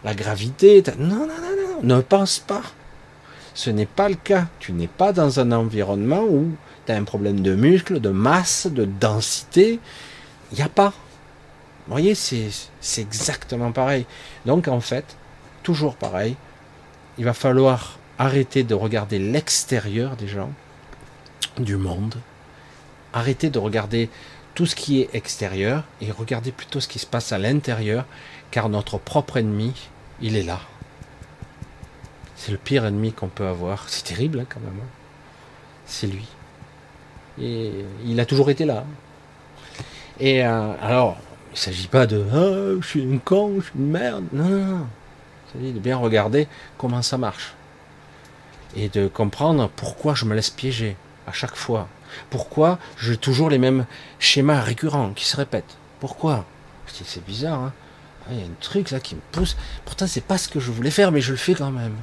[0.02, 0.82] la gravité.
[0.98, 2.62] Non, non, non, non, ne pense pas.
[3.54, 4.46] Ce n'est pas le cas.
[4.58, 6.50] Tu n'es pas dans un environnement où
[6.86, 9.78] tu as un problème de muscle, de masse, de densité.
[10.50, 10.92] Il n'y a pas.
[11.86, 14.04] Vous voyez, c'est exactement pareil.
[14.46, 15.04] Donc en fait,
[15.62, 16.34] toujours pareil,
[17.18, 20.52] il va falloir arrêter de regarder l'extérieur des gens,
[21.58, 22.16] du monde,
[23.12, 24.10] arrêter de regarder
[24.54, 28.04] tout ce qui est extérieur et regarder plutôt ce qui se passe à l'intérieur,
[28.50, 29.72] car notre propre ennemi,
[30.20, 30.60] il est là.
[32.36, 33.88] C'est le pire ennemi qu'on peut avoir.
[33.88, 34.78] C'est terrible hein, quand même.
[34.80, 34.88] Hein.
[35.86, 36.26] C'est lui.
[37.40, 37.72] Et
[38.04, 38.84] il a toujours été là.
[40.20, 41.16] Et euh, alors,
[41.50, 44.24] il ne s'agit pas de ah, je suis une con, je suis une merde.
[44.32, 44.86] Non.
[45.54, 46.48] De bien regarder
[46.78, 47.54] comment ça marche.
[48.76, 51.88] Et de comprendre pourquoi je me laisse piéger à chaque fois.
[52.30, 53.86] Pourquoi j'ai toujours les mêmes
[54.18, 55.76] schémas récurrents qui se répètent.
[56.00, 56.44] Pourquoi?
[56.86, 57.72] C'est bizarre, hein
[58.26, 59.56] ah, il y a un truc là qui me pousse.
[59.84, 61.96] Pourtant, c'est pas ce que je voulais faire, mais je le fais quand même.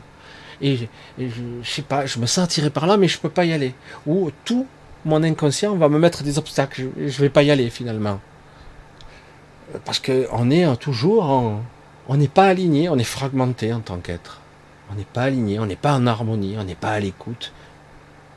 [0.61, 0.85] Et, je,
[1.17, 3.73] je sais pas, je me sentirais par là, mais je peux pas y aller.
[4.05, 4.67] Ou tout
[5.05, 6.89] mon inconscient va me mettre des obstacles.
[6.97, 8.19] Je ne vais pas y aller finalement.
[9.85, 11.63] Parce qu'on est toujours en...
[12.07, 14.41] On n'est pas aligné, on est fragmenté en tant qu'être.
[14.91, 17.53] On n'est pas aligné, on n'est pas en harmonie, on n'est pas à l'écoute.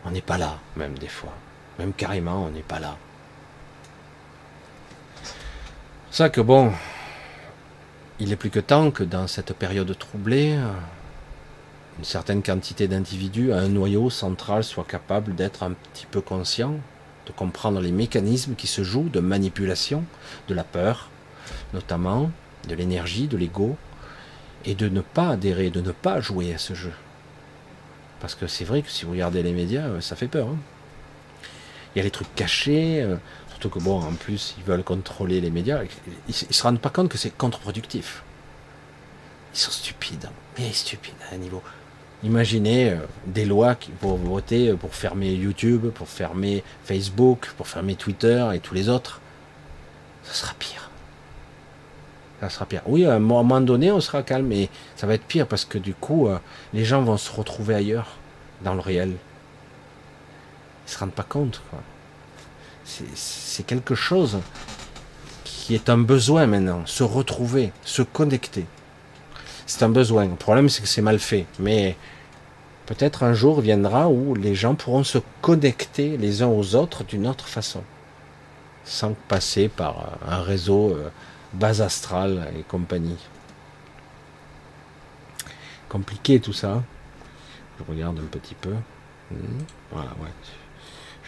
[0.04, 1.32] On n'est pas là, même des fois.
[1.78, 2.96] Même carrément, on n'est pas là.
[6.10, 6.72] Ça que bon,
[8.20, 10.56] il est plus que temps que dans cette période troublée,
[11.98, 16.74] une certaine quantité d'individus un noyau central soit capable d'être un petit peu conscient,
[17.26, 20.04] de comprendre les mécanismes qui se jouent de manipulation,
[20.46, 21.08] de la peur,
[21.72, 22.30] notamment,
[22.66, 23.76] de l'énergie, de l'ego,
[24.64, 26.92] et de ne pas adhérer, de ne pas jouer à ce jeu.
[28.20, 30.48] Parce que c'est vrai que si vous regardez les médias, euh, ça fait peur.
[30.48, 30.56] Hein.
[31.94, 33.16] Il y a les trucs cachés, euh,
[33.50, 35.82] surtout que bon, en plus, ils veulent contrôler les médias.
[36.28, 38.22] Ils, ne se rendent pas compte que c'est contre-productif.
[39.52, 40.32] Ils sont stupides, hein.
[40.58, 41.62] mais stupides à un niveau
[42.22, 42.96] Imaginez euh,
[43.26, 48.74] des lois pour voter pour fermer YouTube, pour fermer Facebook, pour fermer Twitter et tous
[48.74, 49.20] les autres.
[50.22, 50.83] Ça sera pire.
[52.44, 52.82] Ça sera pire.
[52.84, 55.78] Oui, à un moment donné, on sera calme, mais ça va être pire parce que
[55.78, 56.38] du coup, euh,
[56.74, 58.18] les gens vont se retrouver ailleurs,
[58.62, 59.12] dans le réel.
[60.86, 61.62] Ils se rendent pas compte.
[62.84, 64.40] C'est quelque chose
[65.44, 68.66] qui est un besoin maintenant, se retrouver, se connecter.
[69.64, 70.26] C'est un besoin.
[70.26, 71.46] Le problème, c'est que c'est mal fait.
[71.58, 71.96] Mais
[72.84, 77.26] Peut-être un jour viendra où les gens pourront se connecter les uns aux autres d'une
[77.26, 77.82] autre façon,
[78.84, 80.94] sans passer par un réseau
[81.54, 83.18] euh, bas astral et compagnie.
[85.88, 86.82] Compliqué tout ça.
[87.78, 88.74] Je regarde un petit peu.
[89.30, 89.62] Hmm.
[89.90, 90.30] Voilà, ouais.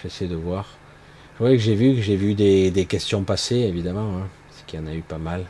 [0.03, 0.67] J'essaie de voir.
[1.39, 4.19] Que j'ai vu que j'ai vu des, questions passer, évidemment.
[4.19, 4.29] Hein.
[4.51, 5.45] C'est qu'il y en a eu pas mal.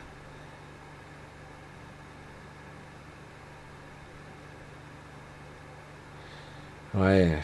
[6.93, 7.39] Ouais.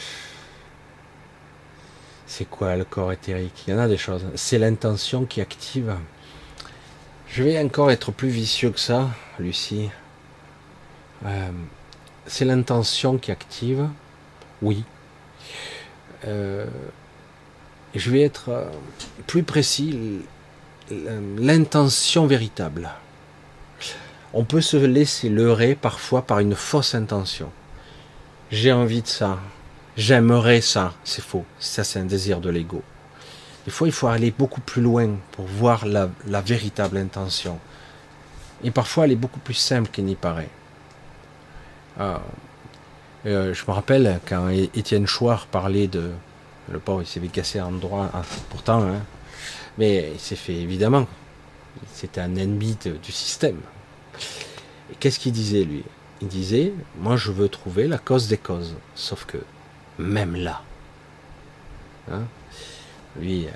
[2.26, 3.64] C'est quoi le corps éthérique?
[3.68, 4.26] Il y en a des choses.
[4.35, 5.95] C'est l'intention qui active.
[7.34, 9.89] Je vais encore être plus vicieux que ça, Lucie.
[11.26, 11.49] Euh,
[12.27, 13.89] c'est l'intention qui active.
[14.61, 14.84] Oui.
[16.27, 16.68] Euh,
[17.95, 18.69] je vais être euh,
[19.26, 20.22] plus précis.
[20.91, 22.91] L'intention véritable.
[24.35, 27.51] On peut se laisser leurrer parfois par une fausse intention.
[28.51, 29.39] J'ai envie de ça.
[29.97, 30.93] J'aimerais ça.
[31.03, 31.45] C'est faux.
[31.57, 32.84] Ça, c'est un désir de l'ego.
[33.65, 36.10] Des fois, il faut aller beaucoup plus loin pour voir la,
[36.41, 37.60] véritable intention.
[38.64, 40.49] Et parfois, elle est beaucoup plus simple qu'il n'y paraît.
[41.99, 42.22] Ah.
[43.26, 46.11] Euh, je me rappelle quand Étienne Chouard parlait de.
[46.72, 48.10] Le pauvre, il s'est fait casser en droit,
[48.49, 49.02] pourtant, hein,
[49.77, 51.07] mais il s'est fait évidemment.
[51.94, 53.60] C'était un ennemi du système.
[54.91, 55.84] Et qu'est-ce qu'il disait lui?
[56.22, 58.76] Il disait Moi, je veux trouver la cause des causes.
[58.95, 59.38] Sauf que,
[59.99, 60.61] même là,
[62.11, 62.23] hein,
[63.19, 63.52] lui, euh,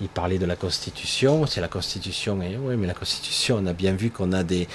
[0.00, 3.92] il parlait de la Constitution, c'est la Constitution, oui, mais la Constitution, on a bien
[3.92, 4.68] vu qu'on a des,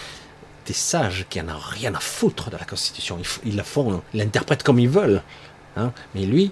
[0.71, 3.17] sages qui n'en ont rien à foutre de la Constitution.
[3.45, 5.21] Ils, la font, ils l'interprètent comme ils veulent.
[5.77, 5.93] Hein.
[6.13, 6.51] Mais lui,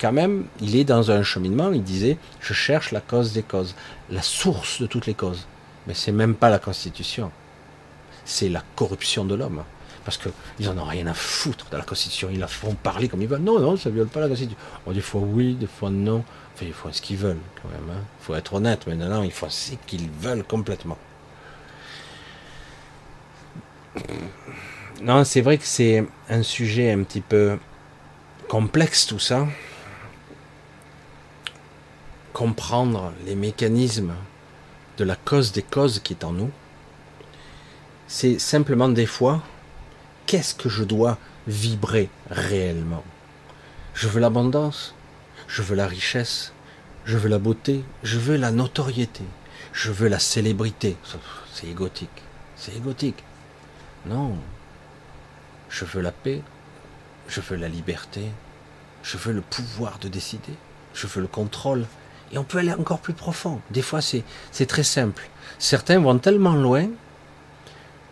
[0.00, 3.76] quand même, il est dans un cheminement, il disait, je cherche la cause des causes,
[4.10, 5.46] la source de toutes les causes.
[5.86, 7.30] Mais c'est même pas la Constitution.
[8.24, 9.62] C'est la corruption de l'homme.
[10.04, 12.28] Parce qu'ils n'en ont rien à foutre de la Constitution.
[12.32, 13.42] Ils la font parler comme ils veulent.
[13.42, 14.58] Non, non, ça ne viole pas la Constitution.
[14.88, 16.24] des fois oui, des fois non.
[16.62, 17.80] Enfin, ils font ce qu'ils veulent quand même.
[17.88, 18.04] Il hein.
[18.20, 18.86] faut être honnête.
[18.86, 20.98] Mais non, ils font ce qu'ils veulent complètement.
[25.02, 27.58] Non, c'est vrai que c'est un sujet un petit peu
[28.48, 29.46] complexe tout ça.
[32.32, 34.14] Comprendre les mécanismes
[34.96, 36.50] de la cause des causes qui est en nous,
[38.06, 39.42] c'est simplement des fois,
[40.26, 43.04] qu'est-ce que je dois vibrer réellement?
[43.94, 44.94] Je veux l'abondance,
[45.48, 46.51] je veux la richesse,
[47.04, 49.24] je veux la beauté, je veux la notoriété,
[49.72, 50.96] je veux la célébrité.
[51.52, 52.22] C'est égotique,
[52.56, 53.24] c'est égotique.
[54.06, 54.36] Non.
[55.68, 56.42] Je veux la paix,
[57.28, 58.22] je veux la liberté,
[59.02, 60.54] je veux le pouvoir de décider,
[60.94, 61.86] je veux le contrôle.
[62.30, 63.60] Et on peut aller encore plus profond.
[63.70, 64.24] Des fois, c'est,
[64.66, 65.28] très simple.
[65.58, 66.88] Certains vont tellement loin,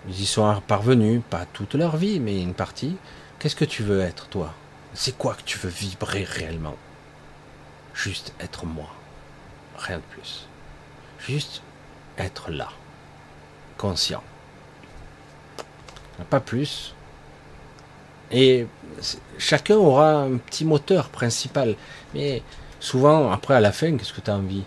[0.09, 2.97] ils y sont parvenus, pas toute leur vie, mais une partie.
[3.39, 4.53] Qu'est-ce que tu veux être, toi?
[4.95, 6.77] C'est quoi que tu veux vibrer réellement?
[8.03, 8.89] Juste être moi.
[9.77, 10.49] Rien de plus.
[11.19, 11.61] Juste
[12.17, 12.71] être là.
[13.77, 14.23] Conscient.
[16.31, 16.95] Pas plus.
[18.31, 18.67] Et
[19.37, 21.77] chacun aura un petit moteur principal.
[22.15, 22.43] Mais
[22.79, 24.65] souvent, après, à la fin, qu'est-ce que tu as envie?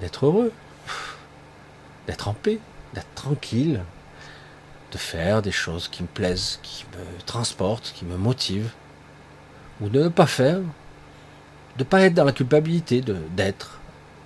[0.00, 0.52] D'être heureux.
[2.06, 2.58] D'être en paix.
[2.92, 3.82] D'être tranquille.
[4.90, 8.72] De faire des choses qui me plaisent, qui me transportent, qui me motivent.
[9.80, 10.60] Ou de ne pas faire,
[11.78, 13.02] de pas être dans la culpabilité
[13.36, 13.78] d'être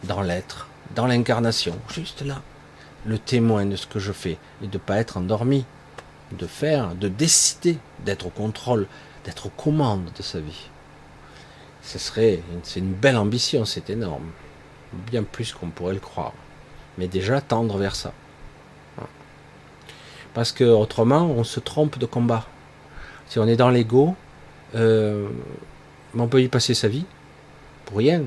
[0.04, 2.42] dans l'être, dans l'incarnation, juste là,
[3.04, 5.64] le témoin de ce que je fais et de pas être endormi,
[6.32, 8.86] de faire, de décider, d'être au contrôle,
[9.24, 10.68] d'être aux commandes de sa vie.
[11.82, 14.30] Ce serait, c'est une belle ambition, c'est énorme,
[14.92, 16.32] bien plus qu'on pourrait le croire,
[16.98, 18.12] mais déjà tendre vers ça.
[20.34, 22.44] Parce que autrement, on se trompe de combat.
[23.28, 24.14] Si on est dans l'ego,
[24.74, 25.28] euh,
[26.14, 27.06] on peut y passer sa vie,
[27.86, 28.24] pour rien.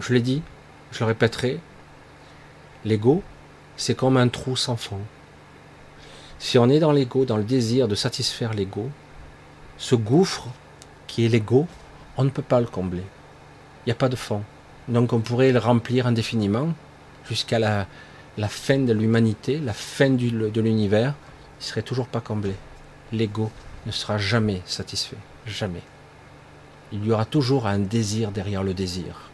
[0.00, 0.42] Je l'ai dit,
[0.90, 1.60] je le répéterai.
[2.84, 3.22] L'ego,
[3.76, 5.00] c'est comme un trou sans fond.
[6.40, 8.90] Si on est dans l'ego, dans le désir de satisfaire l'ego,
[9.78, 10.48] ce gouffre
[11.06, 11.68] qui est l'ego,
[12.16, 13.04] on ne peut pas le combler.
[13.84, 14.42] Il n'y a pas de fond.
[14.88, 16.74] Donc on pourrait le remplir indéfiniment
[17.28, 17.86] jusqu'à la,
[18.48, 21.14] fin de l'humanité, la fin de l'univers.
[21.60, 22.54] Il ne serait toujours pas comblé.
[23.12, 23.50] L'ego
[23.86, 25.16] ne sera jamais satisfait.
[25.46, 25.82] Jamais
[26.92, 29.30] il y aura toujours un désir derrière le désir,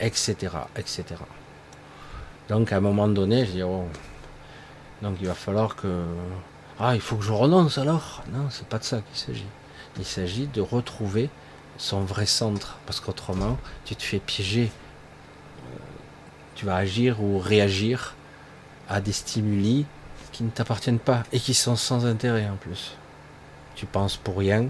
[0.00, 0.36] etc.,
[0.76, 1.04] etc.
[2.48, 3.84] Donc à un moment donné, je dis, oh,
[5.00, 6.04] donc il va falloir que,
[6.78, 8.22] ah, il faut que je renonce alors?
[8.32, 9.46] Non, c'est pas de ça qu'il s'agit.
[9.98, 11.30] Il s'agit de retrouver
[11.78, 14.70] son vrai centre, parce qu'autrement, tu te fais piéger.
[14.70, 15.78] Euh,
[16.54, 18.14] tu vas agir ou réagir
[18.88, 19.86] à des stimuli
[20.32, 22.96] qui ne t'appartiennent pas et qui sont sans intérêt en plus.
[23.74, 24.68] Tu penses pour rien,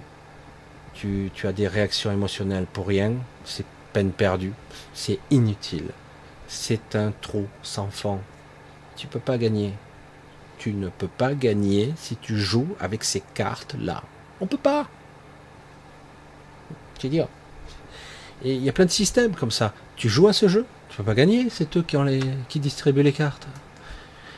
[1.34, 3.14] tu, as des réactions émotionnelles pour rien,
[3.44, 4.52] c'est peine perdue,
[4.94, 5.88] c'est inutile.
[6.48, 8.20] C'est un trou sans fond.
[8.96, 9.72] Tu peux pas gagner.
[10.58, 14.02] Tu ne peux pas gagner si tu joues avec ces cartes-là.
[14.40, 14.88] On peut pas.
[16.98, 17.26] Tu dire.
[18.44, 19.72] Et il y a plein de systèmes comme ça.
[19.96, 21.96] Tu joues à ce jeu, tu peux pas gagner, c'est eux qui,
[22.48, 23.46] qui distribuent les cartes.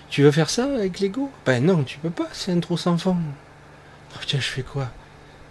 [0.08, 1.30] Tu veux faire ça avec Lego?
[1.44, 3.16] Ben non, tu peux pas, c'est un trou sans fond.
[4.14, 4.90] Oh, tiens, je fais quoi?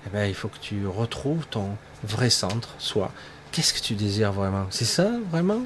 [0.06, 3.12] Eh ben, il faut que tu retrouves ton vrai centre, soit
[3.52, 4.68] qu'est-ce que tu désires vraiment?
[4.70, 5.62] C'est ça vraiment?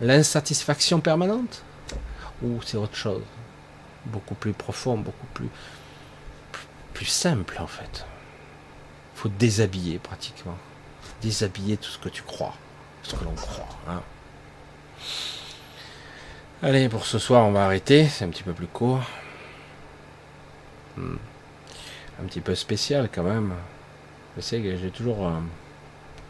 [0.00, 1.62] L'insatisfaction permanente?
[2.42, 3.22] Ou c'est autre chose?
[4.06, 5.48] Beaucoup plus profond, beaucoup plus,
[6.94, 8.06] plus simple en fait.
[9.14, 10.58] Il faut déshabiller pratiquement.
[11.22, 12.54] Déshabiller tout ce que tu crois,
[13.02, 13.68] ce que l'on croit.
[13.88, 14.02] Hein.
[16.62, 18.08] Allez, pour ce soir, on va arrêter.
[18.08, 19.02] C'est un petit peu plus court.
[20.96, 21.16] Hmm.
[22.20, 23.52] Un petit peu spécial quand même.
[24.36, 25.32] Je sais que j'ai toujours euh,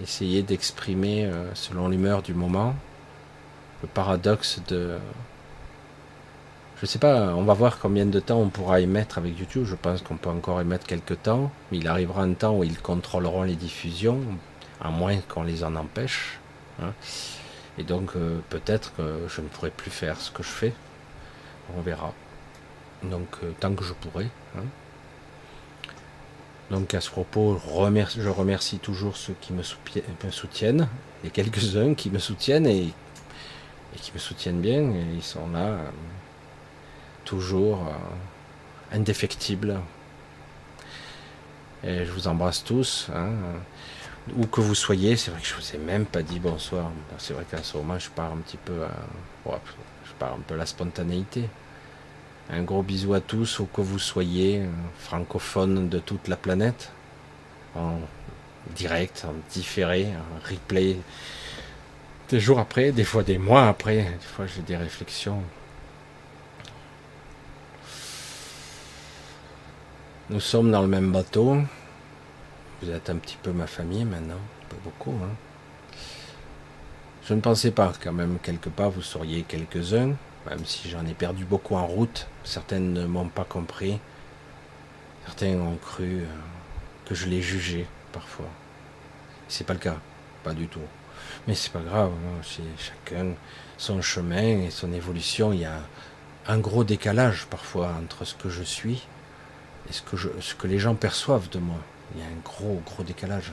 [0.01, 2.75] essayé d'exprimer, euh, selon l'humeur du moment,
[3.83, 4.99] le paradoxe de...
[6.81, 9.65] Je sais pas, on va voir combien de temps on pourra émettre avec YouTube.
[9.65, 11.51] Je pense qu'on peut encore émettre quelques temps.
[11.71, 14.21] Mais il arrivera un temps où ils contrôleront les diffusions,
[14.81, 16.39] à moins qu'on les en empêche.
[16.83, 16.93] Hein.
[17.79, 20.75] Et donc euh, peut-être que je ne pourrai plus faire ce que je fais.
[21.77, 22.13] On verra.
[23.03, 24.29] Donc tant que je pourrai.
[24.57, 24.65] Hein.
[26.71, 29.63] Donc à ce propos, je remercie toujours ceux qui me,
[30.31, 30.89] soutiennent,
[31.23, 32.93] les quelques-uns qui me soutiennent et,
[34.01, 34.91] qui me soutiennent bien.
[34.91, 35.91] Et ils sont là, euh,
[37.25, 37.81] toujours
[38.93, 39.81] indéfectibles.
[41.85, 43.09] Et je vous embrasse tous.
[43.15, 43.31] Hein
[44.35, 46.91] où que vous soyez, c'est vrai que je vous ai même pas dit bonsoir.
[47.19, 48.91] C'est vrai qu'à ce moment, je pars un petit peu à,
[50.05, 51.49] je pars un peu à la spontanéité.
[52.51, 54.67] Un gros bisou à tous, où que vous soyez, euh,
[54.99, 56.93] francophones de toute la planète,
[57.75, 57.99] en
[58.75, 60.97] direct, en différé, en replay,
[62.29, 65.43] des jours après, des fois des mois après, des fois j'ai des réflexions.
[70.31, 71.59] Nous sommes dans le même bateau,
[72.83, 75.15] vous êtes un petit peu ma famille maintenant, pas beaucoup.
[75.23, 75.31] Hein.
[77.29, 80.15] Je ne pensais pas quand même quelque part vous seriez quelques-uns,
[80.49, 82.27] même si j'en ai perdu beaucoup en route.
[82.45, 83.99] Certaines ne m'ont pas compris.
[85.25, 86.27] Certains ont cru euh,
[87.05, 88.49] que je les jugeais parfois.
[89.49, 89.97] C'est pas le cas,
[90.45, 90.81] pas du tout.
[91.47, 92.43] Mais c'est pas grave, hein.
[92.79, 93.35] chacun
[93.79, 95.53] son chemin et son évolution.
[95.53, 95.81] Il y a
[96.47, 99.07] un gros décalage parfois entre ce que je suis
[99.89, 101.79] et ce que, je, ce que les gens perçoivent de moi.
[102.15, 103.53] Il y a un gros, gros décalage.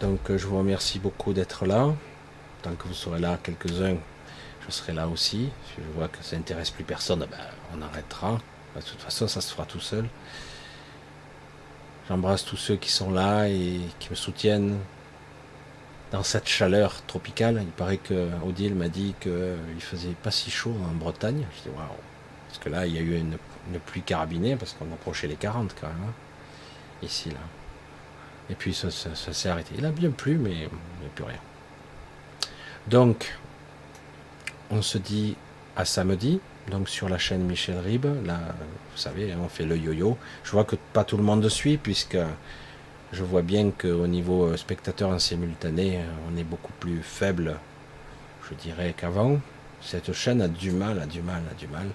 [0.00, 1.90] Donc euh, je vous remercie beaucoup d'être là.
[2.62, 3.96] Tant que vous serez là, quelques-uns,
[4.66, 5.50] je serai là aussi.
[5.66, 7.38] Si je vois que ça n'intéresse plus personne, ben,
[7.76, 8.38] on arrêtera.
[8.76, 10.06] De toute façon, ça se fera tout seul.
[12.08, 14.78] J'embrasse tous ceux qui sont là et qui me soutiennent
[16.10, 17.58] dans cette chaleur tropicale.
[17.62, 21.46] Il paraît que Odile m'a dit qu'il faisait pas si chaud en Bretagne.
[21.56, 21.88] Je dis waouh.
[22.48, 23.36] Parce que là, il y a eu une,
[23.86, 25.96] pluie carabinée parce qu'on approchait les 40 quand même.
[26.08, 26.12] Hein
[27.02, 27.40] ici là.
[28.50, 29.74] Et puis ça, s'est arrêté.
[29.78, 31.38] Il a bien plu, mais il n'y a plus rien.
[32.88, 33.38] Donc,
[34.72, 35.36] on se dit
[35.76, 36.40] à samedi,
[36.70, 38.06] donc sur la chaîne Michel Rib.
[38.24, 38.40] Là,
[38.92, 40.16] vous savez, on fait le yo-yo.
[40.44, 42.18] Je vois que pas tout le monde suit, puisque
[43.12, 47.56] je vois bien qu'au niveau euh, spectateur en simultané, euh, on est beaucoup plus faible,
[48.48, 49.38] je dirais, qu'avant.
[49.82, 51.88] Cette chaîne a du mal, a du mal, a du mal.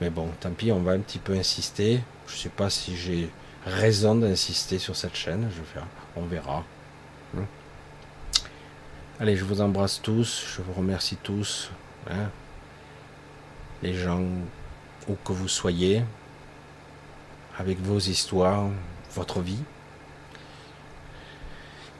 [0.00, 2.00] Mais bon, tant pis, on va un petit peu insister.
[2.28, 3.30] Je ne sais pas si j'ai
[3.66, 5.48] raison d'insister sur cette chaîne.
[5.50, 5.80] Je
[6.16, 6.64] on verra.
[9.18, 11.70] Allez, je vous embrasse tous, je vous remercie tous.
[12.10, 12.30] Hein?
[13.82, 14.22] Les gens,
[15.08, 16.02] où que vous soyez,
[17.58, 18.68] avec vos histoires,
[19.14, 19.62] votre vie,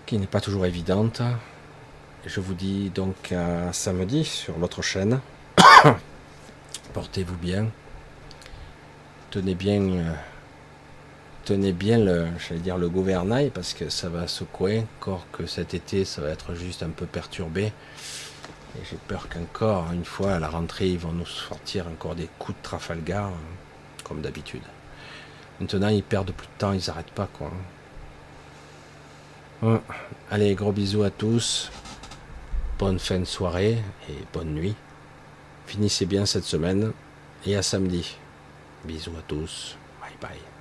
[0.07, 1.23] qui n'est pas toujours évidente.
[2.27, 5.21] Je vous dis donc à samedi sur votre chaîne.
[6.93, 7.67] Portez-vous bien.
[9.31, 9.83] Tenez bien.
[9.83, 10.13] Euh,
[11.45, 14.85] tenez bien le, j'allais dire le gouvernail parce que ça va secouer.
[15.01, 17.73] Encore que cet été, ça va être juste un peu perturbé.
[18.77, 22.29] Et j'ai peur qu'encore une fois à la rentrée, ils vont nous sortir encore des
[22.39, 23.33] coups de Trafalgar, hein,
[24.03, 24.63] comme d'habitude.
[25.61, 27.51] Maintenant, ils perdent plus de temps, ils n'arrêtent pas quoi.
[30.31, 31.71] Allez, gros bisous à tous.
[32.79, 34.75] Bonne fin de soirée et bonne nuit.
[35.67, 36.93] Finissez bien cette semaine
[37.47, 38.17] et à samedi.
[38.85, 39.77] Bisous à tous.
[40.01, 40.54] Bye bye.